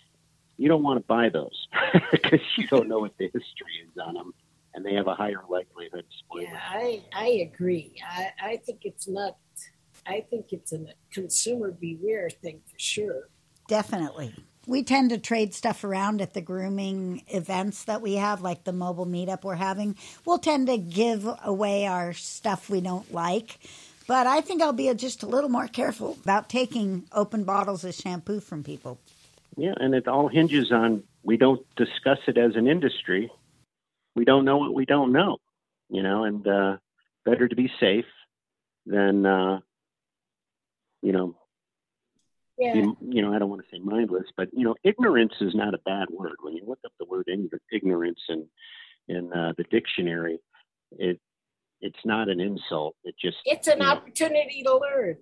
you 0.57 0.69
don't 0.69 0.83
want 0.83 0.99
to 0.99 1.07
buy 1.07 1.29
those 1.29 1.69
because 2.11 2.41
you 2.57 2.67
don't 2.69 2.89
know 2.89 2.99
what 2.99 3.17
the 3.19 3.27
history 3.27 3.83
is 3.85 3.99
on 4.05 4.15
them, 4.15 4.35
and 4.75 4.85
they 4.85 4.95
have 4.95 5.07
a 5.07 5.15
higher 5.15 5.43
likelihood 5.49 6.01
of 6.01 6.05
spoiling. 6.19 6.49
Yeah, 6.51 6.61
I, 6.69 7.03
I 7.15 7.27
agree. 7.53 7.95
I, 8.09 8.31
I 8.43 8.57
think 8.59 8.81
it's 8.85 9.09
not, 9.09 9.37
I 10.07 10.25
think 10.31 10.47
it's 10.53 10.73
a 10.73 10.87
consumer 11.13 11.71
beware 11.73 12.31
thing 12.31 12.61
for 12.71 12.79
sure. 12.79 13.29
Definitely. 13.69 14.35
We 14.67 14.85
tend 14.85 15.11
to 15.11 15.19
trade 15.19 15.55
stuff 15.55 15.83
around 15.83 16.23
at 16.23 16.35
the 16.35 16.41
grooming 16.41 17.25
events 17.29 17.85
that 17.85 18.01
we 18.01 18.15
have, 18.15 18.43
like 18.43 18.63
the 18.63 18.73
mobile 18.73 19.07
meetup 19.07 19.43
we're 19.43 19.57
having. 19.57 19.97
We'll 20.25 20.39
tend 20.39 20.69
to 20.69 20.79
give 20.79 21.29
away 21.45 21.87
our 21.87 22.13
stuff 22.13 22.71
we 22.71 22.81
don't 22.81 23.13
like. 23.13 23.59
But 24.07 24.27
I 24.27 24.41
think 24.41 24.63
I'll 24.63 24.73
be 24.73 24.93
just 24.95 25.23
a 25.23 25.27
little 25.27 25.51
more 25.51 25.69
careful 25.69 26.19
about 26.25 26.49
taking 26.49 27.05
open 27.13 27.45
bottles 27.45 27.85
of 27.85 27.95
shampoo 27.95 28.41
from 28.41 28.63
people. 28.65 28.99
Yeah, 29.57 29.75
and 29.77 29.95
it 29.95 30.09
all 30.09 30.29
hinges 30.29 30.73
on 30.73 31.05
we 31.23 31.37
don't 31.37 31.65
discuss 31.77 32.19
it 32.27 32.39
as 32.39 32.57
an 32.57 32.67
industry. 32.67 33.31
We 34.15 34.25
don't 34.25 34.45
know 34.45 34.59
what 34.59 34.75
we 34.75 34.85
don't 34.85 35.13
know, 35.13 35.39
you 35.89 36.03
know, 36.03 36.25
and 36.25 36.47
uh, 36.47 36.77
better 37.25 37.49
to 37.49 37.57
be 37.57 37.71
safe 37.79 38.07
than, 38.87 39.25
uh, 39.25 39.61
you 41.03 41.13
know, 41.13 41.37
Yeah. 42.59 42.73
be, 42.73 42.93
you 43.01 43.23
know, 43.23 43.33
I 43.33 43.39
don't 43.39 43.51
want 43.51 43.63
to 43.63 43.69
say 43.71 43.79
mindless, 43.81 44.27
but 44.37 44.49
you 44.53 44.65
know, 44.65 44.75
ignorance 44.83 45.35
is 45.41 45.55
not 45.55 45.75
a 45.75 45.79
bad 45.79 46.09
word. 46.11 46.37
When 46.43 46.55
you 46.55 46.65
look 46.67 46.81
up 46.85 46.93
the 46.99 47.07
word 47.07 47.29
ignorance 47.71 48.21
in 48.29 48.49
in 49.09 49.33
uh, 49.33 49.53
the 49.57 49.65
dictionary, 49.65 50.39
it 50.93 51.21
it's 51.81 52.05
not 52.05 52.29
an 52.29 52.41
insult. 52.41 52.95
It 53.13 53.19
just 53.19 53.39
It's 53.45 53.69
an 53.69 53.79
you 53.79 53.85
know, 53.85 53.91
opportunity 53.91 54.63
to 54.63 54.77
learn. 54.77 55.17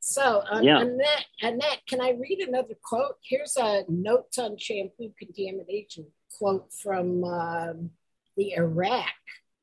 So, 0.00 0.42
uh, 0.50 0.60
Yeah. 0.62 0.80
Annette, 0.80 1.24
Annette, 1.40 1.80
can 1.86 2.00
I 2.00 2.10
read 2.10 2.40
another 2.40 2.74
quote? 2.82 3.16
Here's 3.22 3.56
a 3.56 3.84
notes 3.88 4.38
on 4.38 4.56
shampoo 4.58 5.12
contamination 5.18 6.06
quote 6.36 6.72
from 6.72 7.24
um, 7.24 7.90
the 8.36 8.52
Iraq 8.54 9.14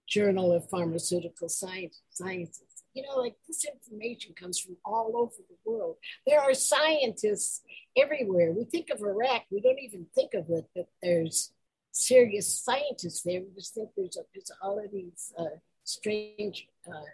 Journal 0.08 0.52
of 0.52 0.70
Pharmaceutical 0.70 1.48
Science, 1.50 2.02
Sciences. 2.10 2.84
You 2.94 3.04
know, 3.04 3.18
like 3.18 3.36
this 3.48 3.66
information 3.66 4.34
comes 4.34 4.60
from 4.60 4.76
all 4.84 5.14
over 5.16 5.36
the 5.48 5.56
world. 5.64 5.96
There 6.28 6.42
are 6.42 6.54
scientists 6.54 7.62
everywhere. 7.96 8.52
We 8.52 8.66
think 8.66 8.90
of 8.90 9.02
Iraq, 9.02 9.44
we 9.50 9.62
don't 9.62 9.80
even 9.80 10.08
think 10.14 10.34
of 10.34 10.50
it 10.50 10.66
that 10.76 10.88
there's 11.02 11.54
serious 11.92 12.54
scientists 12.54 13.22
there. 13.22 13.42
We 13.42 13.54
just 13.56 13.76
think 13.76 13.90
there's, 13.96 14.18
a, 14.18 14.22
there's 14.34 14.52
all 14.62 14.84
of 14.84 14.92
these 14.92 15.34
uh, 15.38 15.58
strange 15.84 16.68
uh, 16.88 17.06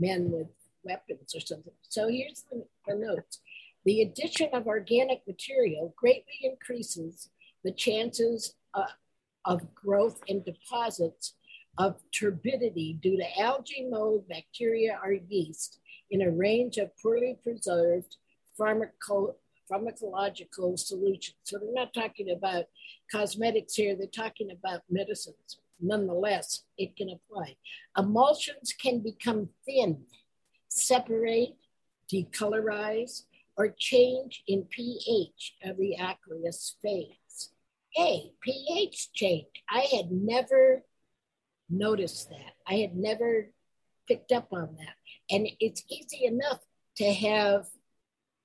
men 0.00 0.30
with 0.30 0.48
weapons 0.82 1.34
or 1.34 1.40
something. 1.40 1.72
So 1.82 2.08
here's 2.08 2.44
the, 2.50 2.64
the 2.86 2.96
notes. 2.96 3.40
The 3.84 4.02
addition 4.02 4.48
of 4.52 4.66
organic 4.66 5.22
material 5.26 5.94
greatly 5.96 6.40
increases 6.42 7.30
the 7.64 7.72
chances 7.72 8.54
uh, 8.74 8.84
of 9.44 9.74
growth 9.74 10.20
in 10.26 10.42
deposits 10.42 11.34
of 11.78 11.96
turbidity 12.12 12.98
due 13.00 13.16
to 13.16 13.40
algae, 13.40 13.88
mold, 13.88 14.28
bacteria, 14.28 14.98
or 15.02 15.12
yeast 15.12 15.80
in 16.10 16.22
a 16.22 16.30
range 16.30 16.76
of 16.76 16.90
poorly 17.02 17.38
preserved 17.42 18.16
pharmaco- 18.58 19.34
pharmacological 19.70 20.78
solutions. 20.78 21.36
So 21.44 21.58
they're 21.58 21.72
not 21.72 21.94
talking 21.94 22.30
about 22.30 22.64
cosmetics 23.10 23.74
here, 23.74 23.96
they're 23.96 24.06
talking 24.08 24.50
about 24.50 24.82
medicines. 24.90 25.60
Nonetheless, 25.80 26.64
it 26.76 26.96
can 26.96 27.10
apply. 27.10 27.56
Emulsions 27.96 28.72
can 28.72 29.00
become 29.00 29.48
thin, 29.66 30.04
separate, 30.68 31.56
decolorize, 32.12 33.24
or 33.56 33.74
change 33.78 34.42
in 34.46 34.64
pH 34.64 35.54
of 35.64 35.76
the 35.76 35.96
aqueous 35.96 36.76
phase. 36.82 37.50
Hey, 37.92 38.32
pH 38.40 39.12
change. 39.12 39.46
I 39.68 39.80
had 39.80 40.10
never 40.10 40.84
noticed 41.68 42.30
that. 42.30 42.52
I 42.66 42.74
had 42.74 42.96
never 42.96 43.50
picked 44.08 44.32
up 44.32 44.48
on 44.52 44.76
that. 44.78 44.94
And 45.34 45.48
it's 45.60 45.84
easy 45.90 46.24
enough 46.24 46.60
to 46.96 47.12
have 47.12 47.66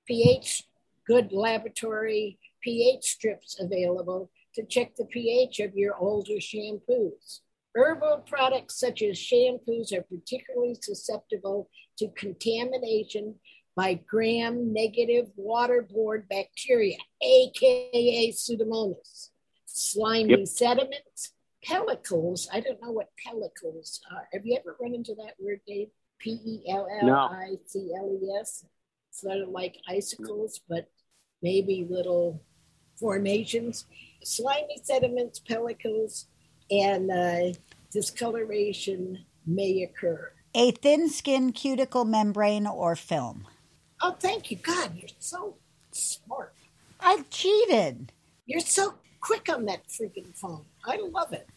pH, 0.06 0.64
good 1.06 1.32
laboratory 1.32 2.38
pH 2.62 3.04
strips 3.04 3.60
available 3.60 4.30
to 4.56 4.64
check 4.66 4.96
the 4.96 5.04
pH 5.04 5.60
of 5.60 5.74
your 5.76 5.96
older 5.96 6.34
shampoos. 6.40 7.40
Herbal 7.74 8.24
products 8.26 8.80
such 8.80 9.02
as 9.02 9.18
shampoos 9.18 9.92
are 9.92 10.02
particularly 10.02 10.76
susceptible 10.80 11.68
to 11.98 12.08
contamination 12.16 13.34
by 13.76 13.94
gram 13.94 14.72
negative 14.72 15.26
waterborne 15.38 16.26
bacteria, 16.30 16.96
aka 17.22 18.32
Pseudomonas, 18.32 19.28
slimy 19.66 20.38
Yep. 20.38 20.46
sediments, 20.48 21.32
pellicles. 21.62 22.48
I 22.50 22.60
don't 22.60 22.80
know 22.80 22.92
what 22.92 23.10
pellicles 23.26 24.00
are. 24.10 24.26
Have 24.32 24.46
you 24.46 24.56
ever 24.56 24.76
run 24.80 24.94
into 24.94 25.14
that 25.16 25.34
word, 25.38 25.60
Dave? 25.66 25.88
P 26.18 26.30
E 26.46 26.70
L 26.70 26.88
L 27.02 27.14
I 27.14 27.56
C 27.66 27.90
L 27.94 28.18
E 28.22 28.38
S. 28.40 28.64
Sort 29.10 29.38
of 29.38 29.50
like 29.50 29.76
icicles, 29.86 30.60
but 30.66 30.88
maybe 31.42 31.86
little 31.88 32.42
formations. 32.96 33.84
Slimy 34.22 34.80
sediments, 34.82 35.40
pellicles, 35.40 36.26
and 36.70 37.10
uh, 37.10 37.52
discoloration 37.92 39.24
may 39.46 39.82
occur. 39.82 40.32
A 40.54 40.70
thin 40.70 41.08
skin 41.08 41.52
cuticle 41.52 42.04
membrane 42.04 42.66
or 42.66 42.96
film. 42.96 43.46
Oh, 44.02 44.16
thank 44.18 44.50
you. 44.50 44.56
God, 44.56 44.92
you're 44.96 45.08
so 45.18 45.56
smart. 45.92 46.54
I 47.00 47.22
cheated. 47.30 48.12
You're 48.46 48.60
so 48.60 48.94
quick 49.20 49.48
on 49.48 49.64
that 49.66 49.86
freaking 49.88 50.34
phone. 50.34 50.64
I 50.84 50.98
love 50.98 51.32
it. 51.32 51.48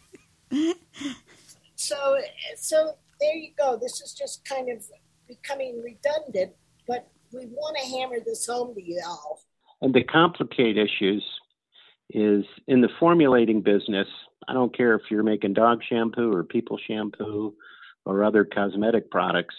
so, 1.76 2.18
so 2.56 2.94
there 3.20 3.36
you 3.36 3.50
go. 3.56 3.78
This 3.80 4.00
is 4.00 4.12
just 4.12 4.44
kind 4.44 4.70
of 4.70 4.84
becoming 5.28 5.82
redundant, 5.82 6.52
but 6.86 7.08
we 7.32 7.46
want 7.46 7.76
to 7.78 7.98
hammer 7.98 8.18
this 8.24 8.46
home 8.46 8.74
to 8.74 8.82
y'all. 8.82 9.40
And 9.82 9.94
to 9.94 10.04
complicate 10.04 10.76
issues 10.76 11.24
is 12.10 12.44
in 12.66 12.80
the 12.80 12.88
formulating 12.98 13.62
business, 13.62 14.08
I 14.48 14.52
don't 14.52 14.76
care 14.76 14.94
if 14.94 15.02
you're 15.10 15.22
making 15.22 15.54
dog 15.54 15.80
shampoo 15.88 16.32
or 16.32 16.44
people 16.44 16.78
shampoo 16.86 17.54
or 18.04 18.24
other 18.24 18.44
cosmetic 18.44 19.10
products, 19.10 19.54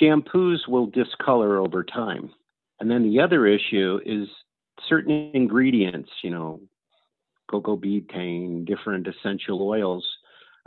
shampoos 0.00 0.68
will 0.68 0.86
discolor 0.86 1.58
over 1.58 1.82
time. 1.82 2.30
And 2.80 2.90
then 2.90 3.02
the 3.02 3.20
other 3.20 3.46
issue 3.46 4.00
is 4.04 4.28
certain 4.88 5.30
ingredients, 5.34 6.10
you 6.22 6.30
know, 6.30 6.60
coco 7.50 7.76
betaine, 7.76 8.66
different 8.66 9.06
essential 9.06 9.62
oils. 9.62 10.06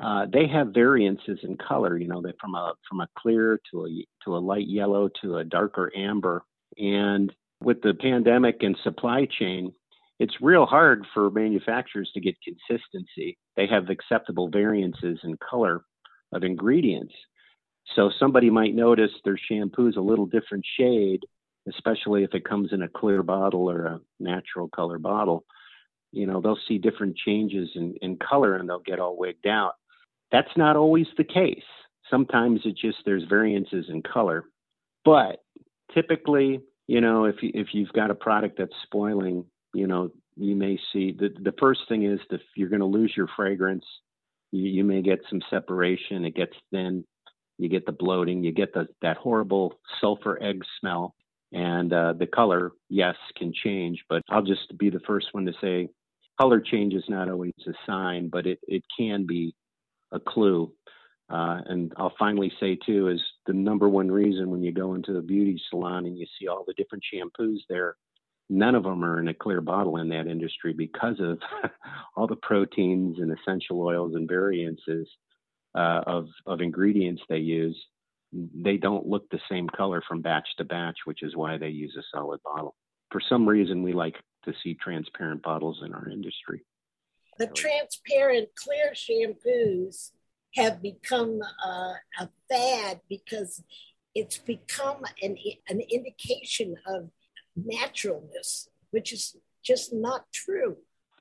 Uh, 0.01 0.25
they 0.31 0.47
have 0.47 0.73
variances 0.73 1.39
in 1.43 1.55
color, 1.57 1.97
you 1.97 2.07
know, 2.07 2.21
they 2.21 2.33
from 2.41 2.55
a 2.55 2.73
from 2.89 3.01
a 3.01 3.07
clear 3.17 3.59
to 3.71 3.85
a 3.85 4.05
to 4.25 4.35
a 4.35 4.39
light 4.39 4.67
yellow 4.67 5.09
to 5.21 5.37
a 5.37 5.43
darker 5.43 5.91
amber. 5.95 6.43
And 6.77 7.31
with 7.61 7.81
the 7.81 7.93
pandemic 7.93 8.57
and 8.61 8.75
supply 8.83 9.27
chain, 9.39 9.73
it's 10.19 10.41
real 10.41 10.65
hard 10.65 11.05
for 11.13 11.29
manufacturers 11.31 12.11
to 12.13 12.19
get 12.19 12.35
consistency. 12.43 13.37
They 13.55 13.67
have 13.67 13.89
acceptable 13.89 14.49
variances 14.49 15.19
in 15.23 15.37
color 15.37 15.83
of 16.31 16.43
ingredients. 16.43 17.13
So 17.95 18.11
somebody 18.19 18.49
might 18.49 18.75
notice 18.75 19.11
their 19.23 19.39
shampoo 19.49 19.87
is 19.87 19.97
a 19.97 20.01
little 20.01 20.25
different 20.25 20.65
shade, 20.79 21.21
especially 21.67 22.23
if 22.23 22.33
it 22.33 22.45
comes 22.45 22.71
in 22.71 22.83
a 22.83 22.87
clear 22.87 23.23
bottle 23.23 23.69
or 23.69 23.85
a 23.85 24.01
natural 24.19 24.69
color 24.69 24.99
bottle. 24.99 25.43
You 26.11 26.27
know, 26.27 26.41
they'll 26.41 26.57
see 26.67 26.77
different 26.77 27.17
changes 27.17 27.69
in, 27.75 27.95
in 28.01 28.17
color 28.17 28.55
and 28.55 28.69
they'll 28.69 28.79
get 28.79 28.99
all 28.99 29.17
wigged 29.17 29.47
out. 29.47 29.73
That's 30.31 30.55
not 30.55 30.75
always 30.75 31.07
the 31.17 31.23
case. 31.23 31.63
Sometimes 32.09 32.61
it 32.65 32.77
just 32.77 32.97
there's 33.05 33.23
variances 33.23 33.85
in 33.89 34.01
color. 34.01 34.45
But 35.03 35.43
typically, 35.93 36.61
you 36.91 36.99
know, 36.99 37.23
if 37.23 37.41
you, 37.41 37.51
if 37.53 37.67
you've 37.71 37.93
got 37.93 38.11
a 38.11 38.15
product 38.15 38.57
that's 38.57 38.75
spoiling, 38.83 39.45
you 39.73 39.87
know, 39.87 40.09
you 40.35 40.57
may 40.57 40.77
see 40.91 41.15
the 41.17 41.29
the 41.41 41.53
first 41.57 41.79
thing 41.87 42.03
is 42.03 42.19
that 42.29 42.41
you're 42.53 42.67
going 42.67 42.81
to 42.81 42.85
lose 42.85 43.13
your 43.15 43.29
fragrance. 43.33 43.85
You, 44.51 44.63
you 44.63 44.83
may 44.83 45.01
get 45.01 45.19
some 45.29 45.41
separation. 45.49 46.25
It 46.25 46.35
gets 46.35 46.51
thin. 46.69 47.05
You 47.57 47.69
get 47.69 47.85
the 47.85 47.93
bloating. 47.93 48.43
You 48.43 48.51
get 48.51 48.73
the 48.73 48.89
that 49.01 49.15
horrible 49.15 49.79
sulfur 50.01 50.37
egg 50.43 50.63
smell. 50.81 51.15
And 51.53 51.93
uh, 51.93 52.11
the 52.19 52.27
color, 52.27 52.73
yes, 52.89 53.15
can 53.37 53.53
change. 53.53 54.03
But 54.09 54.23
I'll 54.29 54.43
just 54.43 54.77
be 54.77 54.89
the 54.89 54.99
first 55.07 55.27
one 55.31 55.45
to 55.45 55.53
say, 55.61 55.87
color 56.41 56.59
change 56.59 56.93
is 56.93 57.05
not 57.07 57.29
always 57.29 57.53
a 57.67 57.71
sign, 57.85 58.27
but 58.27 58.45
it 58.45 58.59
it 58.67 58.83
can 58.97 59.25
be 59.25 59.55
a 60.11 60.19
clue. 60.19 60.73
Uh, 61.31 61.61
and 61.67 61.93
I'll 61.95 62.13
finally 62.19 62.51
say 62.59 62.75
too 62.75 63.07
is 63.07 63.21
the 63.45 63.53
number 63.53 63.87
one 63.87 64.11
reason 64.11 64.51
when 64.51 64.61
you 64.61 64.73
go 64.73 64.95
into 64.95 65.17
a 65.17 65.21
beauty 65.21 65.59
salon 65.69 66.05
and 66.05 66.17
you 66.17 66.25
see 66.37 66.47
all 66.47 66.65
the 66.67 66.73
different 66.73 67.03
shampoos 67.13 67.59
there, 67.69 67.95
none 68.49 68.75
of 68.75 68.83
them 68.83 69.03
are 69.03 69.19
in 69.19 69.29
a 69.29 69.33
clear 69.33 69.61
bottle 69.61 69.97
in 69.97 70.09
that 70.09 70.27
industry 70.27 70.73
because 70.73 71.15
of 71.21 71.39
all 72.17 72.27
the 72.27 72.35
proteins 72.35 73.19
and 73.19 73.31
essential 73.31 73.81
oils 73.81 74.13
and 74.13 74.27
variances 74.27 75.07
uh, 75.73 76.01
of 76.05 76.27
of 76.45 76.59
ingredients 76.59 77.21
they 77.29 77.37
use. 77.37 77.81
They 78.33 78.75
don't 78.75 79.07
look 79.07 79.29
the 79.29 79.39
same 79.49 79.69
color 79.69 80.03
from 80.05 80.21
batch 80.21 80.47
to 80.57 80.65
batch, 80.65 80.97
which 81.05 81.23
is 81.23 81.35
why 81.35 81.57
they 81.57 81.69
use 81.69 81.95
a 81.97 82.03
solid 82.15 82.41
bottle. 82.43 82.75
for 83.09 83.21
some 83.21 83.47
reason, 83.47 83.83
we 83.83 83.93
like 83.93 84.15
to 84.45 84.53
see 84.63 84.73
transparent 84.73 85.43
bottles 85.43 85.81
in 85.85 85.93
our 85.93 86.09
industry. 86.09 86.65
The 87.37 87.47
transparent 87.47 88.49
clear 88.55 88.93
shampoos 88.93 90.11
have 90.55 90.81
become 90.81 91.39
uh, 91.65 91.93
a 92.19 92.29
fad 92.49 93.01
because 93.09 93.63
it's 94.13 94.37
become 94.37 95.03
an, 95.21 95.37
an 95.69 95.81
indication 95.81 96.75
of 96.87 97.09
naturalness, 97.55 98.67
which 98.91 99.13
is 99.13 99.35
just 99.63 99.93
not 99.93 100.25
true. 100.33 100.77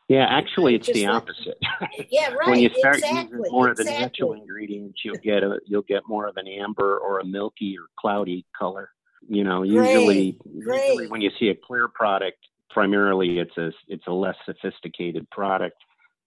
Yeah, 0.09 0.27
actually, 0.29 0.75
it's 0.75 0.93
the 0.93 1.07
like- 1.07 1.15
opposite. 1.15 1.59
Yeah, 2.11 2.31
right. 2.33 2.49
when 2.49 2.59
you 2.59 2.71
start 2.77 2.97
exactly. 2.97 3.39
using 3.39 3.53
more 3.53 3.69
of 3.71 3.77
the 3.77 3.85
natural 3.85 4.33
ingredients, 4.33 5.01
you'll 5.05 5.19
get 5.23 5.45
a 5.45 5.61
you'll 5.67 5.83
get 5.83 6.03
more 6.09 6.27
of 6.27 6.37
an 6.37 6.49
amber 6.49 6.99
or 6.99 7.21
a 7.21 7.25
milky 7.25 7.77
or 7.79 7.87
cloudy 7.99 8.45
color. 8.59 8.91
You 9.29 9.45
know, 9.45 9.63
usually, 9.63 10.39
Great, 10.65 10.83
usually 10.89 11.09
when 11.09 11.21
you 11.21 11.31
see 11.39 11.51
a 11.51 11.55
clear 11.55 11.87
product, 11.87 12.39
primarily 12.71 13.39
it's 13.39 13.57
a 13.57 13.71
it's 13.87 14.07
a 14.09 14.13
less 14.13 14.35
sophisticated 14.45 15.31
product. 15.31 15.77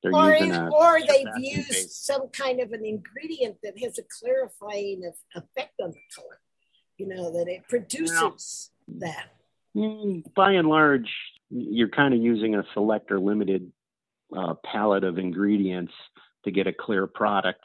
They're 0.03 0.13
Or, 0.13 0.33
using 0.33 0.51
a 0.51 0.69
or 0.69 0.99
they've 0.99 1.27
used 1.37 1.69
base. 1.69 1.95
some 1.95 2.27
kind 2.29 2.59
of 2.59 2.73
an 2.73 2.85
ingredient 2.85 3.57
that 3.63 3.79
has 3.79 3.97
a 3.97 4.03
clarifying 4.19 5.05
of, 5.05 5.13
effect 5.43 5.79
on 5.81 5.91
the 5.91 5.99
color. 6.13 6.39
You 6.97 7.07
know 7.07 7.31
that 7.31 7.47
it 7.47 7.67
produces 7.69 8.69
that. 8.99 9.29
Mm, 9.75 10.23
by 10.35 10.51
and 10.51 10.67
large, 10.67 11.09
you're 11.49 11.89
kind 11.89 12.13
of 12.13 12.21
using 12.21 12.55
a 12.55 12.63
select 12.73 13.11
or 13.11 13.19
limited 13.19 13.71
uh, 14.35 14.55
palette 14.65 15.03
of 15.03 15.17
ingredients 15.17 15.93
to 16.45 16.51
get 16.51 16.67
a 16.67 16.73
clear 16.73 17.07
product. 17.07 17.63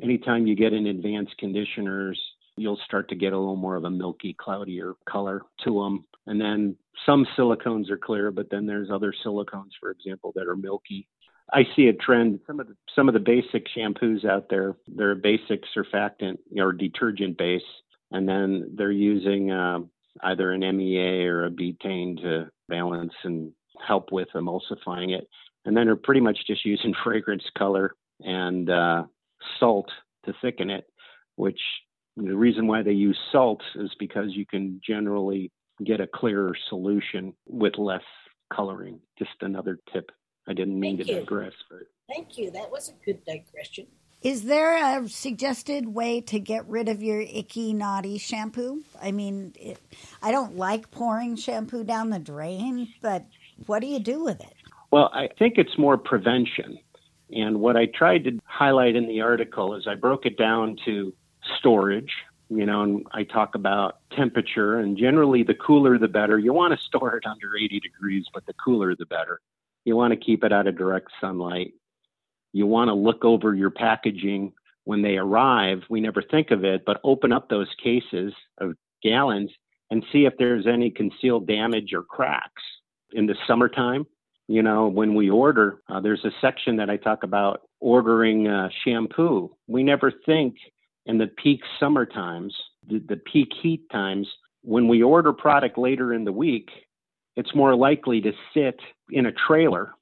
Anytime 0.00 0.46
you 0.46 0.54
get 0.54 0.72
in 0.72 0.86
advanced 0.86 1.36
conditioners, 1.38 2.20
you'll 2.56 2.80
start 2.84 3.08
to 3.08 3.16
get 3.16 3.32
a 3.32 3.38
little 3.38 3.56
more 3.56 3.76
of 3.76 3.84
a 3.84 3.90
milky, 3.90 4.34
cloudier 4.38 4.94
color 5.08 5.42
to 5.64 5.82
them. 5.82 6.04
And 6.26 6.40
then 6.40 6.76
some 7.04 7.26
silicones 7.36 7.90
are 7.90 7.98
clear, 7.98 8.30
but 8.30 8.48
then 8.50 8.66
there's 8.66 8.90
other 8.90 9.12
silicones, 9.24 9.70
for 9.80 9.90
example, 9.90 10.32
that 10.36 10.46
are 10.46 10.56
milky. 10.56 11.06
I 11.52 11.64
see 11.76 11.88
a 11.88 11.92
trend. 11.92 12.40
Some 12.46 12.60
of 12.60 12.68
the 12.68 12.76
some 12.94 13.08
of 13.08 13.14
the 13.14 13.20
basic 13.20 13.66
shampoos 13.76 14.24
out 14.24 14.48
there, 14.48 14.76
they're 14.86 15.12
a 15.12 15.16
basic 15.16 15.62
surfactant 15.76 16.38
or 16.56 16.72
detergent 16.72 17.36
base, 17.36 17.62
and 18.10 18.28
then 18.28 18.72
they're 18.76 18.90
using 18.90 19.50
um, 19.50 19.90
either 20.22 20.52
an 20.52 20.60
MEA 20.60 21.26
or 21.26 21.46
a 21.46 21.50
betaine 21.50 22.20
to 22.22 22.48
balance 22.68 23.12
and 23.24 23.52
help 23.86 24.12
with 24.12 24.28
emulsifying 24.34 25.16
it. 25.16 25.28
And 25.64 25.76
then 25.76 25.86
they're 25.86 25.96
pretty 25.96 26.20
much 26.20 26.38
just 26.46 26.64
using 26.64 26.94
fragrance 27.04 27.44
color 27.56 27.94
and 28.20 28.70
uh, 28.70 29.04
salt 29.58 29.90
to 30.24 30.34
thicken 30.40 30.70
it, 30.70 30.86
which 31.36 31.60
the 32.16 32.36
reason 32.36 32.66
why 32.66 32.82
they 32.82 32.92
use 32.92 33.18
salt 33.32 33.60
is 33.74 33.90
because 33.98 34.28
you 34.30 34.46
can 34.46 34.80
generally 34.86 35.50
get 35.84 36.00
a 36.00 36.06
clearer 36.06 36.54
solution 36.68 37.34
with 37.48 37.76
less 37.76 38.04
coloring. 38.52 39.00
Just 39.18 39.32
another 39.40 39.78
tip. 39.92 40.10
I 40.46 40.52
didn't 40.52 40.78
mean 40.78 40.96
Thank 40.96 41.08
to 41.08 41.14
you. 41.14 41.20
digress, 41.20 41.54
but 41.70 41.80
Thank 42.08 42.36
you. 42.36 42.50
That 42.50 42.70
was 42.70 42.90
a 42.90 43.04
good 43.04 43.24
digression. 43.24 43.86
Is 44.22 44.44
there 44.44 44.76
a 44.76 45.08
suggested 45.08 45.86
way 45.86 46.22
to 46.22 46.40
get 46.40 46.66
rid 46.66 46.88
of 46.88 47.02
your 47.02 47.20
icky, 47.20 47.74
naughty 47.74 48.16
shampoo? 48.16 48.82
I 49.02 49.12
mean, 49.12 49.52
it, 49.60 49.78
I 50.22 50.32
don't 50.32 50.56
like 50.56 50.90
pouring 50.90 51.36
shampoo 51.36 51.84
down 51.84 52.08
the 52.08 52.18
drain, 52.18 52.88
but 53.02 53.26
what 53.66 53.80
do 53.80 53.86
you 53.86 53.98
do 54.00 54.24
with 54.24 54.40
it? 54.40 54.54
Well, 54.90 55.10
I 55.12 55.28
think 55.38 55.58
it's 55.58 55.76
more 55.76 55.98
prevention. 55.98 56.78
And 57.34 57.60
what 57.60 57.76
I 57.76 57.86
tried 57.86 58.24
to 58.24 58.38
highlight 58.44 58.96
in 58.96 59.08
the 59.08 59.20
article 59.20 59.74
is 59.74 59.86
I 59.86 59.94
broke 59.94 60.24
it 60.24 60.38
down 60.38 60.78
to 60.86 61.12
storage, 61.58 62.12
you 62.48 62.64
know, 62.64 62.82
and 62.82 63.06
I 63.12 63.24
talk 63.24 63.54
about 63.54 63.98
temperature, 64.16 64.78
and 64.78 64.96
generally 64.96 65.42
the 65.42 65.54
cooler 65.54 65.98
the 65.98 66.08
better. 66.08 66.38
You 66.38 66.52
want 66.52 66.78
to 66.78 66.82
store 66.82 67.16
it 67.16 67.26
under 67.26 67.56
80 67.56 67.80
degrees, 67.80 68.26
but 68.32 68.46
the 68.46 68.54
cooler 68.54 68.94
the 68.94 69.06
better. 69.06 69.40
You 69.84 69.96
want 69.96 70.12
to 70.12 70.16
keep 70.16 70.44
it 70.44 70.52
out 70.52 70.66
of 70.66 70.78
direct 70.78 71.08
sunlight. 71.20 71.72
You 72.52 72.66
want 72.66 72.88
to 72.88 72.94
look 72.94 73.24
over 73.24 73.54
your 73.54 73.70
packaging 73.70 74.52
when 74.84 75.02
they 75.02 75.16
arrive. 75.16 75.82
We 75.90 76.00
never 76.00 76.22
think 76.22 76.50
of 76.50 76.64
it, 76.64 76.84
but 76.86 77.00
open 77.04 77.32
up 77.32 77.48
those 77.48 77.68
cases 77.82 78.32
of 78.58 78.74
gallons 79.02 79.50
and 79.90 80.04
see 80.12 80.24
if 80.24 80.34
there's 80.38 80.66
any 80.66 80.90
concealed 80.90 81.46
damage 81.46 81.92
or 81.92 82.02
cracks. 82.02 82.62
In 83.12 83.26
the 83.26 83.36
summertime, 83.46 84.06
you 84.48 84.62
know, 84.62 84.88
when 84.88 85.14
we 85.14 85.30
order, 85.30 85.80
uh, 85.88 86.00
there's 86.00 86.24
a 86.24 86.30
section 86.40 86.76
that 86.76 86.90
I 86.90 86.96
talk 86.96 87.22
about 87.22 87.62
ordering 87.80 88.48
uh, 88.48 88.68
shampoo. 88.84 89.54
We 89.66 89.82
never 89.82 90.12
think 90.26 90.56
in 91.06 91.18
the 91.18 91.28
peak 91.28 91.60
summer 91.78 92.06
times, 92.06 92.54
the, 92.88 92.98
the 93.08 93.16
peak 93.16 93.48
heat 93.62 93.88
times, 93.90 94.28
when 94.62 94.88
we 94.88 95.02
order 95.02 95.32
product 95.32 95.78
later 95.78 96.12
in 96.12 96.24
the 96.24 96.32
week, 96.32 96.70
it's 97.36 97.54
more 97.54 97.74
likely 97.76 98.20
to 98.22 98.32
sit 98.54 98.80
in 99.10 99.26
a 99.26 99.32
trailer, 99.32 99.92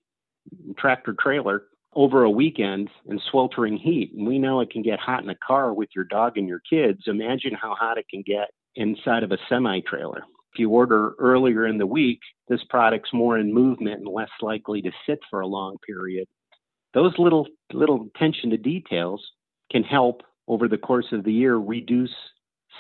tractor 0.78 1.14
trailer, 1.18 1.64
over 1.94 2.22
a 2.22 2.30
weekend 2.30 2.88
in 3.06 3.20
sweltering 3.30 3.76
heat. 3.76 4.12
And 4.14 4.26
we 4.26 4.38
know 4.38 4.60
it 4.60 4.70
can 4.70 4.82
get 4.82 4.98
hot 4.98 5.22
in 5.22 5.30
a 5.30 5.36
car 5.46 5.74
with 5.74 5.90
your 5.94 6.04
dog 6.04 6.38
and 6.38 6.48
your 6.48 6.60
kids. 6.68 7.02
Imagine 7.06 7.54
how 7.54 7.74
hot 7.74 7.98
it 7.98 8.08
can 8.08 8.22
get 8.22 8.50
inside 8.76 9.22
of 9.22 9.32
a 9.32 9.38
semi 9.48 9.80
trailer. 9.80 10.24
If 10.52 10.58
you 10.58 10.70
order 10.70 11.14
earlier 11.18 11.66
in 11.66 11.78
the 11.78 11.86
week, 11.86 12.20
this 12.48 12.62
product's 12.68 13.12
more 13.12 13.38
in 13.38 13.52
movement 13.52 14.00
and 14.00 14.08
less 14.08 14.30
likely 14.40 14.82
to 14.82 14.90
sit 15.06 15.20
for 15.30 15.40
a 15.40 15.46
long 15.46 15.76
period. 15.86 16.26
Those 16.94 17.14
little 17.18 17.46
little 17.72 18.08
attention 18.14 18.50
to 18.50 18.58
details 18.58 19.22
can 19.70 19.82
help 19.82 20.22
over 20.48 20.68
the 20.68 20.78
course 20.78 21.06
of 21.12 21.24
the 21.24 21.32
year 21.32 21.56
reduce 21.56 22.14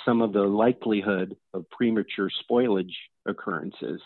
some 0.04 0.20
of 0.20 0.32
the 0.32 0.42
likelihood 0.42 1.36
of 1.54 1.68
premature 1.70 2.30
spoilage 2.30 2.92
occurrences. 3.26 4.00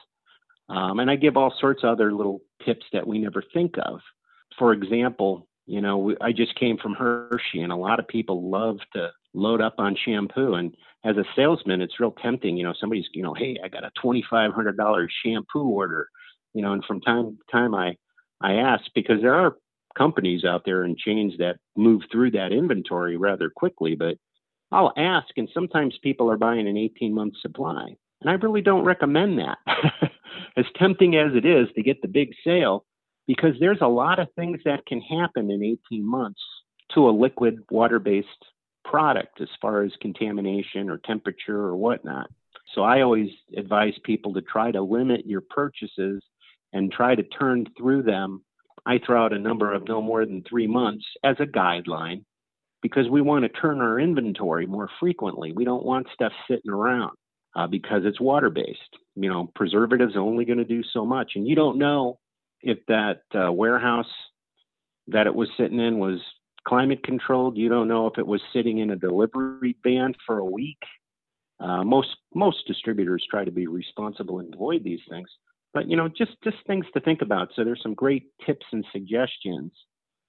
Um, 0.68 0.98
and 1.00 1.10
I 1.10 1.16
give 1.16 1.36
all 1.36 1.54
sorts 1.60 1.84
of 1.84 1.90
other 1.90 2.12
little 2.12 2.40
tips 2.64 2.84
that 2.92 3.06
we 3.06 3.18
never 3.18 3.42
think 3.54 3.74
of. 3.78 4.00
For 4.58 4.72
example, 4.72 5.46
you 5.66 5.80
know, 5.80 5.98
we, 5.98 6.16
I 6.20 6.32
just 6.32 6.54
came 6.58 6.76
from 6.78 6.94
Hershey, 6.94 7.60
and 7.60 7.72
a 7.72 7.76
lot 7.76 7.98
of 7.98 8.08
people 8.08 8.50
love 8.50 8.78
to 8.94 9.10
load 9.34 9.60
up 9.60 9.74
on 9.78 9.96
shampoo. 10.04 10.54
And 10.54 10.74
as 11.04 11.16
a 11.16 11.24
salesman, 11.34 11.80
it's 11.80 12.00
real 12.00 12.12
tempting. 12.22 12.56
You 12.56 12.64
know, 12.64 12.74
somebody's, 12.80 13.06
you 13.12 13.22
know, 13.22 13.34
hey, 13.34 13.58
I 13.62 13.68
got 13.68 13.84
a 13.84 13.90
twenty-five 14.00 14.52
hundred 14.52 14.76
dollars 14.76 15.12
shampoo 15.24 15.64
order. 15.68 16.08
You 16.54 16.62
know, 16.62 16.72
and 16.72 16.84
from 16.84 17.00
time 17.00 17.36
to 17.36 17.52
time, 17.52 17.74
I 17.74 17.96
I 18.40 18.54
ask 18.54 18.84
because 18.94 19.20
there 19.20 19.34
are 19.34 19.56
companies 19.96 20.44
out 20.44 20.62
there 20.64 20.82
and 20.82 20.96
chains 20.96 21.34
that 21.38 21.58
move 21.76 22.02
through 22.10 22.30
that 22.32 22.52
inventory 22.52 23.16
rather 23.16 23.50
quickly, 23.50 23.94
but 23.94 24.16
I'll 24.72 24.92
ask, 24.96 25.28
and 25.36 25.48
sometimes 25.54 25.98
people 26.02 26.30
are 26.30 26.36
buying 26.36 26.68
an 26.68 26.76
18 26.76 27.14
month 27.14 27.34
supply. 27.40 27.96
And 28.20 28.30
I 28.30 28.34
really 28.34 28.62
don't 28.62 28.84
recommend 28.84 29.38
that. 29.38 29.58
as 30.56 30.64
tempting 30.76 31.16
as 31.16 31.34
it 31.34 31.44
is 31.44 31.68
to 31.74 31.82
get 31.82 32.00
the 32.02 32.08
big 32.08 32.30
sale, 32.44 32.84
because 33.26 33.54
there's 33.60 33.80
a 33.80 33.88
lot 33.88 34.18
of 34.18 34.28
things 34.34 34.60
that 34.64 34.86
can 34.86 35.00
happen 35.00 35.50
in 35.50 35.62
18 35.90 36.04
months 36.04 36.40
to 36.94 37.08
a 37.08 37.10
liquid 37.10 37.58
water 37.70 37.98
based 37.98 38.28
product 38.84 39.40
as 39.40 39.48
far 39.60 39.82
as 39.82 39.92
contamination 40.00 40.88
or 40.88 40.98
temperature 40.98 41.58
or 41.58 41.76
whatnot. 41.76 42.28
So 42.74 42.82
I 42.82 43.02
always 43.02 43.30
advise 43.56 43.94
people 44.04 44.34
to 44.34 44.42
try 44.42 44.70
to 44.70 44.82
limit 44.82 45.26
your 45.26 45.40
purchases 45.40 46.22
and 46.72 46.92
try 46.92 47.14
to 47.14 47.22
turn 47.22 47.66
through 47.76 48.02
them. 48.02 48.42
I 48.84 49.00
throw 49.04 49.24
out 49.24 49.32
a 49.32 49.38
number 49.38 49.72
of 49.72 49.88
no 49.88 50.00
more 50.00 50.24
than 50.24 50.44
three 50.48 50.66
months 50.66 51.04
as 51.24 51.36
a 51.40 51.46
guideline 51.46 52.24
because 52.82 53.08
we 53.08 53.20
want 53.20 53.42
to 53.42 53.48
turn 53.48 53.80
our 53.80 53.98
inventory 53.98 54.66
more 54.66 54.88
frequently. 55.00 55.52
We 55.52 55.64
don't 55.64 55.84
want 55.84 56.06
stuff 56.14 56.32
sitting 56.48 56.70
around 56.70 57.16
uh, 57.56 57.66
because 57.66 58.02
it's 58.04 58.20
water 58.20 58.50
based. 58.50 58.78
You 59.16 59.30
know, 59.30 59.50
preservatives 59.54 60.14
only 60.16 60.44
going 60.44 60.58
to 60.58 60.64
do 60.64 60.82
so 60.92 61.04
much, 61.04 61.32
and 61.34 61.48
you 61.48 61.56
don't 61.56 61.78
know 61.78 62.18
if 62.62 62.78
that 62.88 63.22
uh, 63.34 63.50
warehouse 63.50 64.10
that 65.08 65.26
it 65.26 65.34
was 65.34 65.48
sitting 65.56 65.80
in 65.80 65.98
was 65.98 66.20
climate 66.68 67.02
controlled. 67.02 67.56
You 67.56 67.68
don't 67.68 67.88
know 67.88 68.06
if 68.06 68.18
it 68.18 68.26
was 68.26 68.42
sitting 68.52 68.78
in 68.78 68.90
a 68.90 68.96
delivery 68.96 69.76
van 69.82 70.14
for 70.26 70.38
a 70.38 70.44
week. 70.44 70.78
Uh, 71.58 71.82
most 71.82 72.08
most 72.34 72.66
distributors 72.66 73.26
try 73.30 73.44
to 73.44 73.50
be 73.50 73.66
responsible 73.66 74.40
and 74.40 74.52
avoid 74.52 74.84
these 74.84 75.00
things, 75.08 75.28
but 75.72 75.88
you 75.88 75.96
know, 75.96 76.08
just 76.08 76.32
just 76.44 76.58
things 76.66 76.84
to 76.92 77.00
think 77.00 77.22
about. 77.22 77.48
So 77.56 77.64
there's 77.64 77.82
some 77.82 77.94
great 77.94 78.24
tips 78.44 78.66
and 78.72 78.84
suggestions 78.92 79.72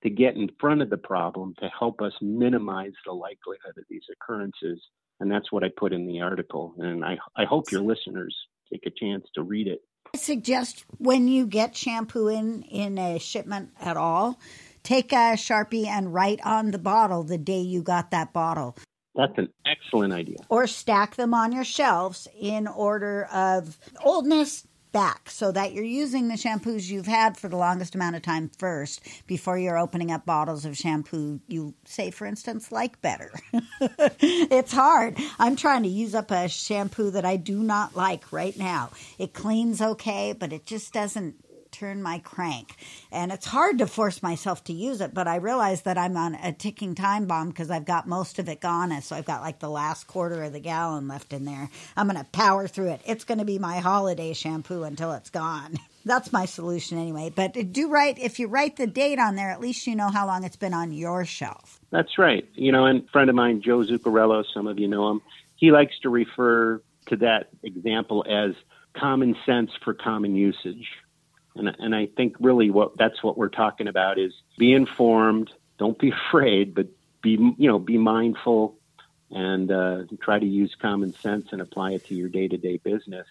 to 0.04 0.10
get 0.10 0.36
in 0.36 0.50
front 0.60 0.82
of 0.82 0.90
the 0.90 0.98
problem 0.98 1.54
to 1.60 1.70
help 1.78 2.02
us 2.02 2.14
minimize 2.22 2.94
the 3.06 3.12
likelihood 3.12 3.78
of 3.78 3.84
these 3.90 4.04
occurrences. 4.14 4.80
And 5.20 5.32
that's 5.32 5.52
what 5.52 5.64
I 5.64 5.70
put 5.76 5.94
in 5.94 6.06
the 6.06 6.22
article. 6.22 6.76
And 6.78 7.04
I, 7.04 7.18
I 7.36 7.46
hope 7.46 7.72
your 7.72 7.82
listeners 7.82 8.36
take 8.72 8.86
a 8.86 8.92
chance 8.92 9.26
to 9.36 9.42
read 9.42 9.68
it. 9.68 9.82
I 10.14 10.18
suggest 10.18 10.86
when 10.98 11.28
you 11.28 11.46
get 11.48 11.76
shampoo 11.76 12.28
in 12.28 12.64
in 12.64 12.98
a 12.98 13.20
shipment 13.20 13.72
at 13.80 13.98
all, 13.98 14.40
take 14.84 15.12
a 15.12 15.36
Sharpie 15.36 15.88
and 15.88 16.14
write 16.14 16.40
on 16.46 16.72
the 16.72 16.78
bottle 16.78 17.24
the 17.24 17.38
day 17.38 17.60
you 17.60 17.82
got 17.82 18.12
that 18.12 18.32
bottle. 18.32 18.78
That's 19.16 19.38
an 19.38 19.50
excellent 19.66 20.14
idea. 20.14 20.38
Or 20.50 20.68
stack 20.68 21.16
them 21.16 21.34
on 21.34 21.52
your 21.52 21.64
shelves 21.64 22.28
in 22.40 22.68
order 22.68 23.26
of 23.34 23.80
oldness, 24.06 24.67
back 24.98 25.30
so 25.30 25.52
that 25.52 25.74
you're 25.74 25.84
using 25.84 26.28
the 26.28 26.34
shampoos 26.34 26.90
you've 26.90 27.06
had 27.06 27.38
for 27.38 27.48
the 27.50 27.56
longest 27.56 27.94
amount 27.94 28.16
of 28.16 28.24
time 28.24 28.50
first 28.58 29.00
before 29.28 29.56
you're 29.56 29.78
opening 29.78 30.10
up 30.10 30.26
bottles 30.26 30.66
of 30.66 30.76
shampoo 30.76 31.40
you 31.48 31.76
say, 31.86 32.10
for 32.10 32.26
instance, 32.26 32.72
like 32.72 33.00
better. 33.04 33.32
it's 34.20 34.72
hard. 34.72 35.16
I'm 35.38 35.56
trying 35.56 35.84
to 35.84 35.90
use 35.90 36.16
up 36.16 36.32
a 36.32 36.50
shampoo 36.50 37.12
that 37.12 37.26
I 37.26 37.36
do 37.36 37.62
not 37.62 37.96
like 37.96 38.34
right 38.34 38.58
now. 38.58 38.90
It 39.20 39.36
cleans 39.36 39.82
okay, 39.82 40.34
but 40.34 40.52
it 40.52 40.66
just 40.66 40.94
doesn't 40.94 41.36
turn 41.78 42.02
my 42.02 42.20
crank. 42.20 42.76
And 43.12 43.32
it's 43.32 43.46
hard 43.46 43.78
to 43.80 43.88
force 43.88 44.24
myself 44.24 44.64
to 44.66 44.74
use 44.74 45.02
it, 45.02 45.14
but 45.14 45.28
I 45.28 45.36
realize 45.36 45.84
that 45.84 45.98
I'm 45.98 46.18
on 46.18 46.36
a 46.36 46.52
ticking 46.52 46.96
time 46.96 47.26
bomb 47.26 47.50
because 47.50 47.70
I've 47.70 47.86
got 47.86 48.08
most 48.08 48.40
of 48.40 48.50
it 48.50 48.62
gone. 48.62 48.92
And 48.92 49.04
so 49.04 49.16
I've 49.16 49.26
got 49.26 49.42
like 49.42 49.60
the 49.60 49.70
last 49.70 50.08
quarter 50.08 50.44
of 50.44 50.54
the 50.54 50.60
gallon 50.60 51.08
left 51.08 51.34
in 51.34 51.46
there. 51.46 51.70
I'm 51.96 52.08
going 52.08 52.20
to 52.20 52.30
power 52.32 52.68
through 52.68 52.90
it. 52.90 53.02
It's 53.06 53.24
going 53.24 53.38
to 53.40 53.46
be 53.46 53.60
my 53.60 53.78
holiday 53.78 54.34
shampoo 54.34 54.84
until 54.84 55.12
it's 55.12 55.30
gone. 55.30 55.78
That's 56.06 56.32
my 56.32 56.46
solution 56.46 56.98
anyway. 56.98 57.32
But 57.36 57.58
uh, 57.58 57.64
do 57.70 57.90
write, 57.90 58.18
if 58.18 58.40
you 58.40 58.48
write 58.48 58.78
the 58.78 58.88
date 58.88 59.20
on 59.20 59.36
there, 59.36 59.52
at 59.52 59.60
least 59.60 59.86
you 59.88 59.96
know 59.96 60.10
how 60.10 60.26
long 60.26 60.46
it's 60.46 60.56
been 60.56 60.74
on 60.74 60.92
your 60.92 61.26
shelf. 61.26 61.80
That's 61.92 62.18
right. 62.18 62.48
You 62.54 62.72
know, 62.72 62.86
and 62.86 63.04
a 63.04 63.08
friend 63.10 63.30
of 63.30 63.36
mine, 63.36 63.62
Joe 63.62 63.80
Zuccarello, 63.80 64.44
some 64.54 64.68
of 64.68 64.80
you 64.80 64.88
know 64.88 65.12
him, 65.12 65.22
he 65.56 65.72
likes 65.72 65.94
to 66.04 66.10
refer 66.10 66.82
to 67.08 67.16
that 67.18 67.50
example 67.62 68.26
as 68.28 68.56
common 68.96 69.36
sense 69.46 69.72
for 69.84 69.94
common 69.94 70.36
usage. 70.36 70.88
And, 71.58 71.76
and 71.80 71.96
I 71.96 72.08
think 72.18 72.36
really 72.40 72.70
what 72.70 72.98
that's 72.98 73.24
what 73.24 73.38
we're 73.38 73.50
talking 73.50 73.88
about 73.88 74.20
is 74.20 74.34
be 74.58 74.74
informed, 74.74 75.52
don't 75.78 75.98
be 75.98 76.12
afraid, 76.30 76.74
but 76.74 76.88
be 77.22 77.32
you 77.32 77.68
know 77.68 77.80
be 77.80 77.98
mindful 77.98 78.76
and 79.30 79.72
uh, 79.72 80.04
try 80.22 80.40
to 80.40 80.46
use 80.46 80.74
common 80.82 81.14
sense 81.22 81.48
and 81.52 81.62
apply 81.62 81.92
it 81.92 82.06
to 82.06 82.16
your 82.16 82.30
day 82.30 82.48
to 82.48 82.58
day 82.58 82.78
business. 82.78 83.28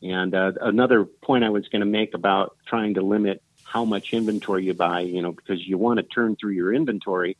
And 0.00 0.34
uh, 0.34 0.52
another 0.60 1.04
point 1.04 1.44
I 1.44 1.50
was 1.50 1.68
going 1.68 1.80
to 1.80 1.86
make 1.86 2.14
about 2.14 2.56
trying 2.66 2.94
to 2.94 3.02
limit 3.02 3.42
how 3.64 3.84
much 3.84 4.12
inventory 4.12 4.64
you 4.64 4.74
buy, 4.74 5.00
you 5.00 5.20
know, 5.20 5.32
because 5.32 5.66
you 5.66 5.76
want 5.76 5.98
to 5.98 6.02
turn 6.02 6.36
through 6.36 6.52
your 6.52 6.72
inventory. 6.72 7.36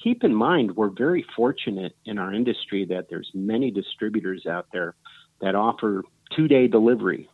Keep 0.00 0.22
in 0.22 0.34
mind, 0.34 0.76
we're 0.76 0.90
very 0.90 1.24
fortunate 1.34 1.96
in 2.04 2.18
our 2.18 2.32
industry 2.32 2.84
that 2.86 3.08
there's 3.08 3.30
many 3.32 3.70
distributors 3.70 4.46
out 4.46 4.66
there 4.72 4.94
that 5.40 5.54
offer 5.54 6.04
two 6.36 6.46
day 6.46 6.68
delivery 6.68 7.28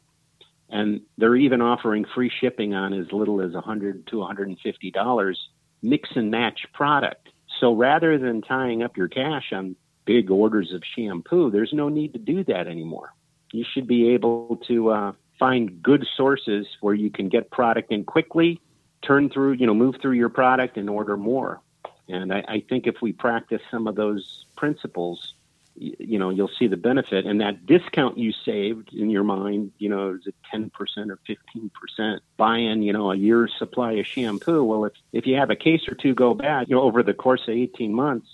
and 0.71 1.01
they're 1.19 1.37
even 1.37 1.61
offering 1.61 2.05
free 2.15 2.31
shipping 2.41 2.75
on 2.75 2.93
as 2.95 3.13
little 3.13 3.41
as 3.41 3.53
100 3.53 4.07
to 4.09 4.19
150 4.19 4.91
dollars 4.91 5.49
mix 5.83 6.11
and 6.15 6.31
match 6.31 6.67
product. 6.73 7.29
So 7.59 7.75
rather 7.75 8.19
than 8.19 8.43
tying 8.43 8.83
up 8.83 8.97
your 8.97 9.09
cash 9.09 9.53
on 9.53 9.77
big 10.05 10.31
orders 10.31 10.73
of 10.73 10.83
shampoo 10.97 11.51
there's 11.51 11.73
no 11.73 11.89
need 11.89 12.13
to 12.15 12.19
do 12.19 12.45
that 12.45 12.67
anymore. 12.67 13.13
You 13.53 13.65
should 13.71 13.87
be 13.87 14.11
able 14.11 14.61
to 14.69 14.91
uh, 14.91 15.13
find 15.39 15.83
good 15.83 16.07
sources 16.17 16.67
where 16.81 16.95
you 16.95 17.11
can 17.11 17.29
get 17.29 17.51
product 17.51 17.93
in 17.93 18.05
quickly 18.05 18.61
turn 19.03 19.31
through 19.31 19.53
you 19.53 19.67
know 19.67 19.75
move 19.75 19.97
through 20.01 20.13
your 20.13 20.29
product 20.29 20.77
and 20.77 20.89
order 20.89 21.17
more. 21.17 21.61
And 22.09 22.33
I, 22.33 22.45
I 22.49 22.65
think 22.69 22.87
if 22.87 22.97
we 23.01 23.13
practice 23.13 23.63
some 23.71 23.87
of 23.87 23.95
those 23.95 24.47
principles 24.57 25.35
you 25.81 26.19
know 26.19 26.31
you'll 26.31 26.51
see 26.59 26.67
the 26.67 26.77
benefit. 26.77 27.27
And 27.27 27.41
that 27.41 27.67
discount 27.67 28.19
you 28.19 28.33
saved 28.45 28.93
in 28.93 29.11
your 29.11 29.25
mind 29.25 29.73
you 29.79 29.89
know 29.89 30.15
is 30.15 30.27
it 30.27 30.35
10% 30.55 30.71
or 31.11 31.19
15% 31.29 32.21
buying 32.37 32.83
you 32.83 32.93
know 32.93 33.11
a 33.11 33.17
year's 33.17 33.53
supply 33.59 33.93
of 33.93 34.07
shampoo. 34.07 34.63
Well 34.63 34.85
if 34.85 34.93
if 35.13 35.27
you 35.27 35.37
have 35.37 35.51
a 35.51 35.57
case 35.57 35.89
or 35.89 35.95
two 35.95 36.15
go 36.15 36.35
bad 36.35 36.69
you 36.69 36.77
know 36.77 36.83
over 36.83 37.03
the 37.03 37.15
course 37.15 37.43
of 37.49 37.55
18 37.55 37.95
months 37.95 38.29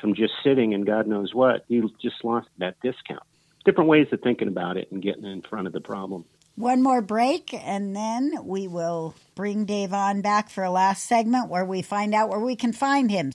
from 0.00 0.14
just 0.14 0.32
sitting 0.42 0.74
and 0.74 0.86
god 0.86 1.06
knows 1.06 1.34
what 1.34 1.64
you 1.68 1.90
just 2.00 2.24
lost 2.24 2.48
that 2.58 2.76
discount. 2.80 3.22
Different 3.64 3.88
ways 3.88 4.08
of 4.12 4.20
thinking 4.20 4.48
about 4.48 4.76
it 4.76 4.90
and 4.90 5.02
getting 5.02 5.24
in 5.24 5.42
front 5.42 5.66
of 5.66 5.72
the 5.72 5.80
problem. 5.80 6.24
One 6.56 6.82
more 6.82 7.00
break, 7.00 7.54
and 7.54 7.96
then 7.96 8.34
we 8.44 8.68
will 8.68 9.14
bring 9.34 9.64
Dave 9.64 9.94
on 9.94 10.20
back 10.20 10.50
for 10.50 10.62
a 10.62 10.70
last 10.70 11.06
segment 11.06 11.48
where 11.48 11.64
we 11.64 11.80
find 11.80 12.14
out 12.14 12.28
where 12.28 12.40
we 12.40 12.56
can 12.56 12.74
find 12.74 13.10
him. 13.10 13.32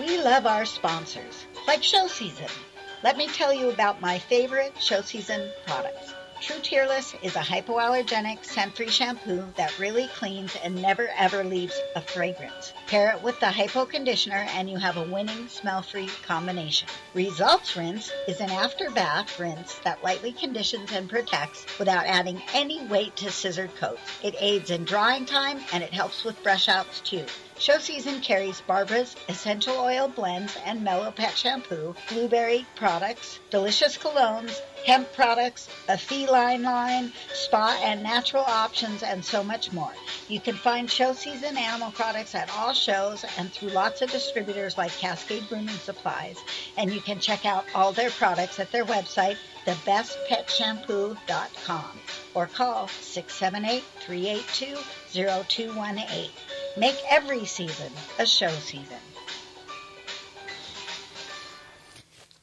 We 0.00 0.16
love 0.16 0.46
our 0.46 0.64
sponsors, 0.64 1.44
like 1.66 1.82
Show 1.82 2.06
Season. 2.06 2.46
Let 3.04 3.18
me 3.18 3.28
tell 3.28 3.52
you 3.52 3.68
about 3.68 4.00
my 4.00 4.18
favorite 4.18 4.72
Show 4.80 5.02
Season 5.02 5.50
products. 5.66 6.14
True 6.40 6.56
Tearless 6.62 7.14
is 7.22 7.36
a 7.36 7.40
hypoallergenic 7.40 8.42
scent-free 8.42 8.88
shampoo 8.88 9.44
that 9.58 9.78
really 9.78 10.06
cleans 10.06 10.56
and 10.64 10.80
never 10.80 11.10
ever 11.18 11.44
leaves 11.44 11.78
a 11.94 12.00
fragrance. 12.00 12.72
Pair 12.86 13.14
it 13.14 13.22
with 13.22 13.38
the 13.40 13.50
hypo 13.50 13.84
conditioner 13.84 14.46
and 14.54 14.70
you 14.70 14.78
have 14.78 14.96
a 14.96 15.04
winning 15.04 15.48
smell-free 15.48 16.08
combination. 16.26 16.88
Results 17.12 17.76
Rinse 17.76 18.10
is 18.26 18.40
an 18.40 18.48
after 18.48 18.88
bath 18.88 19.38
rinse 19.38 19.80
that 19.84 20.02
lightly 20.02 20.32
conditions 20.32 20.92
and 20.92 21.10
protects 21.10 21.66
without 21.78 22.06
adding 22.06 22.40
any 22.54 22.86
weight 22.86 23.16
to 23.16 23.30
scissored 23.30 23.74
coats. 23.76 24.00
It 24.22 24.34
aids 24.40 24.70
in 24.70 24.84
drying 24.84 25.26
time 25.26 25.60
and 25.74 25.84
it 25.84 25.92
helps 25.92 26.24
with 26.24 26.42
brush 26.42 26.70
outs 26.70 27.02
too. 27.02 27.26
Show 27.60 27.78
season 27.78 28.20
carries 28.22 28.62
Barbara's 28.62 29.14
essential 29.28 29.76
oil 29.76 30.08
blends 30.08 30.56
and 30.64 30.82
mellow 30.82 31.10
pet 31.10 31.36
shampoo, 31.36 31.94
blueberry 32.08 32.64
products, 32.74 33.38
delicious 33.50 33.98
colognes, 33.98 34.58
hemp 34.86 35.12
products, 35.12 35.68
a 35.86 35.98
feline 35.98 36.62
line, 36.62 37.12
spa 37.34 37.78
and 37.82 38.02
natural 38.02 38.44
options, 38.44 39.02
and 39.02 39.22
so 39.22 39.44
much 39.44 39.74
more. 39.74 39.92
You 40.26 40.40
can 40.40 40.54
find 40.54 40.90
show 40.90 41.12
season 41.12 41.58
animal 41.58 41.90
products 41.90 42.34
at 42.34 42.50
all 42.56 42.72
shows 42.72 43.26
and 43.36 43.52
through 43.52 43.68
lots 43.68 44.00
of 44.00 44.10
distributors 44.10 44.78
like 44.78 44.92
Cascade 44.92 45.46
Grooming 45.50 45.76
Supplies. 45.76 46.38
And 46.78 46.90
you 46.90 47.02
can 47.02 47.20
check 47.20 47.44
out 47.44 47.66
all 47.74 47.92
their 47.92 48.08
products 48.08 48.58
at 48.58 48.72
their 48.72 48.86
website, 48.86 49.36
thebestpetshampoo.com, 49.66 52.00
or 52.32 52.46
call 52.46 52.88
678 52.88 53.84
382 54.00 54.78
0218. 55.12 56.30
Make 56.76 56.96
every 57.10 57.44
season 57.44 57.92
a 58.18 58.26
show 58.26 58.50
season. 58.50 58.98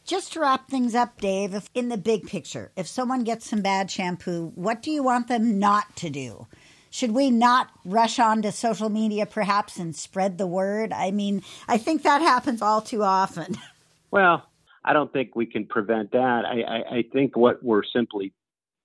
Just 0.06 0.34
to 0.34 0.40
wrap 0.40 0.70
things 0.70 0.96
up, 0.96 1.20
Dave, 1.20 1.54
if, 1.54 1.70
in 1.74 1.90
the 1.90 1.98
big 1.98 2.28
picture, 2.28 2.72
if 2.78 2.88
someone 2.88 3.24
gets 3.24 3.50
some 3.50 3.62
bad 3.62 3.92
shampoo, 3.92 4.52
what 4.56 4.82
do 4.82 4.90
you 4.90 5.04
want 5.04 5.28
them 5.28 5.60
not 5.60 5.96
to 5.98 6.10
do? 6.10 6.48
Should 6.90 7.12
we 7.12 7.30
not 7.30 7.70
rush 7.84 8.18
on 8.18 8.42
to 8.44 8.52
social 8.52 8.90
media 8.90 9.26
perhaps 9.26 9.78
and 9.78 9.96
spread 9.96 10.38
the 10.38 10.48
word? 10.48 10.94
I 10.94 11.12
mean, 11.12 11.44
I 11.68 11.78
think 11.78 12.04
that 12.04 12.22
happens 12.22 12.62
all 12.62 12.82
too 12.82 13.04
often. 13.04 13.58
Well, 14.10 14.48
I 14.86 14.94
don't 14.94 15.12
think 15.12 15.36
we 15.36 15.46
can 15.46 15.66
prevent 15.66 16.14
that. 16.14 16.46
I, 16.46 16.62
I, 16.62 16.98
I 17.00 17.04
think 17.12 17.36
what 17.36 17.62
we're 17.62 17.84
simply 17.84 18.32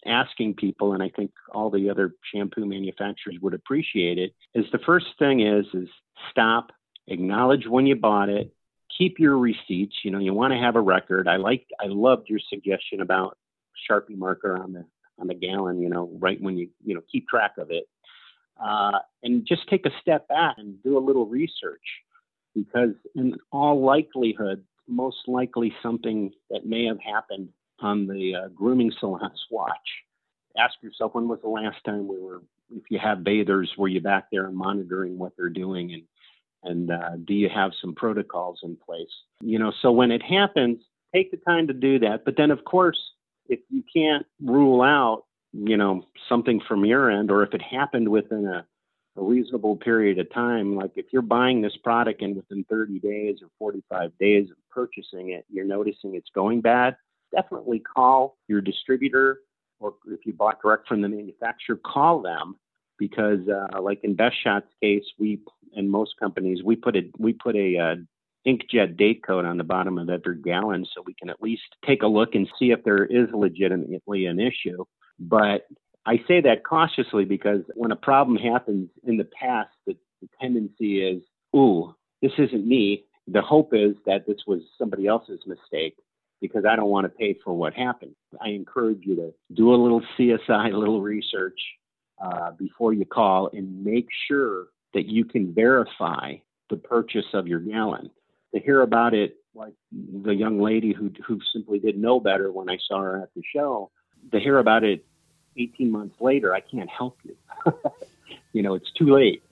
asking 0.07 0.55
people, 0.55 0.93
and 0.93 1.03
I 1.03 1.09
think 1.09 1.31
all 1.53 1.71
the 1.71 1.91
other 1.91 2.15
shampoo 2.33 2.67
manufacturers 2.67 3.37
would 3.41 3.55
appreciate 3.55 4.19
it, 4.19 4.35
is 4.55 4.65
the 4.73 4.79
first 4.79 5.07
thing 5.19 5.41
is 5.41 5.67
is 5.75 5.89
stop, 6.31 6.73
acknowledge 7.07 7.67
when 7.67 7.87
you 7.87 7.97
bought 7.97 8.29
it, 8.29 8.53
keep 8.97 9.19
your 9.19 9.39
receipts. 9.39 9.97
You 10.05 10.11
know, 10.11 10.19
you 10.19 10.35
want 10.35 10.53
to 10.53 10.59
have 10.59 10.77
a 10.77 10.81
record. 10.81 11.29
I 11.29 11.37
like 11.37 11.67
I 11.81 11.87
loved 11.87 12.29
your 12.29 12.41
suggestion 12.49 13.01
about 13.01 13.39
Sharpie 13.89 14.17
marker 14.17 14.57
on 14.59 14.73
the 14.73 14.85
on 15.19 15.27
the 15.27 15.35
gallon, 15.35 15.81
you 15.81 15.89
know, 15.89 16.11
right 16.19 16.41
when 16.41 16.57
you 16.57 16.69
you 16.85 16.95
know 16.95 17.03
keep 17.11 17.29
track 17.29 17.53
of 17.59 17.71
it. 17.71 17.85
Uh, 18.63 18.99
and 19.23 19.47
just 19.47 19.69
take 19.69 19.87
a 19.87 19.91
step 20.01 20.29
back 20.29 20.57
and 20.59 20.83
do 20.83 20.99
a 20.99 21.01
little 21.01 21.27
research 21.27 21.81
because 22.55 22.95
in 23.15 23.35
all 23.51 23.83
likelihood 23.83 24.63
most 24.87 25.27
likely 25.27 25.73
something 25.83 26.31
that 26.51 26.67
may 26.67 26.85
have 26.85 26.99
happened 27.01 27.49
on 27.83 28.07
the 28.07 28.35
uh, 28.35 28.49
grooming 28.49 28.93
salon's 29.01 29.45
watch. 29.51 29.73
Ask 30.59 30.75
yourself 30.83 31.15
when 31.15 31.29
was 31.29 31.41
the 31.43 31.49
last 31.49 31.79
time 31.85 32.07
we 32.07 32.21
were, 32.21 32.43
if 32.75 32.83
you 32.91 32.99
have 32.99 33.25
bathers, 33.25 33.73
were 33.79 33.89
you 33.89 34.01
back 34.01 34.27
there 34.31 34.47
and 34.47 34.57
monitoring 34.57 35.19
what 35.19 35.33
they're 35.37 35.49
doing 35.49 35.93
and 35.93 36.03
and 36.65 36.93
uh, 36.93 37.17
do 37.25 37.35
you 37.35 37.49
have 37.49 37.73
some 37.81 37.93
protocols 37.93 38.61
in 38.63 38.77
place? 38.77 39.11
You 39.41 39.59
know, 39.59 39.73
so 39.83 39.91
when 39.91 40.13
it 40.13 40.23
happens, 40.23 40.81
take 41.13 41.33
the 41.33 41.37
time 41.37 41.67
to 41.67 41.73
do 41.73 41.99
that. 41.99 42.25
But 42.25 42.37
then, 42.37 42.53
of 42.53 42.65
course, 42.65 43.01
if 43.49 43.59
you 43.69 43.83
can't 43.93 44.25
rule 44.41 44.81
out, 44.81 45.25
you 45.53 45.77
know, 45.77 46.07
something 46.29 46.61
from 46.69 46.85
your 46.85 47.11
end, 47.11 47.33
or 47.33 47.43
if 47.43 47.53
it 47.53 47.63
happened 47.63 48.09
within 48.09 48.47
a 48.47 48.65
a 49.17 49.23
reasonable 49.23 49.77
period 49.77 50.19
of 50.19 50.33
time. 50.33 50.75
Like 50.75 50.93
if 50.97 51.07
you're 51.13 51.23
buying 51.23 51.61
this 51.61 51.77
product 51.77 52.23
and 52.23 52.37
within 52.37 52.65
30 52.65 52.99
days 53.01 53.39
or 53.43 53.49
45 53.59 54.17
days 54.19 54.51
of 54.51 54.57
purchasing 54.71 55.31
it, 55.31 55.45
you're 55.51 55.65
noticing 55.65 56.15
it's 56.15 56.31
going 56.35 56.61
bad, 56.61 56.97
definitely 57.35 57.81
call 57.81 58.37
your 58.49 58.61
distributor 58.61 59.41
or 59.81 59.95
if 60.09 60.21
you 60.25 60.33
bought 60.33 60.63
direct 60.63 60.87
from 60.87 61.03
the 61.03 61.09
manufacturer, 61.09 61.77
call 61.85 62.23
them 62.23 62.57
because 62.99 63.41
uh, 63.49 63.81
like 63.81 64.01
in 64.05 64.15
Best 64.15 64.37
Shot's 64.43 64.67
case, 64.81 65.05
we 65.19 65.41
and 65.75 65.91
most 65.91 66.13
companies 66.21 66.63
we 66.65 66.77
put 66.77 66.97
a 66.97 67.03
we 67.19 67.33
put 67.33 67.57
a 67.57 67.79
uh, 67.79 67.95
inkjet 68.47 68.97
date 68.97 69.23
code 69.27 69.45
on 69.45 69.57
the 69.57 69.65
bottom 69.65 69.99
of 69.99 70.09
every 70.09 70.41
gallon 70.41 70.87
so 70.95 71.03
we 71.07 71.15
can 71.15 71.31
at 71.31 71.43
least 71.43 71.63
take 71.87 72.03
a 72.03 72.07
look 72.07 72.35
and 72.35 72.49
see 72.59 72.71
if 72.71 72.83
there 72.85 73.05
is 73.05 73.29
legitimately 73.33 74.27
an 74.27 74.41
issue. 74.41 74.85
But 75.19 75.67
I 76.07 76.17
say 76.27 76.41
that 76.43 76.65
cautiously 76.65 77.25
because 77.25 77.63
when 77.75 77.93
a 77.93 77.97
problem 77.97 78.37
happens 78.37 78.91
in 79.05 79.17
the 79.17 79.29
past, 79.41 79.71
the, 79.87 79.97
the 80.21 80.29
tendency 80.41 81.01
is, 81.01 81.23
ooh, 81.55 81.95
this 82.21 82.33
isn't 82.39 82.67
me. 82.67 83.05
The 83.29 83.43
hope 83.43 83.73
is 83.73 83.95
that 84.07 84.27
this 84.27 84.39
was 84.47 84.61
somebody 84.77 85.07
else's 85.07 85.41
mistake. 85.47 85.97
Because 86.43 86.65
I 86.69 86.75
don't 86.75 86.91
want 86.91 87.05
to 87.05 87.09
pay 87.09 87.39
for 87.43 87.55
what 87.55 87.73
happened. 87.73 88.17
I 88.45 88.49
encourage 88.49 89.03
you 89.03 89.15
to 89.15 89.33
do 89.55 89.73
a 89.73 89.77
little 89.77 90.03
CSI, 90.19 90.75
a 90.75 90.77
little 90.77 91.01
research 91.01 91.59
uh, 92.21 92.51
before 92.51 92.93
you 92.93 93.07
call 93.07 93.49
and 93.53 93.85
make 93.85 94.09
sure 94.27 94.67
that 94.93 95.07
you 95.07 95.25
can 95.25 95.55
verify 95.55 96.35
the 96.69 96.77
purchase 96.77 97.27
of 97.33 97.47
your 97.47 97.61
gallon. 97.61 98.11
To 98.55 98.61
hear 98.61 98.83
about 98.83 99.15
it, 99.15 99.37
like 99.55 99.73
the 99.93 100.35
young 100.35 100.61
lady 100.61 100.93
who, 100.93 101.11
who 101.25 101.39
simply 101.53 101.79
didn't 101.79 102.03
know 102.03 102.19
better 102.19 102.51
when 102.51 102.69
I 102.69 102.77
saw 102.87 103.01
her 103.01 103.23
at 103.23 103.33
the 103.35 103.43
show, 103.55 103.91
to 104.33 104.41
hear 104.41 104.59
about 104.59 104.83
it 104.83 105.07
18 105.57 105.91
months 105.91 106.17
later, 106.21 106.53
I 106.53 106.61
can't 106.61 106.91
help 106.91 107.19
you. 107.23 107.37
you 108.53 108.63
know, 108.63 108.75
it's 108.75 108.91
too 108.93 109.15
late. 109.15 109.43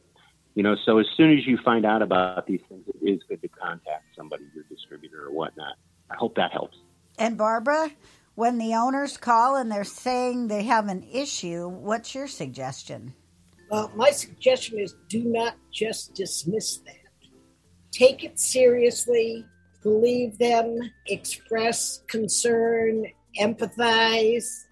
You 0.54 0.64
know, 0.64 0.74
so 0.84 0.98
as 0.98 1.06
soon 1.16 1.38
as 1.38 1.46
you 1.46 1.56
find 1.64 1.86
out 1.86 2.02
about 2.02 2.46
these 2.46 2.60
things, 2.68 2.84
it 2.88 3.08
is 3.08 3.20
good 3.28 3.40
to 3.42 3.48
contact 3.48 4.04
somebody, 4.16 4.44
your 4.54 4.64
distributor 4.68 5.26
or 5.26 5.30
whatnot. 5.30 5.76
I 6.10 6.16
hope 6.16 6.34
that 6.36 6.52
helps. 6.52 6.78
And 7.18 7.36
Barbara, 7.36 7.90
when 8.34 8.58
the 8.58 8.74
owners 8.74 9.16
call 9.16 9.56
and 9.56 9.70
they're 9.70 9.84
saying 9.84 10.48
they 10.48 10.64
have 10.64 10.88
an 10.88 11.06
issue, 11.12 11.68
what's 11.68 12.14
your 12.14 12.26
suggestion? 12.26 13.14
Well, 13.70 13.92
my 13.94 14.10
suggestion 14.10 14.78
is 14.78 14.96
do 15.08 15.24
not 15.24 15.54
just 15.70 16.14
dismiss 16.14 16.78
that. 16.78 16.96
Take 17.92 18.24
it 18.24 18.38
seriously, 18.38 19.44
believe 19.82 20.38
them, 20.38 20.78
express 21.06 22.02
concern, 22.08 23.04
empathize, 23.38 24.64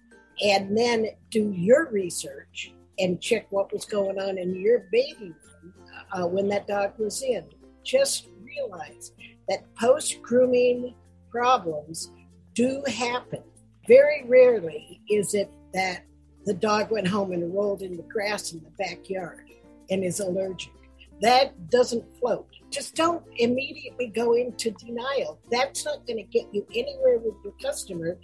and 0.43 0.77
then 0.77 1.07
do 1.29 1.51
your 1.51 1.89
research 1.91 2.73
and 2.97 3.21
check 3.21 3.47
what 3.51 3.71
was 3.71 3.85
going 3.85 4.19
on 4.19 4.37
in 4.37 4.55
your 4.55 4.87
baby 4.91 5.33
room 5.63 5.73
uh, 6.11 6.27
when 6.27 6.47
that 6.49 6.67
dog 6.67 6.93
was 6.97 7.21
in. 7.21 7.45
Just 7.83 8.27
realize 8.43 9.11
that 9.47 9.63
post 9.75 10.21
grooming 10.21 10.93
problems 11.29 12.11
do 12.53 12.83
happen. 12.87 13.43
Very 13.87 14.23
rarely 14.25 15.01
is 15.09 15.33
it 15.33 15.49
that 15.73 16.03
the 16.45 16.53
dog 16.53 16.91
went 16.91 17.07
home 17.07 17.31
and 17.31 17.53
rolled 17.53 17.81
in 17.81 17.97
the 17.97 18.03
grass 18.03 18.53
in 18.53 18.63
the 18.63 18.71
backyard 18.77 19.49
and 19.89 20.03
is 20.03 20.19
allergic. 20.19 20.73
That 21.21 21.69
doesn't 21.69 22.05
float. 22.19 22.47
Just 22.69 22.95
don't 22.95 23.23
immediately 23.37 24.07
go 24.07 24.35
into 24.35 24.71
denial. 24.71 25.39
That's 25.51 25.85
not 25.85 26.05
going 26.07 26.17
to 26.17 26.23
get 26.23 26.47
you 26.53 26.65
anywhere 26.73 27.19
with 27.19 27.35
your 27.43 27.53
customer. 27.61 28.17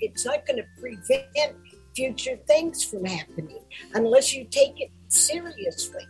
It's 0.00 0.24
not 0.24 0.46
going 0.46 0.58
to 0.58 0.66
prevent 0.80 1.56
future 1.94 2.36
things 2.46 2.84
from 2.84 3.04
happening 3.04 3.58
unless 3.94 4.32
you 4.32 4.44
take 4.44 4.80
it 4.80 4.90
seriously. 5.08 6.04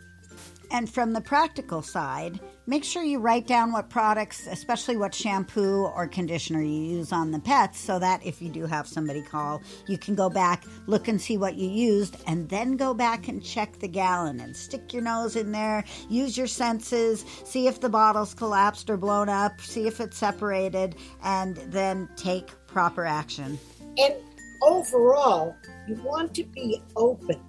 And 0.71 0.87
from 0.87 1.13
the 1.13 1.21
practical 1.21 1.81
side, 1.81 2.39
make 2.67 2.83
sure 2.83 3.03
you 3.03 3.19
write 3.19 3.47
down 3.47 3.71
what 3.71 3.89
products, 3.89 4.45
especially 4.45 4.97
what 4.97 5.15
shampoo 5.15 5.85
or 5.85 6.07
conditioner 6.07 6.61
you 6.61 6.81
use 6.97 7.11
on 7.11 7.31
the 7.31 7.39
pets, 7.39 7.79
so 7.79 7.97
that 7.97 8.23
if 8.23 8.39
you 8.39 8.49
do 8.49 8.67
have 8.67 8.87
somebody 8.87 9.23
call, 9.23 9.63
you 9.87 9.97
can 9.97 10.13
go 10.13 10.29
back, 10.29 10.63
look 10.85 11.07
and 11.07 11.19
see 11.19 11.37
what 11.37 11.55
you 11.55 11.67
used, 11.67 12.17
and 12.27 12.47
then 12.49 12.77
go 12.77 12.93
back 12.93 13.27
and 13.27 13.43
check 13.43 13.79
the 13.79 13.87
gallon 13.87 14.39
and 14.39 14.55
stick 14.55 14.93
your 14.93 15.01
nose 15.01 15.35
in 15.35 15.51
there, 15.51 15.83
use 16.07 16.37
your 16.37 16.47
senses, 16.47 17.25
see 17.43 17.67
if 17.67 17.81
the 17.81 17.89
bottle's 17.89 18.35
collapsed 18.35 18.91
or 18.91 18.97
blown 18.97 19.27
up, 19.27 19.59
see 19.61 19.87
if 19.87 19.99
it's 19.99 20.17
separated, 20.17 20.95
and 21.23 21.57
then 21.71 22.07
take 22.15 22.47
proper 22.67 23.05
action. 23.05 23.57
And 23.97 24.13
overall, 24.61 25.55
you 25.87 25.95
want 26.03 26.35
to 26.35 26.43
be 26.43 26.81
open 26.95 27.41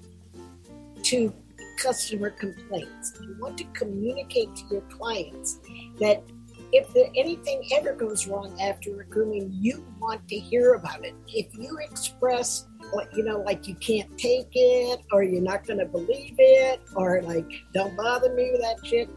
to 1.02 1.34
customer 1.80 2.30
complaints. 2.30 3.18
You 3.20 3.36
want 3.40 3.58
to 3.58 3.64
communicate 3.72 4.54
to 4.54 4.62
your 4.70 4.82
clients 4.82 5.60
that 5.98 6.22
if 6.72 6.88
anything 7.16 7.62
ever 7.72 7.94
goes 7.94 8.28
wrong 8.28 8.56
after 8.60 9.04
grooming, 9.10 9.50
you 9.52 9.84
want 9.98 10.28
to 10.28 10.36
hear 10.36 10.74
about 10.74 11.04
it. 11.04 11.14
If 11.26 11.52
you 11.54 11.76
express, 11.80 12.68
you 13.12 13.24
know, 13.24 13.40
like 13.40 13.66
you 13.66 13.74
can't 13.76 14.16
take 14.16 14.50
it, 14.52 15.00
or 15.10 15.24
you're 15.24 15.42
not 15.42 15.66
going 15.66 15.80
to 15.80 15.86
believe 15.86 16.36
it, 16.38 16.80
or 16.94 17.22
like, 17.22 17.50
don't 17.74 17.96
bother 17.96 18.32
me 18.34 18.50
with 18.52 18.60
that 18.60 18.86
shit, 18.86 19.08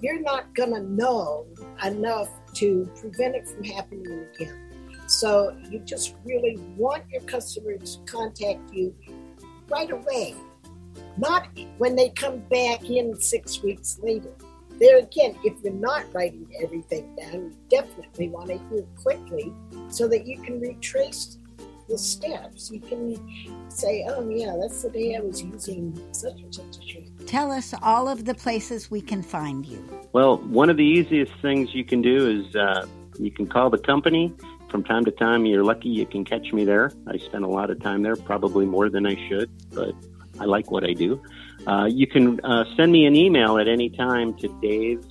you're 0.00 0.20
not 0.20 0.54
going 0.54 0.72
to 0.72 0.82
know 0.82 1.46
enough 1.84 2.28
to 2.54 2.88
prevent 3.00 3.34
it 3.34 3.48
from 3.48 3.64
happening 3.64 4.26
again. 4.34 4.70
So 5.08 5.56
you 5.68 5.80
just 5.80 6.14
really 6.24 6.56
want 6.76 7.02
your 7.10 7.22
customers 7.22 7.96
to 7.96 8.12
contact 8.12 8.72
you 8.72 8.94
right 9.68 9.90
away 9.90 10.36
not 11.16 11.48
when 11.78 11.96
they 11.96 12.10
come 12.10 12.38
back 12.50 12.88
in 12.88 13.18
six 13.20 13.62
weeks 13.62 13.98
later. 14.02 14.32
There 14.78 14.98
again, 14.98 15.36
if 15.44 15.62
you're 15.62 15.72
not 15.72 16.04
writing 16.14 16.48
everything 16.62 17.14
down, 17.16 17.32
you 17.32 17.56
definitely 17.68 18.28
want 18.28 18.48
to 18.48 18.58
hear 18.70 18.84
quickly 19.02 19.52
so 19.88 20.08
that 20.08 20.26
you 20.26 20.40
can 20.40 20.58
retrace 20.60 21.36
the 21.90 21.98
steps. 21.98 22.70
You 22.70 22.80
can 22.80 23.70
say, 23.70 24.06
oh, 24.08 24.26
yeah, 24.30 24.56
that's 24.58 24.82
the 24.82 24.90
day 24.90 25.16
I 25.16 25.20
was 25.20 25.42
using 25.42 26.00
such 26.12 26.40
and 26.40 26.54
such 26.54 26.78
a 26.78 26.82
shampoo. 26.82 27.24
Tell 27.26 27.50
us 27.50 27.74
all 27.82 28.08
of 28.08 28.24
the 28.24 28.34
places 28.34 28.90
we 28.90 29.02
can 29.02 29.22
find 29.22 29.66
you. 29.66 29.84
Well, 30.12 30.38
one 30.38 30.70
of 30.70 30.78
the 30.78 30.84
easiest 30.84 31.32
things 31.42 31.74
you 31.74 31.84
can 31.84 32.00
do 32.00 32.40
is 32.40 32.56
uh, 32.56 32.86
you 33.18 33.30
can 33.30 33.46
call 33.46 33.68
the 33.68 33.78
company. 33.78 34.32
From 34.70 34.84
time 34.84 35.04
to 35.04 35.10
time, 35.10 35.44
you're 35.44 35.64
lucky 35.64 35.88
you 35.88 36.06
can 36.06 36.24
catch 36.24 36.52
me 36.52 36.64
there. 36.64 36.92
I 37.08 37.18
spend 37.18 37.44
a 37.44 37.48
lot 37.48 37.70
of 37.70 37.80
time 37.82 38.02
there, 38.02 38.16
probably 38.16 38.64
more 38.64 38.88
than 38.88 39.04
I 39.04 39.16
should, 39.28 39.50
but 39.74 39.94
I 40.40 40.44
like 40.44 40.70
what 40.70 40.84
I 40.84 40.94
do. 40.94 41.22
Uh, 41.66 41.86
you 41.90 42.06
can 42.06 42.40
uh, 42.40 42.64
send 42.76 42.92
me 42.92 43.06
an 43.06 43.14
email 43.14 43.58
at 43.58 43.68
any 43.68 43.90
time 43.90 44.34
to 44.38 44.48
dave 44.60 45.04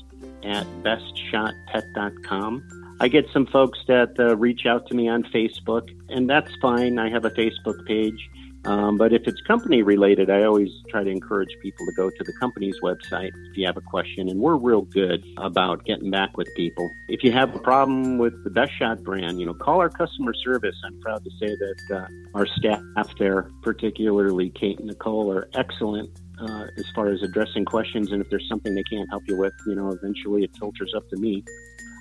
at 0.43 0.65
bestshotpet.com. 0.83 2.63
I 3.01 3.07
get 3.07 3.27
some 3.31 3.45
folks 3.45 3.79
that 3.87 4.19
uh, 4.19 4.35
reach 4.35 4.65
out 4.65 4.87
to 4.87 4.95
me 4.95 5.07
on 5.07 5.23
Facebook, 5.23 5.89
and 6.09 6.29
that's 6.29 6.51
fine. 6.61 6.99
I 6.99 7.09
have 7.09 7.23
a 7.23 7.31
Facebook 7.31 7.85
page. 7.85 8.29
Um, 8.65 8.97
but 8.97 9.13
if 9.13 9.27
it's 9.27 9.39
company 9.41 9.83
related, 9.83 10.29
I 10.29 10.43
always 10.43 10.69
try 10.89 11.03
to 11.03 11.09
encourage 11.09 11.49
people 11.61 11.85
to 11.85 11.91
go 11.93 12.09
to 12.09 12.23
the 12.23 12.33
company's 12.39 12.75
website 12.83 13.31
if 13.51 13.57
you 13.57 13.65
have 13.65 13.77
a 13.77 13.81
question. 13.81 14.29
And 14.29 14.39
we're 14.39 14.57
real 14.57 14.81
good 14.81 15.23
about 15.37 15.85
getting 15.85 16.11
back 16.11 16.37
with 16.37 16.53
people. 16.55 16.93
If 17.07 17.23
you 17.23 17.31
have 17.31 17.55
a 17.55 17.59
problem 17.59 18.17
with 18.17 18.43
the 18.43 18.49
Best 18.49 18.73
Shot 18.77 19.01
brand, 19.03 19.39
you 19.39 19.45
know, 19.45 19.53
call 19.53 19.79
our 19.79 19.89
customer 19.89 20.33
service. 20.33 20.75
I'm 20.85 20.99
proud 21.01 21.23
to 21.23 21.31
say 21.39 21.55
that 21.55 21.97
uh, 21.97 22.37
our 22.37 22.45
staff 22.45 23.07
there, 23.17 23.49
particularly 23.63 24.49
Kate 24.49 24.77
and 24.79 24.87
Nicole, 24.87 25.31
are 25.31 25.49
excellent 25.53 26.09
uh, 26.39 26.65
as 26.77 26.85
far 26.93 27.07
as 27.07 27.21
addressing 27.23 27.65
questions. 27.65 28.11
And 28.11 28.21
if 28.21 28.29
there's 28.29 28.47
something 28.49 28.75
they 28.75 28.83
can't 28.83 29.09
help 29.09 29.23
you 29.27 29.37
with, 29.37 29.53
you 29.67 29.75
know, 29.75 29.89
eventually 29.89 30.43
it 30.43 30.51
filters 30.57 30.93
up 30.95 31.07
to 31.09 31.17
me. 31.17 31.43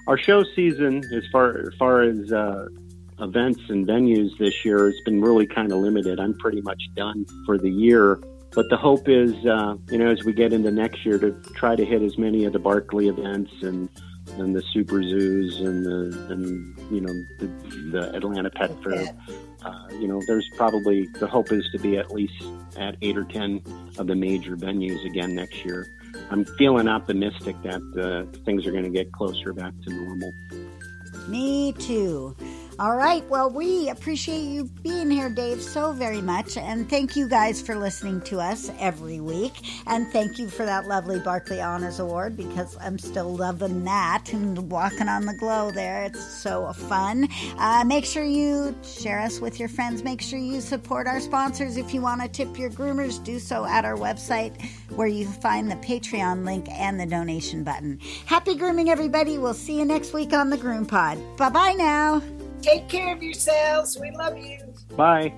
Our 0.07 0.19
show 0.19 0.43
season, 0.57 1.05
as 1.15 1.25
far 1.31 1.59
as 1.59 1.75
far 1.79 2.03
as 2.03 2.33
uh, 2.33 2.67
events 3.21 3.61
and 3.69 3.87
venues 3.87 4.37
this 4.39 4.65
year 4.65 4.87
has 4.87 5.01
been 5.05 5.21
really 5.21 5.47
kind 5.47 5.73
of 5.73 5.79
limited. 5.79 6.21
I'm 6.21 6.37
pretty 6.39 6.61
much 6.61 6.83
done 6.97 7.27
for 7.45 7.59
the 7.59 7.71
year. 7.71 8.21
But 8.53 8.71
the 8.71 8.77
hope 8.77 9.09
is, 9.09 9.33
uh, 9.47 9.77
you 9.91 9.99
know, 9.99 10.11
as 10.11 10.25
we 10.25 10.33
get 10.33 10.53
into 10.53 10.71
next 10.71 11.05
year, 11.05 11.19
to 11.19 11.33
try 11.55 11.77
to 11.77 11.85
hit 11.85 12.03
as 12.03 12.17
many 12.17 12.45
of 12.45 12.53
the 12.53 12.61
Barkleigh 12.61 13.09
events 13.09 13.53
and 13.63 13.89
and 14.37 14.55
the 14.55 14.63
super 14.73 15.03
zoos 15.03 15.61
and 15.61 15.85
the 15.85 16.33
and 16.33 16.79
you 16.91 17.01
know 17.01 17.13
the, 17.39 17.47
the 17.91 18.17
Atlanta 18.17 18.51
Pet 18.51 18.71
Fair. 18.83 19.09
Uh, 19.65 19.89
you 19.93 20.07
know, 20.07 20.23
there's 20.27 20.49
probably 20.57 21.07
the 21.19 21.27
hope 21.27 21.53
is 21.53 21.69
to 21.73 21.79
be 21.79 21.99
at 21.99 22.11
least 22.13 22.43
at 22.77 22.97
eight 23.03 23.19
or 23.19 23.25
ten 23.25 23.63
of 23.99 24.07
the 24.07 24.15
major 24.15 24.57
venues 24.57 25.05
again 25.05 25.35
next 25.35 25.65
year. 25.65 25.87
I'm 26.31 26.45
feeling 26.57 26.89
optimistic 26.89 27.57
that 27.63 27.83
uh, 27.97 28.39
things 28.45 28.67
are 28.67 28.73
going 28.73 28.85
to 28.85 28.91
get 28.91 29.13
closer 29.13 29.53
back 29.53 29.75
to 29.85 29.93
normal. 29.93 30.33
Me 31.29 31.73
too. 31.73 32.35
All 32.81 32.95
right. 32.95 33.29
Well, 33.29 33.51
we 33.51 33.89
appreciate 33.89 34.43
you 34.45 34.67
being 34.85 35.11
here, 35.11 35.29
Dave, 35.29 35.61
so 35.61 35.93
very 35.93 36.21
much. 36.21 36.57
And 36.57 36.89
thank 36.89 37.17
you 37.17 37.29
guys 37.29 37.61
for 37.61 37.75
listening 37.75 38.21
to 38.23 38.39
us 38.39 38.71
every 38.79 39.19
week. 39.19 39.53
And 39.89 40.07
thank 40.13 40.39
you 40.39 40.49
for 40.49 40.65
that 40.65 40.87
lovely 40.87 41.19
Barkleigh 41.19 41.65
Honors 41.67 41.99
Award 41.99 42.37
because 42.37 42.77
I'm 42.81 42.97
still 42.97 43.35
loving 43.35 43.83
that 43.83 44.33
and 44.33 44.71
walking 44.71 45.09
on 45.09 45.27
the 45.27 45.35
glow 45.35 45.73
there. 45.73 46.05
It's 46.05 46.25
so 46.25 46.73
fun. 46.73 47.27
Uh, 47.59 47.83
make 47.85 48.05
sure 48.05 48.23
you 48.23 48.77
share 48.85 49.19
us 49.19 49.41
with 49.41 49.59
your 49.59 49.69
friends. 49.69 50.05
Make 50.05 50.23
sure 50.23 50.39
you 50.39 50.61
support 50.61 51.09
our 51.09 51.19
sponsors. 51.19 51.77
If 51.77 51.93
you 51.93 52.01
want 52.01 52.23
to 52.23 52.29
tip 52.29 52.57
your 52.57 52.71
groomers, 52.71 53.23
do 53.25 53.41
so 53.41 53.65
at 53.65 53.85
our 53.85 53.97
website 53.97 54.55
where 54.95 55.09
you 55.09 55.27
find 55.27 55.69
the 55.69 55.77
Patreon 55.77 56.45
link 56.45 56.69
and 56.71 57.01
the 57.01 57.07
donation 57.07 57.65
button. 57.65 57.99
Happy 58.27 58.55
grooming, 58.55 58.89
everybody. 58.89 59.37
We'll 59.37 59.53
see 59.53 59.79
you 59.79 59.85
next 59.85 60.13
week 60.13 60.33
on 60.33 60.51
the 60.51 60.57
Groom 60.57 60.87
Pod. 60.87 61.19
Bye 61.37 61.51
bye 61.51 61.73
now. 61.73 62.23
Take 62.63 62.89
care 62.89 63.15
of 63.15 63.23
yourselves. 63.23 63.99
We 64.01 64.11
love 64.11 64.37
you. 64.37 64.59
Bye. 64.97 65.33